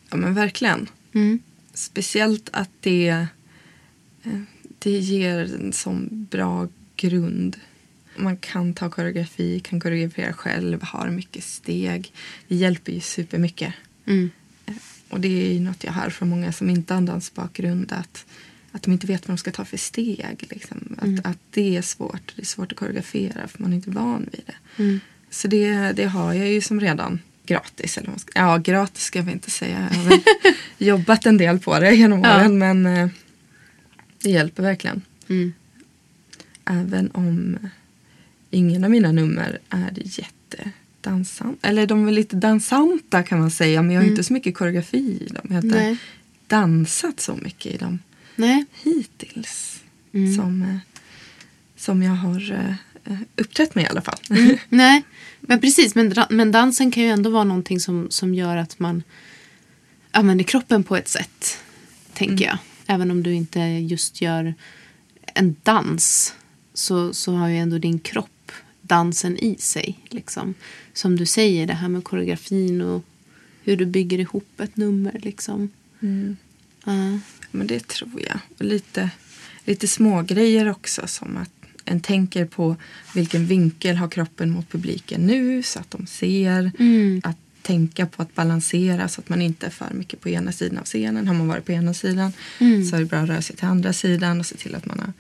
Ja 0.09 0.17
men 0.17 0.33
verkligen. 0.33 0.89
Mm. 1.13 1.39
Speciellt 1.73 2.49
att 2.53 2.69
det, 2.79 3.07
eh, 4.23 4.41
det 4.79 4.99
ger 4.99 5.55
en 5.59 5.73
sån 5.73 6.27
bra 6.31 6.67
grund. 6.95 7.57
Man 8.23 8.37
kan 8.37 8.73
ta 8.73 8.89
koreografi, 8.89 9.59
kan 9.59 9.79
koreografera 9.79 10.33
själv, 10.33 10.83
har 10.83 11.09
mycket 11.09 11.43
steg. 11.43 12.13
Det 12.47 12.55
hjälper 12.55 12.91
ju 12.91 12.99
supermycket. 12.99 13.73
Mm. 14.05 14.29
Eh, 14.65 14.73
Och 15.09 15.19
det 15.21 15.27
är 15.49 15.53
ju 15.53 15.59
något 15.59 15.83
jag 15.83 15.91
hör 15.91 16.09
från 16.09 16.29
många 16.29 16.51
som 16.51 16.69
inte 16.69 16.93
har 16.93 17.01
dansbakgrund. 17.01 17.91
Att, 17.93 18.25
att 18.71 18.83
de 18.83 18.91
inte 18.91 19.07
vet 19.07 19.27
vad 19.27 19.37
de 19.37 19.39
ska 19.39 19.51
ta 19.51 19.65
för 19.65 19.77
steg. 19.77 20.45
Liksom. 20.49 20.95
Att, 21.01 21.25
att 21.25 21.37
det 21.51 21.77
är 21.77 21.81
svårt. 21.81 22.33
Det 22.35 22.41
är 22.41 22.45
svårt 22.45 22.71
att 22.71 22.77
koreografera 22.77 23.47
för 23.47 23.61
man 23.61 23.71
är 23.71 23.75
inte 23.75 23.89
van 23.89 24.29
vid 24.31 24.41
det. 24.45 24.99
Så 25.29 25.47
det, 25.47 25.91
det 25.91 26.05
har 26.05 26.33
jag 26.33 26.47
ju 26.49 26.61
som 26.61 26.79
redan 26.79 27.19
gratis. 27.45 27.97
Eller 27.97 28.17
ska, 28.17 28.31
ja, 28.39 28.57
gratis 28.57 29.03
ska 29.03 29.21
vi 29.21 29.31
inte 29.31 29.51
säga. 29.51 29.89
Jag 29.91 29.99
har 29.99 30.19
jobbat 30.77 31.25
en 31.25 31.37
del 31.37 31.59
på 31.59 31.79
det 31.79 31.95
genom 31.95 32.21
Ja. 32.23 32.35
åren. 32.35 32.57
Men 32.57 32.85
eh, 32.85 33.07
det 34.21 34.29
hjälper 34.29 34.63
verkligen. 34.63 35.01
Mm. 35.29 35.53
Även 36.65 37.11
om 37.11 37.57
ingen 38.51 38.83
av 38.83 38.89
mina 38.89 39.11
nummer 39.11 39.59
är 39.69 39.93
jättedansanta. 39.95 41.67
Eller 41.67 41.87
de 41.87 42.07
är 42.07 42.11
lite 42.11 42.35
dansanta 42.35 43.23
kan 43.23 43.39
man 43.39 43.51
säga. 43.51 43.81
Men 43.81 43.95
jag 43.95 44.01
har 44.01 44.07
inte 44.09 44.23
så 44.23 44.33
mycket 44.33 44.55
koreografi 44.55 45.17
i 45.21 45.27
dem. 45.33 45.45
Jag 45.47 45.55
har 45.55 45.63
inte 45.63 45.77
Nej. 45.77 45.97
dansat 46.47 47.19
så 47.19 47.35
mycket 47.35 47.73
i 47.75 47.77
dem 47.77 47.99
Nej. 48.35 48.65
hittills. 48.83 49.83
Som, 50.11 50.61
eh, 50.61 50.77
som 51.75 52.03
jag 52.03 52.11
har 52.11 52.51
eh, 52.51 53.17
uppträtt 53.35 53.75
med 53.75 53.83
i 53.83 53.87
alla 53.87 54.01
fall. 54.01 54.19
Nej, 54.69 55.03
men 55.39 55.61
precis. 55.61 55.95
Men, 55.95 56.13
men 56.29 56.51
dansen 56.51 56.91
kan 56.91 57.03
ju 57.03 57.09
ändå 57.09 57.29
vara 57.29 57.43
någonting 57.43 57.79
som, 57.79 58.07
som 58.09 58.35
gör 58.35 58.57
att 58.57 58.79
man 58.79 59.03
använder 60.11 60.43
kroppen 60.43 60.83
på 60.83 60.95
ett 60.95 61.07
sätt, 61.07 61.57
tänker 62.13 62.45
jag. 62.45 62.57
Även 62.87 63.11
om 63.11 63.23
du 63.23 63.33
inte 63.33 63.59
just 63.59 64.21
gör 64.21 64.53
en 65.33 65.55
dans 65.63 66.33
så, 66.73 67.13
så 67.13 67.33
har 67.33 67.47
ju 67.47 67.57
ändå 67.57 67.77
din 67.77 67.99
kropp 67.99 68.29
dansen 68.91 69.37
i 69.37 69.55
sig. 69.59 69.99
Liksom. 70.09 70.53
Som 70.93 71.15
du 71.15 71.25
säger, 71.25 71.67
det 71.67 71.73
här 71.73 71.87
med 71.87 72.03
koreografin 72.03 72.81
och 72.81 73.03
hur 73.63 73.77
du 73.77 73.85
bygger 73.85 74.19
ihop 74.19 74.59
ett 74.59 74.77
nummer. 74.77 75.19
Liksom. 75.23 75.69
Ja. 76.85 77.19
Men 77.51 77.67
det 77.67 77.87
tror 77.87 78.21
jag. 78.27 78.39
Och 78.57 78.65
lite, 78.65 79.09
lite 79.65 79.87
små 79.87 80.21
grejer 80.21 80.69
också. 80.69 81.07
Som 81.07 81.37
att 81.37 81.51
en 81.85 82.01
tänker 82.01 82.45
på 82.45 82.75
vilken 83.15 83.45
vinkel 83.45 83.95
har 83.95 84.09
kroppen 84.09 84.51
mot 84.51 84.69
publiken 84.69 85.21
nu 85.21 85.63
så 85.63 85.79
att 85.79 85.91
de 85.91 86.07
ser. 86.07 86.71
Mm. 86.79 87.21
Att 87.23 87.37
tänka 87.61 88.05
på 88.05 88.21
att 88.21 88.35
balansera 88.35 89.07
så 89.07 89.21
att 89.21 89.29
man 89.29 89.41
inte 89.41 89.65
är 89.65 89.69
för 89.71 89.93
mycket 89.93 90.21
på 90.21 90.29
ena 90.29 90.51
sidan 90.51 90.77
av 90.77 90.85
scenen. 90.85 91.27
Har 91.27 91.35
man 91.35 91.47
varit 91.47 91.65
på 91.65 91.71
ena 91.71 91.93
sidan 91.93 92.33
Mm. 92.59 92.85
så 92.85 92.95
är 92.95 92.99
det 92.99 93.05
bra 93.05 93.19
att 93.19 93.29
röra 93.29 93.41
sig 93.41 93.55
till 93.55 93.65
andra 93.65 93.93
sidan 93.93 94.39
och 94.39 94.45
se 94.45 94.55
till 94.55 94.75
att 94.75 94.85
man 94.85 94.99
har 94.99 95.13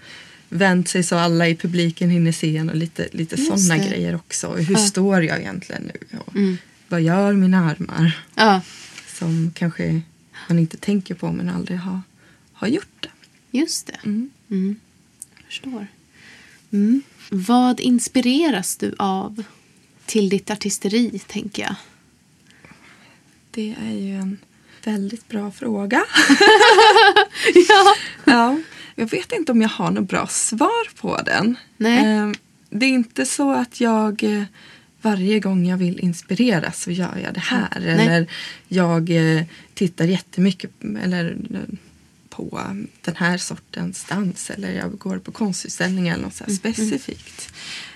vänt 0.53 0.87
sig 0.89 1.03
så 1.03 1.15
alla 1.15 1.47
i 1.47 1.55
publiken 1.55 2.09
hinner 2.09 2.31
se 2.31 2.57
en 2.57 2.69
och 2.69 2.75
lite, 2.75 3.07
lite 3.11 3.37
sådana 3.37 3.77
grejer 3.77 4.15
också. 4.15 4.53
Hur 4.55 4.73
Ja. 4.73 4.79
står 4.79 5.23
jag 5.23 5.39
egentligen 5.39 5.81
nu? 5.83 6.17
Och 6.19 6.35
Mm. 6.35 6.57
Vad 6.87 7.01
gör 7.01 7.33
mina 7.33 7.69
armar? 7.71 8.19
ja, 8.35 8.61
Som 9.19 9.51
kanske 9.55 10.01
man 10.49 10.59
inte 10.59 10.77
tänker 10.77 11.15
på 11.15 11.31
men 11.31 11.49
aldrig 11.49 11.77
har, 11.79 12.01
har 12.53 12.67
gjort 12.67 12.95
det. 12.99 13.09
just 13.57 13.87
det. 13.87 13.97
Mm. 14.03 14.29
Mm. 14.49 14.75
Jag 15.37 15.45
förstår. 15.45 15.87
Mm. 16.71 17.01
Vad 17.29 17.79
inspireras 17.79 18.75
du 18.77 18.95
av 18.97 19.43
till 20.05 20.29
ditt 20.29 20.49
artisteri, 20.51 21.19
tänker 21.27 21.63
jag? 21.63 21.75
Det 23.51 23.75
är 23.87 23.91
ju 23.99 24.15
en 24.15 24.37
väldigt 24.87 25.27
bra 25.27 25.51
fråga. 25.51 26.03
ja. 27.69 27.95
ja, 28.25 28.59
jag 28.95 29.09
vet 29.09 29.31
inte 29.31 29.51
om 29.51 29.61
jag 29.61 29.69
har 29.69 29.91
något 29.91 30.09
bra 30.09 30.27
svar 30.27 30.89
på 31.01 31.21
den. 31.25 31.55
Nej. 31.77 32.05
Eh, 32.17 32.31
Det 32.69 32.85
är 32.85 32.89
inte 32.89 33.25
så 33.25 33.51
att 33.51 33.81
jag 33.81 34.23
eh, 34.23 34.43
varje 35.01 35.39
gång 35.39 35.65
jag 35.65 35.77
vill 35.77 35.99
inspireras 35.99 36.81
så 36.81 36.91
gör 36.91 37.17
jag 37.23 37.33
det 37.33 37.39
här. 37.39 37.69
Nej. 37.79 37.89
Eller 37.89 38.27
jag 38.67 39.09
eh, 39.09 39.43
tittar 39.73 40.05
jättemycket 40.05 40.71
eller, 41.03 41.37
eh, 41.53 41.75
på 42.29 42.61
den 43.01 43.15
här 43.15 43.37
sortens 43.37 44.05
dans. 44.09 44.49
Eller 44.49 44.71
jag 44.73 44.97
går 44.97 45.17
på 45.17 45.31
konstutställningar 45.31 46.13
eller 46.13 46.23
något 46.23 46.35
så 46.35 46.43
här 46.43 46.53
specifikt. 46.53 47.53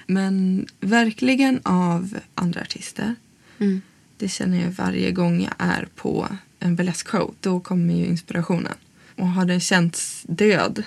Men 0.08 0.68
verkligen 0.80 1.60
av 1.64 2.18
andra 2.36 2.62
artister. 2.62 3.16
Mm. 3.60 3.82
Det 4.18 4.30
känner 4.30 4.62
jag 4.64 4.72
varje 4.72 5.12
gång 5.12 5.42
jag 5.44 5.54
är 5.58 5.88
på 5.96 6.28
en 6.66 6.94
show. 6.94 7.36
Då 7.40 7.60
kommer 7.60 7.94
ju 7.94 8.06
inspirationen. 8.06 8.74
Och 9.16 9.28
har 9.28 9.46
den 9.46 9.60
känts 9.60 10.24
död 10.28 10.84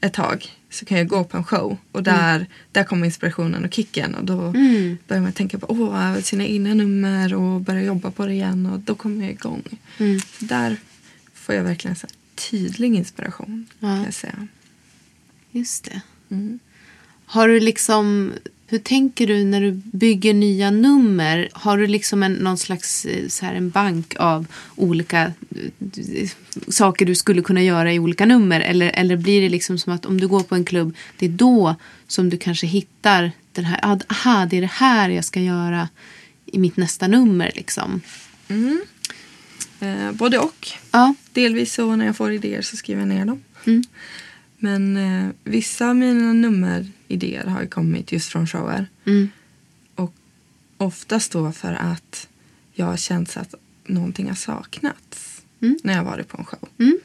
ett 0.00 0.12
tag 0.12 0.48
så 0.70 0.84
kan 0.84 0.98
jag 0.98 1.08
gå 1.08 1.24
på 1.24 1.36
en 1.36 1.44
show 1.44 1.76
och 1.92 2.02
där, 2.02 2.46
där 2.72 2.84
kommer 2.84 3.06
inspirationen 3.06 3.64
och 3.64 3.74
kicken. 3.74 4.14
Och 4.14 4.24
då 4.24 4.40
Mm. 4.42 4.98
börjar 5.08 5.22
man 5.22 5.32
tänka 5.32 5.58
på 5.58 5.66
åh, 5.68 6.18
sina 6.20 6.44
egna 6.46 6.74
nummer 6.74 7.34
och 7.34 7.60
börja 7.60 7.82
jobba 7.82 8.10
på 8.10 8.26
det 8.26 8.32
igen 8.32 8.66
och 8.66 8.80
då 8.80 8.94
kommer 8.94 9.22
jag 9.24 9.30
igång. 9.32 9.62
Mm. 9.98 10.20
Så 10.20 10.44
där 10.44 10.76
får 11.34 11.54
jag 11.54 11.62
verkligen 11.64 11.96
så 11.96 12.06
tydlig 12.34 12.94
inspiration. 12.94 13.66
Ja. 13.80 13.86
Kan 13.88 14.04
jag 14.04 14.14
säga. 14.14 14.48
Just 15.50 15.84
det. 15.84 16.00
Mm. 16.30 16.58
Har 17.26 17.48
du 17.48 17.60
liksom... 17.60 18.32
Hur 18.68 18.78
tänker 18.78 19.26
du 19.26 19.44
när 19.44 19.60
du 19.60 19.72
bygger 19.72 20.34
nya 20.34 20.70
nummer? 20.70 21.48
Har 21.52 21.78
du 21.78 21.86
liksom 21.86 22.22
en, 22.22 22.32
någon 22.32 22.58
slags 22.58 23.04
eh, 23.04 23.28
så 23.28 23.46
här, 23.46 23.54
en 23.54 23.70
bank 23.70 24.14
av 24.18 24.46
olika 24.76 25.32
eh, 25.96 26.30
saker 26.68 27.06
du 27.06 27.14
skulle 27.14 27.42
kunna 27.42 27.62
göra 27.62 27.92
i 27.92 27.98
olika 27.98 28.26
nummer? 28.26 28.60
Eller, 28.60 28.90
eller 28.94 29.16
blir 29.16 29.40
det 29.40 29.48
liksom 29.48 29.78
som 29.78 29.92
att 29.92 30.06
om 30.06 30.20
du 30.20 30.28
går 30.28 30.40
på 30.40 30.54
en 30.54 30.64
klubb, 30.64 30.96
det 31.18 31.26
är 31.26 31.30
då 31.30 31.74
som 32.06 32.30
du 32.30 32.36
kanske 32.36 32.66
hittar 32.66 33.32
den 33.52 33.64
här, 33.64 33.80
ah, 33.82 33.98
aha, 34.08 34.46
det 34.46 34.56
är 34.56 34.60
det 34.60 34.66
här 34.72 35.10
jag 35.10 35.24
ska 35.24 35.40
göra 35.40 35.88
i 36.46 36.58
mitt 36.58 36.76
nästa 36.76 37.06
nummer 37.06 37.52
liksom. 37.54 38.00
Eh, 39.80 40.12
både 40.12 40.38
och. 40.38 40.68
Ja. 40.90 41.14
Delvis 41.32 41.74
så 41.74 41.96
när 41.96 42.06
jag 42.06 42.16
får 42.16 42.32
idéer 42.32 42.62
så 42.62 42.76
skriver 42.76 43.00
jag 43.00 43.08
ner 43.08 43.24
dem. 43.24 43.42
Mm. 43.64 43.82
Men 44.58 44.96
eh, 44.96 45.30
vissa 45.44 45.88
av 45.88 45.96
mina 45.96 46.32
nummeridéer 47.08 47.44
har 47.46 47.62
ju 47.62 47.68
kommit 47.68 48.12
just 48.12 48.28
från 48.28 48.46
shower. 48.46 48.86
Mm. 49.06 49.28
Och 49.94 50.14
oftast 50.76 51.32
då 51.32 51.52
för 51.52 51.72
att 51.72 52.28
jag 52.74 52.86
har 52.86 52.96
känt 52.96 53.36
att 53.36 53.54
någonting 53.86 54.28
har 54.28 54.34
saknats 54.36 55.32
Mm. 55.62 55.78
när 55.84 55.94
jag 55.94 56.04
varit 56.04 56.28
på 56.28 56.38
en 56.38 56.44
show. 56.44 56.68
Mm. 56.78 56.98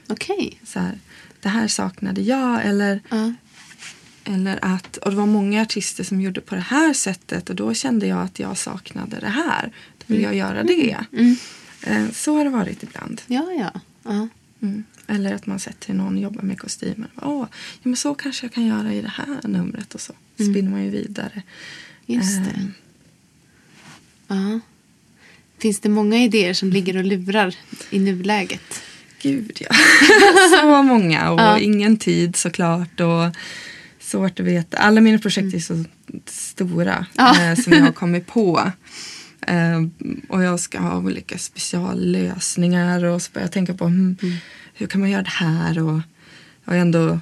Så 0.64 0.80
här, 0.80 1.00
det 1.42 1.50
här 1.50 1.68
saknade 1.68 2.22
jag 2.22 2.66
eller, 2.66 3.00
Ja. 3.10 3.34
eller 4.24 4.60
att 4.62 4.98
och 4.98 5.12
det 5.12 5.18
var 5.18 5.26
många 5.26 5.62
artister 5.62 6.04
som 6.04 6.22
gjorde 6.22 6.42
på 6.42 6.56
det 6.56 6.62
här 6.62 6.94
sättet 6.94 7.50
och 7.50 7.56
då 7.56 7.74
kände 7.74 8.08
jag 8.08 8.20
att 8.22 8.40
jag 8.40 8.58
saknade 8.58 9.20
det 9.20 9.30
här. 9.30 9.72
Då 9.98 10.14
vill 10.14 10.22
jag 10.22 10.36
göra 10.36 10.64
det. 10.64 11.06
Mm. 11.14 11.36
Eh, 11.84 12.12
så 12.12 12.36
har 12.38 12.44
det 12.44 12.50
varit 12.50 12.84
ibland. 12.84 13.22
Ja, 13.28 13.52
ja. 13.60 13.72
ja. 14.04 14.28
Mm. 14.62 14.84
Eller 15.08 15.34
att 15.34 15.46
man 15.46 15.60
sett 15.60 15.90
hur 15.90 15.94
någon 15.94 16.18
jobbar 16.18 16.42
med 16.42 16.60
kostymer. 16.60 17.08
Åh, 17.22 17.48
ja, 17.52 17.84
men 17.84 17.96
så 17.96 18.16
kanske 18.16 18.46
jag 18.46 18.54
kan 18.54 18.66
göra 18.66 18.94
i 18.94 19.02
det 19.02 19.12
här 19.16 19.40
numret 19.48 19.94
och 19.96 20.02
så 20.02 20.14
spinner 20.36 20.72
man 20.72 20.84
ju 20.84 20.90
vidare. 20.90 21.42
Just 22.06 22.38
det. 22.44 22.52
Ehm, 22.60 22.74
Ja. 24.28 24.60
Finns 25.60 25.80
det 25.80 25.90
många 25.90 26.24
idéer 26.24 26.54
som 26.54 26.70
ligger 26.70 26.98
och 26.98 27.04
lurar 27.04 27.56
i 27.90 28.00
nuläget? 28.00 28.82
Gud 29.22 29.58
ja. 29.60 29.76
så 30.62 30.84
många 30.84 31.32
och 31.32 31.40
Ja. 31.40 31.60
ingen 31.60 31.98
tid 31.98 32.36
såklart. 32.36 33.00
Och 33.00 33.36
svårt 34.00 34.40
att 34.40 34.46
veta. 34.46 34.78
Alla 34.78 35.02
mina 35.02 35.20
projekt 35.20 35.54
är 35.56 35.60
så 35.60 35.84
stora 36.26 37.06
Ja. 37.14 37.42
eh, 37.52 37.56
som 37.60 37.74
jag 37.74 37.82
har 37.82 37.92
kommit 37.92 38.28
på. 38.28 38.72
Eh, 39.48 39.82
och 40.30 40.44
jag 40.44 40.60
ska 40.60 40.80
ha 40.80 40.98
olika 40.98 41.38
speciallösningar 41.38 43.04
och 43.04 43.22
så 43.22 43.32
börjar 43.32 43.46
jag 43.46 43.52
tänka 43.52 43.74
på 43.74 43.86
hmm, 43.86 44.18
hur 44.74 44.88
kan 44.88 45.02
man 45.02 45.10
göra 45.10 45.22
det 45.24 45.30
här. 45.30 45.80
Och 45.84 46.02
jag 46.66 46.74
har 46.74 46.76
ändå 46.76 47.20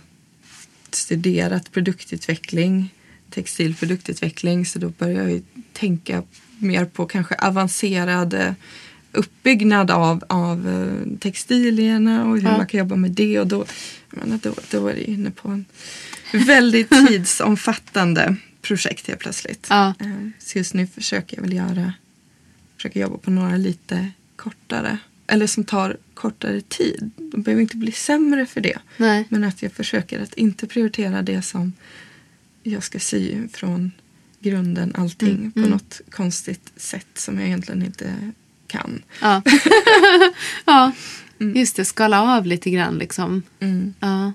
studerat 0.92 1.72
produktutveckling, 1.72 2.94
textilproduktutveckling 3.30 4.66
så 4.66 4.80
då 4.80 4.90
börjar 4.90 5.28
jag 5.30 5.42
tänka 5.74 6.24
mer 6.58 6.86
på 6.86 7.06
kanske 7.06 7.36
avancerad 7.36 8.34
eh, 8.34 8.54
uppbyggnad 9.12 9.92
av, 9.92 10.24
av 10.30 10.68
eh, 10.70 11.18
textilierna 11.20 12.26
och 12.26 12.36
hur 12.36 12.44
Ja. 12.44 12.58
man 12.58 12.68
kan 12.68 12.78
jobba 12.78 12.96
med 12.96 13.12
det. 13.12 13.40
Och 13.40 13.48
då, 13.48 13.66
menar, 14.10 14.40
då, 14.44 14.54
då 14.72 14.88
är 14.88 14.94
det 14.94 15.10
inne 15.12 15.32
på 15.32 15.50
en 15.50 15.66
väldigt 16.32 16.90
tidsomfattande 17.08 18.36
projekt 18.62 19.08
helt 19.08 19.20
plötsligt. 19.20 19.68
Ja. 19.70 19.94
Eh, 20.00 20.30
Så 20.40 20.58
just 20.58 20.74
nu 20.74 20.88
försöker 20.88 21.38
jag 21.38 21.42
väl 21.42 21.54
göra, 21.54 21.94
försöker 22.80 23.00
jobba 23.00 23.18
på 23.18 23.32
några 23.32 23.58
lite 23.58 24.12
kortare, 24.36 24.98
eller 25.28 25.48
som 25.48 25.64
tar 25.64 25.98
kortare 26.14 26.62
tid. 26.62 27.12
De 27.18 27.42
behöver 27.42 27.62
inte 27.62 27.78
bli 27.78 27.92
sämre 27.92 28.46
för 28.46 28.62
det. 28.62 28.78
Nej. 28.98 29.26
Men 29.30 29.44
att 29.44 29.64
jag 29.64 29.72
försöker 29.72 30.20
att 30.20 30.34
inte 30.34 30.68
prioritera 30.68 31.22
det 31.22 31.42
som 31.42 31.74
jag 32.64 32.84
ska 32.84 33.00
sy 33.00 33.48
från 33.48 33.92
grunden 34.40 34.96
allting 34.96 35.30
Mm, 35.30 35.52
på 35.52 35.60
mm. 35.60 35.72
något 35.72 36.02
konstigt 36.10 36.72
sätt 36.76 37.08
som 37.14 37.40
jag 37.40 37.48
egentligen 37.48 37.84
inte 37.84 38.32
kan. 38.68 39.02
Ja. 39.22 39.42
ja, 40.66 40.92
just 41.38 41.76
det. 41.76 41.86
Skala 41.86 42.22
av 42.38 42.46
lite 42.46 42.70
grann 42.70 42.98
liksom. 42.98 43.44
Mm. 43.60 43.94
Ja. 44.00 44.34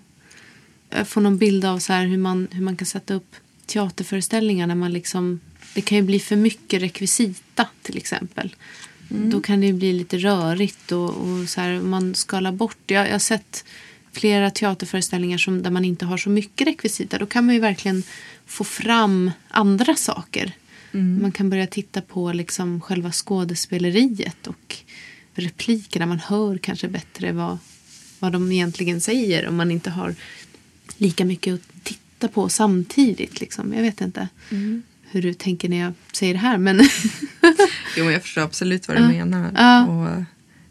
Jag 0.90 1.08
får 1.08 1.20
någon 1.20 1.38
bild 1.38 1.64
av 1.64 1.78
så 1.78 1.92
hur, 1.92 2.18
man, 2.18 2.48
hur 2.50 2.62
man 2.62 2.76
kan 2.76 2.86
sätta 2.86 3.14
upp 3.14 3.36
teaterföreställningar 3.66 4.66
när 4.66 4.74
man 4.74 4.92
liksom... 4.92 5.40
Det 5.74 5.80
kan 5.80 5.98
ju 5.98 6.02
bli 6.02 6.20
för 6.20 6.36
mycket 6.36 6.82
rekvisita 6.82 7.66
till 7.82 7.96
exempel. 7.96 8.54
Då 9.08 9.40
kan 9.40 9.60
det 9.60 9.72
bli 9.72 9.92
lite 9.92 10.18
rörigt 10.18 10.92
och, 10.92 11.10
och 11.10 11.48
så 11.48 11.60
här, 11.60 11.80
man 11.80 12.14
skalar 12.14 12.52
bort. 12.52 12.78
Jag, 12.86 13.06
jag 13.06 13.12
har 13.12 13.18
sett 13.18 13.64
flera 14.12 14.50
teaterföreställningar 14.50 15.38
som, 15.38 15.62
där 15.62 15.70
man 15.70 15.84
inte 15.84 16.04
har 16.04 16.16
så 16.16 16.30
mycket 16.30 16.66
rekvisita. 16.66 17.18
Då 17.18 17.26
kan 17.26 17.46
man 17.46 17.54
ju 17.54 17.60
verkligen 17.60 18.02
få 18.46 18.64
fram 18.64 19.30
andra 19.48 19.94
saker. 19.94 20.52
Man 21.20 21.32
kan 21.32 21.50
börja 21.50 21.66
titta 21.66 22.00
på 22.00 22.32
liksom 22.32 22.80
själva 22.80 23.12
skådespeleriet 23.12 24.46
och 24.46 24.76
replikerna. 25.34 26.06
Man 26.06 26.18
hör 26.18 26.58
kanske 26.58 26.88
bättre 26.88 27.32
vad, 27.32 27.58
vad 28.18 28.32
de 28.32 28.52
egentligen 28.52 29.00
säger 29.00 29.48
om 29.48 29.56
man 29.56 29.70
inte 29.70 29.90
har 29.90 30.14
lika 30.96 31.24
mycket 31.24 31.54
att 31.54 31.84
titta 31.84 32.28
på 32.28 32.48
samtidigt. 32.48 33.40
Liksom. 33.40 33.72
Jag 33.72 33.82
vet 33.82 34.00
inte 34.00 34.28
hur 35.14 35.22
du 35.22 35.34
tänker 35.34 35.68
när 35.68 35.76
jag 35.76 35.92
säger 36.12 36.32
det 36.34 36.40
här. 36.40 36.58
Men 36.58 36.80
Jo, 37.96 38.10
jag 38.10 38.22
förstår 38.22 38.42
absolut 38.42 38.88
vad 38.88 38.96
du 38.96 39.02
Ja. 39.02 39.08
menar. 39.08 39.50
Ja. 39.54 39.86
Och 39.86 40.24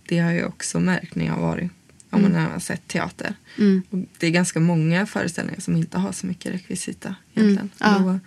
det 0.07 0.19
har 0.19 0.31
jag 0.31 0.47
också 0.47 0.79
märkt 0.79 1.15
när 1.15 1.25
jag 1.25 1.33
har 1.33 1.41
varit 1.41 1.71
om 2.09 2.21
man 2.21 2.35
har 2.35 2.59
sett 2.59 2.87
teater. 2.87 3.35
Mm. 3.57 3.83
Det 4.17 4.27
är 4.27 4.31
ganska 4.31 4.59
många 4.59 5.05
föreställningar 5.05 5.59
som 5.61 5.75
inte 5.75 5.97
har 5.97 6.11
så 6.11 6.25
mycket 6.27 6.53
rekvisita 6.53 7.15
egentligen. 7.33 7.69
ja. 7.77 7.99
Då, 7.99 8.19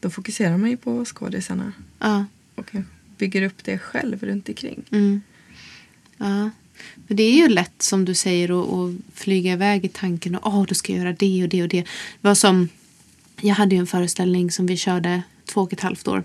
då 0.00 0.10
fokuserar 0.10 0.56
man 0.56 0.70
ju 0.70 0.76
på 0.76 1.04
skådisarna 1.04 1.72
ja, 1.98 2.24
och 2.54 2.70
bygger 3.18 3.42
upp 3.42 3.64
det 3.64 3.78
själv 3.78 4.24
runt 4.24 4.48
omkring. 4.48 4.82
mm. 4.90 5.20
ja. 6.16 6.50
Men 7.06 7.16
det 7.16 7.22
är 7.22 7.32
ju 7.36 7.48
lätt 7.48 7.82
som 7.82 8.04
du 8.04 8.14
säger 8.14 8.48
att, 8.88 8.94
flyga 9.14 9.52
iväg 9.52 9.84
i 9.84 9.88
tanken 9.88 10.34
och 10.34 10.54
åh, 10.54 10.64
då 10.68 10.74
ska 10.74 10.92
jag 10.92 10.98
göra 11.04 11.12
det 11.18 11.42
och 11.42 11.48
det 11.48 11.62
och 11.62 11.68
det. 11.68 11.80
Det 11.80 11.88
var 12.20 12.34
som, 12.34 12.68
jag 13.40 13.54
hade 13.54 13.74
ju 13.74 13.78
en 13.78 13.86
föreställning 13.86 14.50
som 14.50 14.66
vi 14.66 14.76
körde 14.76 15.22
två 15.44 15.60
och 15.60 15.72
ett 15.72 15.80
halvt 15.80 16.08
år 16.08 16.24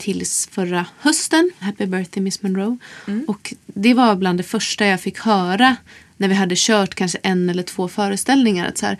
tills 0.00 0.48
förra 0.52 0.86
hösten. 0.98 1.50
Happy 1.58 1.86
birthday 1.86 2.22
Miss 2.22 2.42
Monroe. 2.42 2.78
Och 3.26 3.54
det 3.66 3.94
var 3.94 4.16
bland 4.16 4.38
det 4.38 4.42
första 4.42 4.86
jag 4.86 5.00
fick 5.00 5.18
höra 5.18 5.76
när 6.16 6.28
vi 6.28 6.34
hade 6.34 6.54
kört 6.58 6.94
kanske 6.94 7.18
en 7.22 7.50
eller 7.50 7.62
två 7.62 7.88
föreställningar. 7.88 8.68
Att 8.68 8.78
så 8.78 8.86
här, 8.86 8.98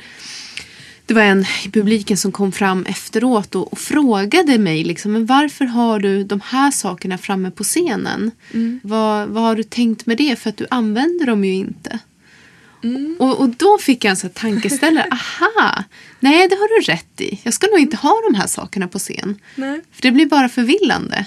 det 1.06 1.14
var 1.14 1.22
en 1.22 1.44
i 1.64 1.70
publiken 1.70 2.16
som 2.16 2.32
kom 2.32 2.52
fram 2.52 2.86
efteråt 2.86 3.54
och, 3.54 3.72
och 3.72 3.78
frågade 3.78 4.58
mig 4.58 4.84
liksom, 4.84 5.12
men 5.12 5.26
varför 5.26 5.64
har 5.64 5.98
du 5.98 6.24
de 6.24 6.40
här 6.44 6.70
sakerna 6.70 7.18
framme 7.18 7.50
på 7.50 7.64
scenen? 7.64 8.30
Vad, 8.82 9.28
vad 9.28 9.42
har 9.42 9.56
du 9.56 9.62
tänkt 9.62 10.06
med 10.06 10.16
det? 10.16 10.38
För 10.38 10.50
att 10.50 10.56
du 10.56 10.66
använder 10.70 11.26
dem 11.26 11.44
ju 11.44 11.54
inte. 11.54 11.98
Och, 13.18 13.40
och 13.40 13.48
då 13.48 13.78
fick 13.78 14.04
jag 14.04 14.10
en 14.10 14.16
sån 14.16 14.30
tankeställare. 14.30 15.06
Aha, 15.10 15.84
nej 16.20 16.48
det 16.48 16.54
har 16.54 16.80
du 16.80 16.86
rätt 16.92 17.20
i. 17.20 17.40
Jag 17.42 17.54
ska 17.54 17.66
nog 17.66 17.78
inte 17.78 17.96
ha 17.96 18.20
de 18.30 18.34
här 18.38 18.46
sakerna 18.46 18.88
på 18.88 18.98
scen. 18.98 19.38
Nej. 19.54 19.80
För 19.92 20.02
det 20.02 20.10
blir 20.12 20.26
bara 20.26 20.48
förvillande. 20.48 21.26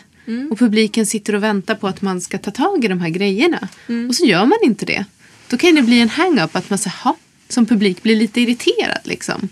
Och 0.52 0.60
publiken 0.60 1.06
sitter 1.06 1.36
och 1.36 1.44
väntar 1.44 1.76
på 1.76 1.88
att 1.88 2.02
man 2.02 2.22
ska 2.22 2.38
ta 2.38 2.52
tag 2.52 2.86
i 2.86 2.88
de 2.88 3.02
här 3.02 3.10
grejerna. 3.10 3.68
Och 4.10 4.16
så 4.16 4.26
gör 4.26 4.46
man 4.46 4.58
inte 4.64 4.86
det. 4.86 5.06
Då 5.48 5.58
kan 5.58 5.76
det 5.76 5.82
bli 5.82 6.00
en 6.00 6.10
hang-up 6.10 6.56
att 6.56 6.70
man 6.70 6.80
säger, 6.80 6.96
"Ha", 7.04 7.16
som 7.50 7.66
publik 7.66 8.04
blir 8.04 8.16
lite 8.16 8.42
irriterad. 8.42 9.00
Liksom. 9.04 9.50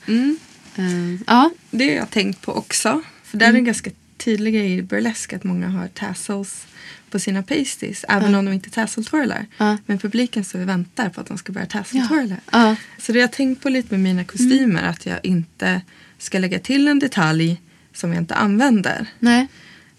Eh, 0.76 1.22
ja, 1.28 1.50
Det 1.72 1.90
har 1.90 1.96
jag 1.96 2.10
tänkt 2.10 2.42
på 2.42 2.54
också. 2.54 3.02
För 3.24 3.38
där 3.38 3.48
är 3.50 3.54
en 3.54 3.64
ganska 3.64 3.92
tydlig 4.18 4.54
grej 4.54 4.78
i 4.78 4.82
burlesk 4.82 5.34
att 5.34 5.44
många 5.44 5.68
har 5.70 5.88
tassels 5.88 6.66
på 7.12 7.20
sina 7.20 7.44
pasties. 7.44 8.06
Även 8.10 8.36
om 8.36 8.46
de 8.46 8.54
inte 8.54 8.70
tassel-twirlar. 8.70 9.46
Men 9.86 10.00
publiken 10.00 10.44
står 10.44 10.60
och 10.62 10.68
väntar 10.70 11.10
på 11.10 11.22
att 11.22 11.28
de 11.28 11.38
ska 11.38 11.52
börja 11.52 11.68
Ja. 11.72 11.80
tassel-twirla. 11.80 12.36
Ja. 12.52 12.76
Så 12.98 13.12
det 13.12 13.20
jag 13.20 13.32
tänkt 13.32 13.62
på 13.64 13.70
lite 13.70 13.94
med 13.94 14.00
mina 14.00 14.24
kostymer. 14.24 14.84
Att 14.84 15.06
jag 15.06 15.20
inte 15.24 15.82
ska 16.18 16.40
lägga 16.40 16.60
till 16.60 16.88
en 16.88 17.00
detalj 17.00 17.62
som 17.94 18.14
jag 18.14 18.22
inte 18.22 18.36
använder. 18.36 19.06
nej. 19.20 19.48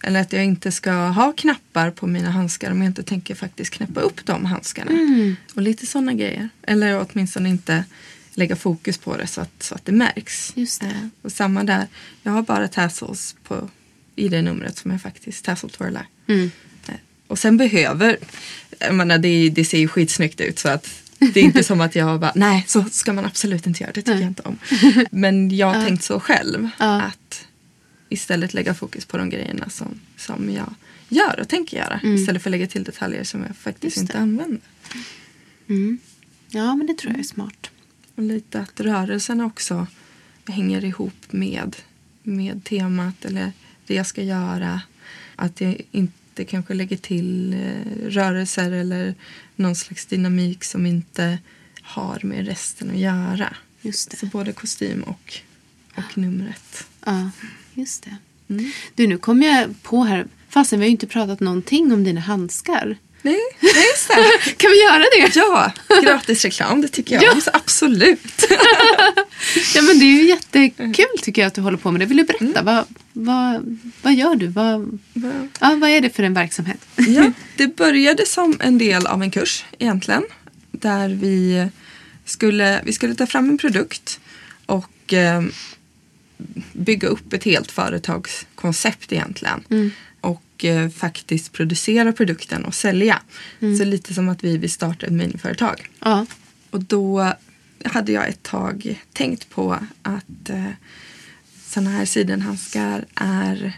Eller 0.02 0.20
att 0.20 0.32
jag 0.32 0.44
inte 0.44 0.72
ska 0.72 0.92
ha 0.92 1.32
knappar 1.32 1.90
på 1.90 2.06
mina 2.06 2.30
handskar 2.30 2.70
om 2.70 2.78
jag 2.82 2.86
inte 2.86 3.02
tänker 3.02 3.34
faktiskt 3.34 3.70
knäppa 3.72 4.00
upp 4.00 4.26
de 4.26 4.44
handskarna. 4.44 4.90
Mm. 4.90 5.36
Och 5.54 5.62
lite 5.62 5.86
sådana 5.86 6.12
grejer. 6.14 6.48
Eller 6.62 7.06
åtminstone 7.11 7.48
inte 7.48 7.84
lägga 8.34 8.56
fokus 8.56 8.98
på 8.98 9.16
det 9.16 9.26
så 9.26 9.40
att, 9.40 9.62
så 9.62 9.74
att 9.74 9.84
det 9.84 9.92
märks. 9.92 10.52
Just 10.56 10.80
det. 10.80 10.86
Eh, 10.86 10.92
Och 11.22 11.32
samma 11.32 11.64
där. 11.64 11.86
Jag 12.22 12.32
har 12.32 12.42
bara 12.42 12.68
tassels 12.68 13.36
på, 13.44 13.70
i 14.16 14.28
det 14.28 14.42
numret 14.42 14.78
som 14.78 14.90
jag 14.90 15.02
faktiskt 15.02 15.44
tassel 15.44 15.70
twirlar. 15.70 16.06
Mm. 16.26 16.50
Och 17.31 17.39
sen 17.39 17.57
behöver, 17.57 18.16
jag 18.78 18.95
menar 18.95 19.18
det, 19.18 19.51
det 19.51 19.64
ser 19.64 19.78
ju 19.78 19.89
skitsnyggt 19.89 20.41
ut 20.41 20.59
så 20.59 20.68
att 20.68 21.03
det 21.18 21.41
är 21.41 21.45
inte 21.45 21.64
som 21.64 21.81
att 21.81 21.95
jag 21.95 22.20
bara, 22.20 22.33
nej 22.35 22.64
så 22.68 22.85
ska 22.85 23.12
man 23.12 23.24
absolut 23.24 23.66
inte 23.66 23.83
göra, 23.83 23.93
det 23.93 24.03
tycker 24.03 24.12
Nej. 24.12 24.22
jag 24.22 24.31
inte 24.31 24.43
om. 24.43 24.59
Men 25.11 25.57
jag 25.57 25.66
har 25.66 25.87
tänkt 25.87 26.05
så 26.05 26.20
själv. 26.20 26.68
Ja. 26.78 27.03
Att 27.03 27.47
istället 28.09 28.55
lägga 28.55 28.74
fokus 28.74 29.05
på 29.05 29.16
de 29.16 29.31
grejerna 29.31 29.70
som, 29.70 30.01
som 30.16 30.51
jag 30.51 30.74
gör 31.09 31.41
och 31.41 31.49
tänker 31.49 31.76
göra. 31.76 32.01
Istället 32.03 32.43
för 32.43 32.51
att 32.51 32.53
lägga 32.53 32.66
till 32.66 32.85
detaljer 32.85 33.24
som 33.24 33.43
jag 33.43 33.57
faktiskt 33.57 33.97
Mm. 33.97 34.05
Inte 34.05 34.18
använder. 34.18 34.61
Mm. 35.68 35.99
Ja, 36.49 36.74
men 36.76 36.87
det 36.87 36.99
tror 36.99 37.12
jag 37.12 37.20
är 37.20 37.24
smart. 37.24 37.70
Och 38.14 38.22
lite 38.22 38.61
att 38.61 38.81
rörelserna 38.81 39.47
också 39.47 39.87
hänger 40.47 40.85
ihop 40.85 41.26
med, 41.31 41.76
med 42.22 42.64
temat 42.64 43.24
eller 43.24 43.53
det 43.87 43.95
jag 43.95 44.07
ska 44.07 44.22
göra. 44.22 44.81
Att 45.37 45.61
jag 45.61 45.81
inte 45.91 46.20
kanske 46.45 46.74
lägger 46.74 46.97
till 46.97 47.53
eh, 47.53 48.09
rörelser 48.09 48.72
eller 48.72 49.14
någon 49.57 49.76
slags 49.76 50.07
dynamik 50.07 50.64
som 50.64 50.86
inte 50.86 51.38
har 51.82 52.20
med 52.22 52.47
resten 52.47 52.91
att 52.91 52.99
göra. 52.99 53.57
Just 53.82 54.11
det. 54.11 54.16
Så 54.16 54.26
både 54.26 54.53
kostym 54.53 55.03
och, 55.03 55.34
och 55.95 56.18
numret. 56.18 56.86
Ja, 57.05 57.30
just 57.74 58.03
det. 58.03 58.16
Mm. 58.55 58.72
Du, 58.95 59.07
nu 59.07 59.18
kom 59.18 59.43
jag 59.43 59.82
på 59.82 60.05
här, 60.05 60.26
fastän 60.49 60.78
vi 60.78 60.84
har 60.84 60.88
ju 60.88 60.93
inte 60.93 61.07
pratat 61.07 61.41
någonting 61.41 61.93
om 61.93 62.05
dina 62.05 62.20
handskar. 62.20 62.97
Nej, 63.23 63.39
nej 63.61 63.73
just 63.93 64.09
det. 64.45 64.53
Kan 64.57 64.71
vi 64.71 64.83
göra 64.83 64.99
det? 64.99 65.37
Ja, 65.37 65.73
gratis 66.03 66.45
reklam 66.45 66.81
det 66.81 66.89
tycker 66.89 67.14
jag 67.14 67.25
Ja. 67.25 67.33
om. 67.33 67.41
Absolut. 67.53 68.45
Ja, 69.75 69.83
men 69.83 69.99
det 69.99 70.05
är 70.05 70.23
ju 70.23 70.29
jättekul 70.29 71.18
tycker 71.23 71.43
jag 71.43 71.47
att 71.47 71.55
du 71.55 71.61
håller 71.61 71.79
på 71.79 71.91
med 71.91 72.01
det. 72.01 72.07
Vill 72.07 72.16
du 72.16 72.25
berätta? 72.25 72.62
Vad, 72.62 72.85
vad, 73.12 73.79
vad 74.03 74.14
gör 74.14 74.35
du? 74.35 74.47
Vad, 74.47 74.99
ja, 75.61 75.75
vad 75.81 75.91
är 75.91 76.01
det 76.01 76.11
för 76.11 76.23
en 76.23 76.35
verksamhet? 76.35 76.79
Ja, 76.97 77.33
det 77.57 77.77
började 77.77 78.27
som 78.27 78.57
en 78.61 78.79
del 78.79 79.07
av 79.07 79.23
en 79.23 79.31
kurs 79.31 79.64
egentligen. 79.79 80.23
Där 80.73 81.09
vi 81.09 81.68
skulle, 82.25 82.81
vi 82.85 82.93
skulle 82.93 83.14
ta 83.14 83.27
fram 83.27 83.49
en 83.51 83.59
produkt 83.59 84.21
och 84.66 85.12
eh, 85.12 85.43
bygga 86.73 87.09
upp 87.09 87.33
ett 87.33 87.45
helt 87.45 87.71
företagskoncept 87.73 89.12
egentligen. 89.12 89.93
Och 90.61 90.64
eh, 90.64 90.88
faktiskt 90.88 91.52
producera 91.52 92.12
produkten 92.12 92.64
och 92.64 92.74
sälja. 92.74 93.22
Så 93.78 93.84
lite 93.84 94.14
som 94.14 94.28
att 94.28 94.44
vi 94.44 94.56
vill 94.56 94.70
starta 94.70 95.06
ett 95.06 95.12
miniföretag. 95.12 95.88
Ja. 96.00 96.26
Och 96.70 96.80
då 96.80 97.32
hade 97.84 98.12
jag 98.12 98.28
ett 98.28 98.42
tag 98.42 99.02
tänkt 99.12 99.50
på 99.50 99.78
att 100.02 100.50
eh, 100.50 100.70
sådana 101.66 101.90
här 101.90 102.04
sidenhandskar 102.04 103.04
är 103.14 103.72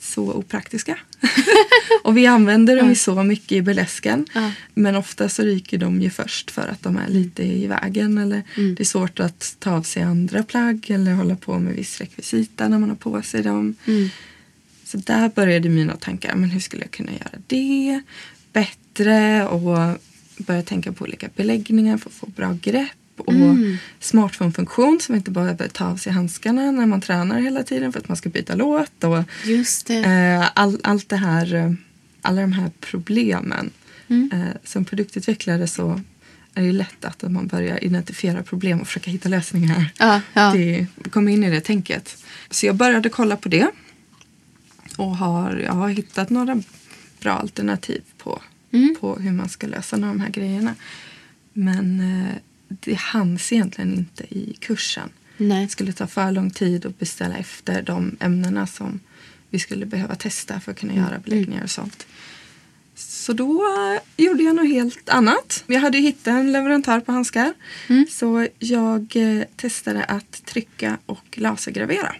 så 0.00 0.32
opraktiska. 0.32 0.98
och 2.04 2.16
vi 2.16 2.26
använder 2.26 2.76
dem 2.76 2.88
ju 2.88 2.94
så 2.94 3.22
mycket 3.22 3.52
i 3.52 3.62
burlesken. 3.62 4.26
Ja. 4.34 4.52
Men 4.74 4.96
ofta 4.96 5.28
så 5.28 5.42
ryker 5.42 5.78
de 5.78 6.00
ju 6.00 6.10
först 6.10 6.50
för 6.50 6.68
att 6.68 6.82
de 6.82 6.96
är 6.96 7.08
lite 7.08 7.42
i 7.42 7.66
vägen. 7.66 8.18
Eller 8.18 8.42
det 8.76 8.80
är 8.80 8.84
svårt 8.84 9.20
att 9.20 9.56
ta 9.58 9.70
av 9.70 9.82
sig 9.82 10.02
andra 10.02 10.42
plagg 10.42 10.90
eller 10.90 11.12
hålla 11.12 11.36
på 11.36 11.58
med 11.58 11.74
viss 11.74 11.98
rekvisita 11.98 12.68
när 12.68 12.78
man 12.78 12.88
har 12.88 12.96
på 12.96 13.22
sig 13.22 13.42
dem. 13.42 13.74
Så 14.90 14.96
där 14.96 15.28
började 15.28 15.68
mina 15.68 15.96
tankar. 15.96 16.34
Men 16.34 16.50
hur 16.50 16.60
skulle 16.60 16.82
jag 16.82 16.90
kunna 16.90 17.12
göra 17.12 17.38
det 17.46 18.00
bättre? 18.52 19.46
Och 19.46 19.98
börja 20.38 20.62
tänka 20.62 20.92
på 20.92 21.04
olika 21.04 21.28
beläggningar 21.36 21.98
för 21.98 22.10
att 22.10 22.14
få 22.14 22.26
bra 22.26 22.58
grepp. 22.62 22.90
Och 23.16 23.32
smartphone-funktion 24.00 25.00
så 25.00 25.12
man 25.12 25.18
inte 25.18 25.30
bara 25.30 25.44
behöver 25.44 25.68
ta 25.68 25.86
av 25.86 25.96
sig 25.96 26.12
handskarna 26.12 26.70
när 26.70 26.86
man 26.86 27.00
tränar 27.00 27.40
hela 27.40 27.62
tiden 27.62 27.92
för 27.92 28.00
att 28.00 28.08
man 28.08 28.16
ska 28.16 28.28
byta 28.28 28.54
låt. 28.54 29.04
Och, 29.04 29.22
Just 29.44 29.86
det. 29.86 29.98
eh, 29.98 30.48
all, 30.54 30.80
allt 30.82 31.08
det 31.08 31.16
här, 31.16 31.76
alla 32.22 32.40
de 32.40 32.52
här 32.52 32.70
problemen. 32.80 33.70
Mm. 34.08 34.30
Eh, 34.32 34.56
som 34.64 34.84
produktutvecklare 34.84 35.66
så 35.66 36.00
är 36.54 36.62
det 36.62 36.72
lätt 36.72 37.04
att 37.04 37.22
man 37.22 37.46
börjar 37.46 37.84
identifiera 37.84 38.42
problem 38.42 38.80
och 38.80 38.86
försöka 38.86 39.10
hitta 39.10 39.28
lösningar. 39.28 39.92
Ja, 39.98 40.20
ja. 40.32 40.52
Det 40.52 40.86
kom 41.10 41.28
in 41.28 41.44
i 41.44 41.50
det 41.50 41.60
tänket. 41.60 42.24
Så 42.50 42.66
jag 42.66 42.74
började 42.74 43.08
kolla 43.08 43.36
på 43.36 43.48
det. 43.48 43.70
Och 45.00 45.16
har, 45.16 45.56
jag 45.56 45.72
har 45.72 45.88
hittat 45.88 46.30
några 46.30 46.62
bra 47.20 47.32
alternativ 47.32 48.02
på, 48.18 48.42
Mm. 48.72 48.96
på 49.00 49.16
hur 49.16 49.32
man 49.32 49.48
ska 49.48 49.66
lösa 49.66 49.96
de 49.96 50.20
här 50.20 50.28
grejerna. 50.30 50.74
Men 51.52 52.00
eh, 52.00 52.34
det 52.68 52.94
hanns 52.94 53.52
egentligen 53.52 53.94
inte 53.94 54.34
i 54.34 54.56
kursen. 54.60 55.08
Nej. 55.36 55.64
Det 55.64 55.70
skulle 55.72 55.92
ta 55.92 56.06
för 56.06 56.32
lång 56.32 56.50
tid 56.50 56.86
att 56.86 56.98
beställa 56.98 57.36
efter 57.36 57.82
de 57.82 58.16
ämnena 58.20 58.66
som 58.66 59.00
vi 59.50 59.58
skulle 59.58 59.86
behöva 59.86 60.14
testa 60.14 60.60
för 60.60 60.72
att 60.72 60.78
kunna 60.80 60.94
göra 60.94 61.18
beläggningar 61.18 61.62
och 61.64 61.70
sånt. 61.70 62.06
Så 62.94 63.32
då 63.32 63.62
eh, 63.62 64.24
gjorde 64.24 64.42
jag 64.42 64.56
något 64.56 64.68
helt 64.68 65.08
annat. 65.08 65.64
Jag 65.66 65.80
hade 65.80 65.98
hittat 65.98 66.26
en 66.26 66.52
leverantör 66.52 67.00
på 67.00 67.12
handskar. 67.12 67.52
Så 68.10 68.46
jag 68.58 69.16
eh, 69.16 69.42
testade 69.56 70.04
att 70.04 70.44
trycka 70.44 70.98
och 71.06 71.38
lasergravera 71.38 72.14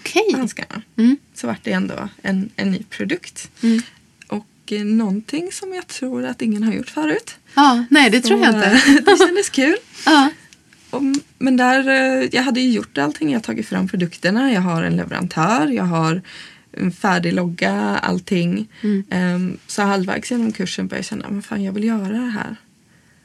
Okej. 0.00 0.24
på 0.32 0.36
handskarna. 0.38 0.82
Mm. 0.96 1.16
Så 1.34 1.46
vart 1.46 1.64
det 1.64 1.72
ändå 1.72 2.08
en, 2.22 2.50
en 2.56 2.70
ny 2.70 2.82
produkt. 2.90 3.50
Mm. 3.62 3.82
Och 4.28 4.46
eh, 4.72 4.84
någonting 4.84 5.52
som 5.52 5.74
jag 5.74 5.86
tror 5.86 6.24
att 6.24 6.42
ingen 6.42 6.62
har 6.62 6.72
gjort 6.72 6.90
förut. 6.90 7.36
Ja, 7.54 7.84
nej 7.90 8.10
det 8.10 8.20
tror 8.20 8.40
jag 8.40 8.50
Så, 8.50 8.56
inte. 8.56 8.68
eh, 8.70 8.94
det 9.04 9.18
kändes 9.18 9.48
kul. 9.50 9.76
Ja. 10.06 10.30
Och, 10.90 11.02
men 11.38 11.56
där, 11.56 11.88
eh, 11.88 12.28
jag 12.32 12.42
hade 12.42 12.60
ju 12.60 12.70
gjort 12.70 12.98
allting. 12.98 13.30
Jag 13.30 13.38
har 13.38 13.42
tagit 13.42 13.66
fram 13.66 13.88
produkterna. 13.88 14.52
Jag 14.52 14.60
har 14.60 14.82
en 14.82 14.96
leverantör. 14.96 15.66
Jag 15.66 15.84
har 15.84 16.22
en 16.72 16.92
färdig 16.92 17.32
logga, 17.32 17.72
allting. 18.02 18.68
Ehm, 19.10 19.58
så 19.66 19.82
halvvägs 19.82 20.30
genom 20.30 20.52
kursen 20.52 20.86
började 20.86 20.98
jag 20.98 21.04
känna, 21.04 21.28
men 21.28 21.42
fan 21.42 21.62
jag 21.64 21.72
vill 21.72 21.84
göra 21.84 22.08
det 22.08 22.30
här. 22.30 22.56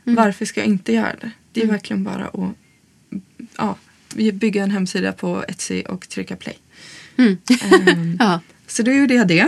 Varför 0.04 0.46
ska 0.46 0.60
jag 0.60 0.68
inte 0.68 0.94
göra 0.94 1.16
det? 1.22 1.32
Det 1.52 1.62
är 1.62 1.68
verkligen 1.68 2.04
bara 2.04 2.26
att 2.28 2.56
ja, 3.58 3.76
bygga 4.16 4.64
en 4.64 4.72
hemsida 4.72 5.14
på 5.14 5.46
Etsy 5.48 5.82
och 5.82 6.10
trycka 6.10 6.36
play. 6.36 6.58
Mm. 7.18 7.38
Ja. 8.20 8.40
så 8.68 8.84
då 8.84 8.92
gjorde 8.92 9.14
jag 9.14 9.28
det 9.28 9.48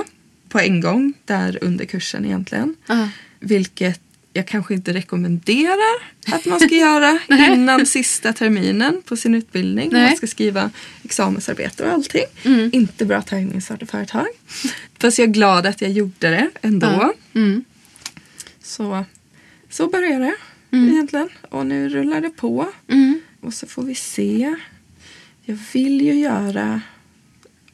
på 0.49 0.59
en 0.59 0.82
gång 0.82 1.14
där 1.26 1.57
under 1.61 1.86
kursen 1.86 2.26
egentligen. 2.26 2.76
Ja. 2.88 3.09
Vilket 3.39 4.01
jag 4.34 4.47
kanske 4.47 4.74
inte 4.74 4.93
rekommenderar 4.93 6.03
att 6.28 6.45
man 6.45 6.59
ska 6.59 6.76
göra 6.76 7.20
innan 7.30 7.86
sista 7.86 8.34
terminen 8.34 9.01
på 9.05 9.16
sin 9.16 9.36
utbildning. 9.36 9.89
Nej. 9.91 10.07
Man 10.07 10.18
ska 10.18 10.28
skriva 10.28 10.70
examensarbete 11.03 11.84
och 11.86 11.91
allting. 11.91 12.24
Mm. 12.43 12.70
Inte 12.74 13.05
bra 13.05 13.18
att 13.18 13.64
starta 13.64 13.86
företag. 13.86 14.28
Fast 14.99 15.20
jag 15.20 15.30
är 15.30 15.34
glad 15.34 15.66
att 15.66 15.82
jag 15.82 15.91
gjorde 15.91 16.30
det 16.30 16.49
ändå. 16.61 17.14
Mm. 17.34 17.64
Så, 18.64 19.05
så 19.70 19.88
började 19.88 20.26
det 20.26 20.78
egentligen. 20.78 21.30
Och 21.49 21.66
nu 21.66 21.89
rullar 21.89 22.22
det 22.22 22.30
på. 22.30 22.70
Mm. 22.88 23.22
Och 23.44 23.54
så 23.54 23.68
får 23.68 23.84
vi 23.84 23.96
se. 23.96 24.56
Jag 25.46 25.58
vill 25.74 26.02
ju 26.02 26.14
göra 26.14 26.82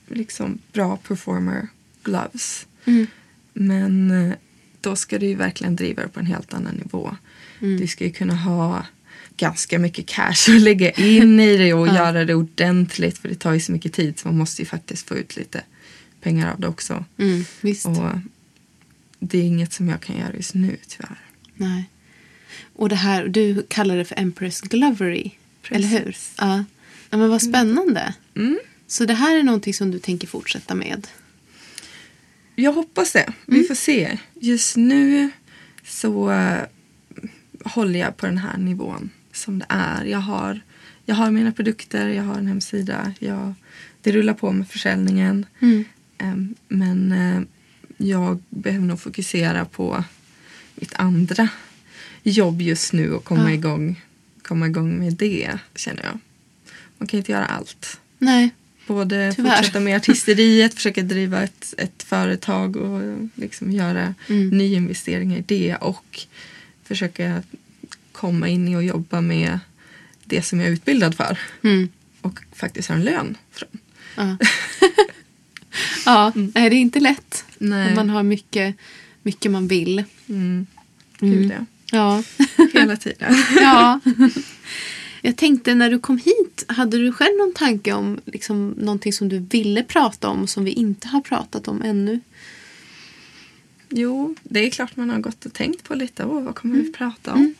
liksom 0.07 0.59
bra 0.73 0.97
performer 0.97 1.67
gloves. 2.03 2.67
Mm. 2.85 3.07
Men 3.53 4.11
eh, 4.11 4.33
då 4.81 4.95
ska 4.95 5.19
du 5.19 5.25
ju 5.25 5.35
verkligen 5.35 5.75
driva 5.75 6.01
det 6.01 6.07
på 6.07 6.19
en 6.19 6.25
helt 6.25 6.53
annan 6.53 6.75
nivå. 6.75 7.15
Mm. 7.59 7.77
Du 7.77 7.87
ska 7.87 8.03
ju 8.03 8.11
kunna 8.11 8.35
ha 8.35 8.85
ganska 9.37 9.79
mycket 9.79 10.05
cash 10.05 10.55
att 10.55 10.61
lägga 10.61 10.91
in 10.91 11.39
i 11.39 11.57
det 11.57 11.73
och 11.73 11.87
Ja. 11.87 11.95
göra 11.95 12.25
det 12.25 12.35
ordentligt. 12.35 13.17
För 13.17 13.29
det 13.29 13.35
tar 13.35 13.53
ju 13.53 13.59
så 13.59 13.71
mycket 13.71 13.93
tid 13.93 14.19
så 14.19 14.27
man 14.27 14.37
måste 14.37 14.61
ju 14.61 14.65
faktiskt 14.65 15.07
få 15.07 15.15
ut 15.15 15.35
lite 15.35 15.63
pengar 16.21 16.53
av 16.53 16.59
det 16.59 16.67
också. 16.67 17.05
Mm. 17.17 17.45
Visst. 17.61 17.85
Och 17.85 18.09
det 19.19 19.37
är 19.37 19.43
inget 19.43 19.73
som 19.73 19.89
jag 19.89 20.01
kan 20.01 20.17
göra 20.17 20.33
just 20.33 20.53
nu 20.53 20.77
tyvärr. 20.87 21.19
Nej. 21.55 21.89
Och 22.73 22.89
det 22.89 22.95
här, 22.95 23.27
du 23.27 23.65
kallar 23.69 23.97
det 23.97 24.05
för 24.05 24.19
Empress 24.19 24.61
Glovery. 24.61 25.31
Eller 25.69 25.87
hur? 25.87 26.17
Ja. 26.37 26.63
ja. 27.09 27.17
Men 27.17 27.29
vad 27.29 27.41
spännande. 27.41 28.13
Mm. 28.35 28.59
Så 28.87 29.05
det 29.05 29.13
här 29.13 29.37
är 29.37 29.43
någonting 29.43 29.73
som 29.73 29.91
du 29.91 29.99
tänker 29.99 30.27
fortsätta 30.27 30.75
med? 30.75 31.07
Jag 32.55 32.73
hoppas 32.73 33.11
det. 33.11 33.33
Vi 33.45 33.63
får 33.63 33.75
se. 33.75 34.17
Just 34.39 34.77
nu 34.77 35.29
så 35.85 36.31
eh, 36.31 36.61
håller 37.63 37.99
jag 37.99 38.17
på 38.17 38.25
den 38.25 38.37
här 38.37 38.57
nivån 38.57 39.09
som 39.33 39.59
det 39.59 39.65
är. 39.69 40.05
Jag 40.05 40.19
har, 40.19 40.59
jag 41.05 41.15
har 41.15 41.31
mina 41.31 41.51
produkter, 41.51 42.07
jag 42.07 42.23
har 42.23 42.35
en 42.35 42.47
hemsida. 42.47 43.13
Jag, 43.19 43.53
det 44.01 44.11
rullar 44.11 44.33
på 44.33 44.51
med 44.51 44.69
försäljningen. 44.69 45.45
Mm. 45.59 45.85
Em, 46.17 46.55
men 46.67 47.11
eh, 47.11 47.41
jag 47.97 48.43
behöver 48.49 48.85
nog 48.85 48.99
fokusera 49.01 49.65
på 49.65 50.03
mitt 50.75 50.93
andra 50.95 51.49
jobb 52.23 52.61
just 52.61 52.93
nu 52.93 53.13
och 53.13 53.23
komma, 53.23 53.49
Ja. 53.49 53.51
igång, 53.55 54.01
komma 54.49 54.67
igång 54.67 54.99
med 54.99 55.13
det, 55.13 55.59
känner 55.75 56.03
jag. 56.03 56.19
Man 56.97 57.07
kan 57.07 57.17
inte 57.17 57.31
göra 57.31 57.45
allt. 57.45 57.99
Nej. 58.17 58.49
Både 58.87 59.33
Tyvärr. 59.35 59.55
fortsätta 59.57 59.79
med 59.79 59.95
artisteriet, 59.97 60.73
försöka 60.73 61.01
driva 61.01 61.43
ett, 61.43 61.73
ett 61.77 62.03
företag 62.03 62.75
och 62.77 63.01
liksom 63.35 63.71
göra 63.71 64.15
Mm. 64.29 64.49
nyinvesteringar 64.49 65.37
i 65.37 65.41
det 65.47 65.75
och 65.75 66.19
försöka 66.83 67.43
komma 68.11 68.47
in 68.47 68.67
i 68.67 68.75
och 68.75 68.83
jobba 68.83 69.21
med 69.21 69.59
det 70.25 70.41
som 70.41 70.59
jag 70.59 70.67
är 70.69 70.73
utbildad 70.73 71.15
för 71.15 71.39
Mm. 71.63 71.89
och 72.21 72.39
faktiskt 72.55 72.87
ha 72.89 72.95
en 72.95 73.03
lön 73.03 73.37
från. 73.51 73.69
Ja. 74.15 74.37
ja, 76.05 76.31
nej, 76.35 76.69
det 76.69 76.75
är 76.75 76.81
inte 76.81 76.99
lätt. 76.99 77.45
Nej. 77.57 77.89
Om 77.89 77.95
man 77.95 78.09
har 78.09 78.23
mycket, 78.23 78.75
mycket 79.23 79.51
man 79.51 79.67
vill. 79.67 80.03
Mm. 80.29 80.65
Mm. 81.21 81.33
Gud, 81.35 81.51
ja. 81.59 81.65
Ja. 81.91 82.23
Hela 82.73 82.97
tiden. 82.97 83.35
ja. 83.59 83.99
Jag 85.21 85.35
tänkte 85.37 85.75
när 85.75 85.89
du 85.91 85.99
kom 85.99 86.17
hit, 86.17 86.65
hade 86.67 86.97
du 86.97 87.11
själv 87.11 87.37
någon 87.37 87.53
tanke 87.53 87.93
om 87.93 88.19
liksom, 88.25 88.69
någonting 88.69 89.13
som 89.13 89.29
du 89.29 89.39
ville 89.39 89.83
prata 89.83 90.27
om 90.29 90.47
som 90.47 90.63
vi 90.63 90.71
inte 90.71 91.07
har 91.07 91.21
pratat 91.21 91.67
om 91.67 91.81
ännu? 91.81 92.19
Jo, 93.89 94.35
det 94.43 94.59
är 94.59 94.69
klart 94.69 94.95
man 94.95 95.09
har 95.09 95.19
gått 95.19 95.45
och 95.45 95.53
tänkt 95.53 95.83
på 95.83 95.95
lite. 95.95 96.25
Åh, 96.25 96.43
vad 96.43 96.55
kommer 96.55 96.75
Mm. 96.75 96.85
vi 96.87 96.93
prata 96.93 97.33
om? 97.33 97.53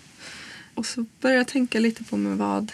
Och 0.74 0.86
så 0.86 1.06
börjar 1.22 1.38
jag 1.38 1.48
tänka 1.48 1.80
lite 1.80 2.04
på 2.04 2.18
men 2.18 2.38
vad, 2.38 2.72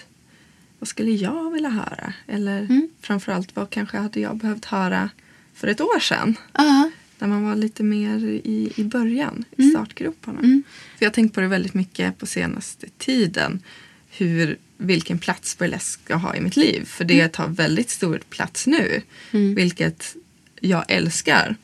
vad 0.80 0.88
skulle 0.88 1.12
jag 1.12 1.52
vilja 1.52 1.70
höra? 1.70 2.14
Eller 2.28 2.60
Mm. 2.60 2.90
framförallt 3.02 3.56
vad 3.56 3.70
kanske 3.70 3.98
hade 3.98 4.20
jag 4.20 4.36
behövt 4.38 4.66
höra 4.66 5.10
för 5.54 5.68
ett 5.68 5.82
år 5.82 6.00
sedan? 6.00 6.36
Ja. 6.54 6.92
När 7.20 7.28
man 7.28 7.44
var 7.44 7.56
lite 7.56 7.84
mer 7.84 8.26
i, 8.26 8.72
i 8.76 8.84
början, 8.84 9.46
i 9.58 9.62
Mm. 9.62 9.72
startgroparna. 9.72 10.40
Mm. 10.40 10.64
För 10.98 11.06
jag 11.06 11.10
har 11.10 11.14
tänkt 11.14 11.36
på 11.36 11.42
det 11.42 11.48
väldigt 11.48 11.74
mycket 11.74 12.18
på 12.18 12.26
senaste 12.26 12.88
tiden. 12.98 13.62
Hur, 14.10 14.58
vilken 14.78 15.20
plats 15.20 15.58
burlesk 15.58 16.04
ska 16.04 16.16
ha 16.16 16.36
i 16.36 16.42
mitt 16.42 16.56
liv. 16.58 16.86
För 16.86 17.04
det 17.06 17.28
tar 17.28 17.48
väldigt 17.48 17.90
stor 17.90 18.22
plats 18.30 18.68
nu. 18.68 19.02
Mm. 19.32 19.56
Vilket 19.56 20.16
jag 20.60 20.86
älskar. 20.88 21.56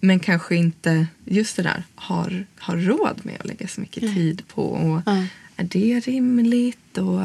Men 0.00 0.20
kanske 0.20 0.56
inte 0.56 1.06
just 1.24 1.56
det 1.56 1.62
där 1.62 1.84
har, 1.94 2.46
har 2.58 2.76
råd 2.76 3.20
med 3.22 3.36
att 3.40 3.46
lägga 3.46 3.68
så 3.68 3.80
mycket 3.80 4.02
Nej. 4.02 4.14
tid 4.14 4.42
på. 4.48 4.62
Och. 4.62 5.12
Är 5.56 5.64
det 5.64 6.00
rimligt? 6.00 6.98
Och 6.98 7.20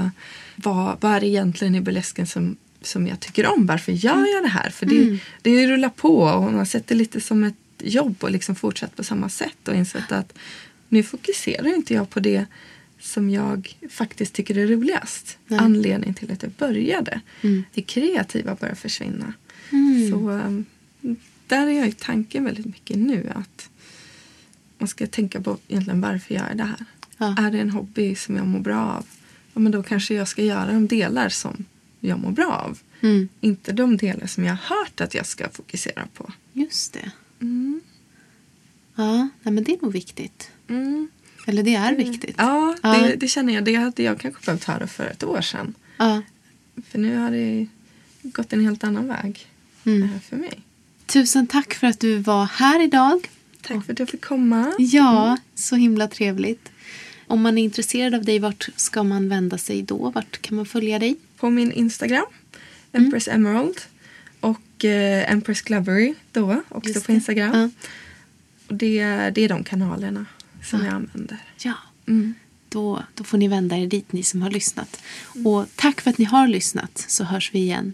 vad, 0.56 0.98
vad 1.02 1.12
är 1.16 1.20
det 1.20 1.28
egentligen 1.28 1.76
i 1.76 1.82
burlesken 1.82 2.28
som, 2.28 2.58
som 2.82 3.08
jag 3.08 3.20
tycker 3.20 3.46
om? 3.48 3.66
Varför 3.66 3.92
gör 3.92 4.34
jag 4.36 4.44
det 4.44 4.50
här? 4.50 4.70
För 4.70 4.86
det, 4.86 5.02
Mm. 5.02 5.20
det 5.42 5.68
rullar 5.68 5.90
på 5.90 6.20
och 6.20 6.54
man 6.54 6.66
det 6.88 6.96
lite 6.96 7.22
som 7.22 7.44
ett 7.44 7.56
jobb 7.82 8.16
och 8.20 8.32
liksom 8.32 8.56
fortsatt 8.56 8.96
på 8.96 9.04
samma 9.04 9.30
sätt 9.30 9.68
och 9.68 9.76
insett 9.76 10.12
att 10.12 10.34
nu 10.90 11.04
fokuserar 11.04 11.76
inte 11.76 11.94
jag 11.94 12.10
på 12.10 12.20
det 12.20 12.46
som 13.00 13.30
jag 13.30 13.78
faktiskt 13.90 14.34
tycker 14.34 14.58
är 14.58 14.68
roligast. 14.68 15.38
Nej. 15.48 15.60
Anledningen 15.60 16.14
till 16.14 16.32
att 16.32 16.44
jag 16.44 16.52
började. 16.52 17.22
Mm. 17.42 17.64
Det 17.74 17.82
kreativa 17.82 18.56
börjar 18.56 18.76
försvinna. 18.76 19.34
Mm. 19.72 20.12
Så 20.12 20.30
um, 20.30 20.66
där 21.48 21.68
är 21.68 21.72
jag 21.72 21.88
i 21.88 21.92
tanken 21.92 22.44
väldigt 22.44 22.66
mycket 22.66 22.98
nu. 22.98 23.32
Att 23.36 23.70
man 24.78 24.88
ska 24.88 25.08
tänka 25.08 25.42
på 25.42 25.58
egentligen 25.68 26.02
varför 26.02 26.34
jag 26.36 26.44
gör 26.48 26.56
det 26.56 26.64
här. 26.64 26.86
Ja. 27.18 27.36
Är 27.38 27.52
det 27.52 27.60
en 27.60 27.70
hobby 27.70 28.16
som 28.16 28.36
jag 28.36 28.48
mår 28.48 28.60
bra 28.60 28.82
av? 28.82 29.06
Ja, 29.54 29.60
men 29.60 29.72
då 29.72 29.84
kanske 29.84 30.14
jag 30.14 30.28
ska 30.28 30.44
göra 30.44 30.66
de 30.66 30.88
delar 30.88 31.30
som 31.30 31.66
jag 32.00 32.20
mår 32.20 32.32
bra 32.32 32.54
av. 32.54 32.80
Mm. 33.02 33.30
Inte 33.42 33.72
de 33.72 33.98
delar 33.98 34.28
som 34.28 34.44
jag 34.44 34.56
har 34.56 34.78
hört 34.78 35.02
att 35.02 35.14
jag 35.14 35.26
ska 35.26 35.50
fokusera 35.50 36.08
på. 36.14 36.32
Just 36.54 36.94
det. 36.94 37.12
Mm. 37.42 37.82
Ja, 38.96 39.18
nej, 39.42 39.54
men 39.54 39.64
det 39.64 39.74
är 39.74 39.78
nog 39.82 39.92
viktigt. 39.94 40.50
Mm. 40.70 41.08
Eller 41.48 41.64
det 41.64 41.76
är 41.76 41.96
viktigt. 41.96 42.36
Ja, 42.38 42.76
Ja. 42.84 42.98
det, 42.98 43.16
det 43.16 43.28
känner 43.28 43.54
jag. 43.54 43.64
Det 43.64 43.76
hade 43.76 44.04
jag 44.04 44.20
kanske 44.20 44.46
behövt 44.46 44.64
höra 44.64 44.88
för 44.88 45.06
ett 45.06 45.24
år 45.24 45.42
sedan. 45.42 45.74
Ja. 45.98 46.22
För 46.90 47.00
nu 47.00 47.18
har 47.18 47.32
det 47.32 47.68
gått 48.24 48.54
en 48.54 48.62
helt 48.66 48.84
annan 48.84 49.08
väg 49.08 49.48
Mm. 49.86 50.04
eh, 50.04 50.20
för 50.30 50.36
mig. 50.36 50.60
Tusen 51.06 51.48
tack 51.48 51.74
för 51.74 51.88
att 51.88 52.00
du 52.00 52.18
var 52.18 52.46
här 52.46 52.84
idag. 52.84 53.30
Tack 53.62 53.86
för 53.86 53.94
att 53.94 54.00
jag 54.00 54.10
fick 54.10 54.26
komma. 54.26 54.74
Ja, 54.80 55.38
så 55.56 55.76
himla 55.76 56.08
trevligt. 56.08 56.70
Om 57.28 57.42
man 57.42 57.58
är 57.58 57.64
intresserad 57.64 58.14
av 58.16 58.24
dig, 58.26 58.40
vart 58.40 58.70
ska 58.76 59.04
man 59.04 59.30
vända 59.30 59.58
sig 59.58 59.82
då? 59.82 60.10
Vart 60.10 60.42
kan 60.42 60.56
man 60.58 60.66
följa 60.66 61.00
dig? 61.00 61.16
På 61.38 61.50
min 61.50 61.72
Instagram, 61.72 62.26
Empress 62.92 63.28
Emerald. 63.28 63.78
Och 64.78 64.86
eh, 64.86 65.32
Empress 65.32 65.62
Glovery 65.62 66.14
då, 66.32 66.62
också 66.70 66.90
Just 66.90 67.06
på 67.06 67.12
det. 67.12 67.16
Instagram. 67.16 67.52
Ja. 67.56 67.70
Och 68.68 68.74
det, 68.76 69.04
det 69.30 69.42
är 69.42 69.50
de 69.50 69.64
kanalerna 69.64 70.26
som 70.64 70.80
Ja. 70.80 70.86
jag 70.86 70.94
använder. 70.96 71.38
ja, 71.64 71.74
Mm. 72.08 72.34
då 72.70 73.04
då, 73.16 73.24
får 73.24 73.38
ni 73.38 73.48
vända 73.48 73.78
er 73.78 73.88
dit, 73.88 74.12
ni 74.12 74.24
som 74.24 74.42
har 74.42 74.50
lyssnat. 74.52 75.02
Och 75.46 75.66
tack 75.76 76.02
för 76.02 76.10
att 76.10 76.18
ni 76.18 76.26
har 76.26 76.48
lyssnat, 76.48 77.06
så 77.08 77.24
hörs 77.24 77.54
vi 77.54 77.60
igen 77.60 77.94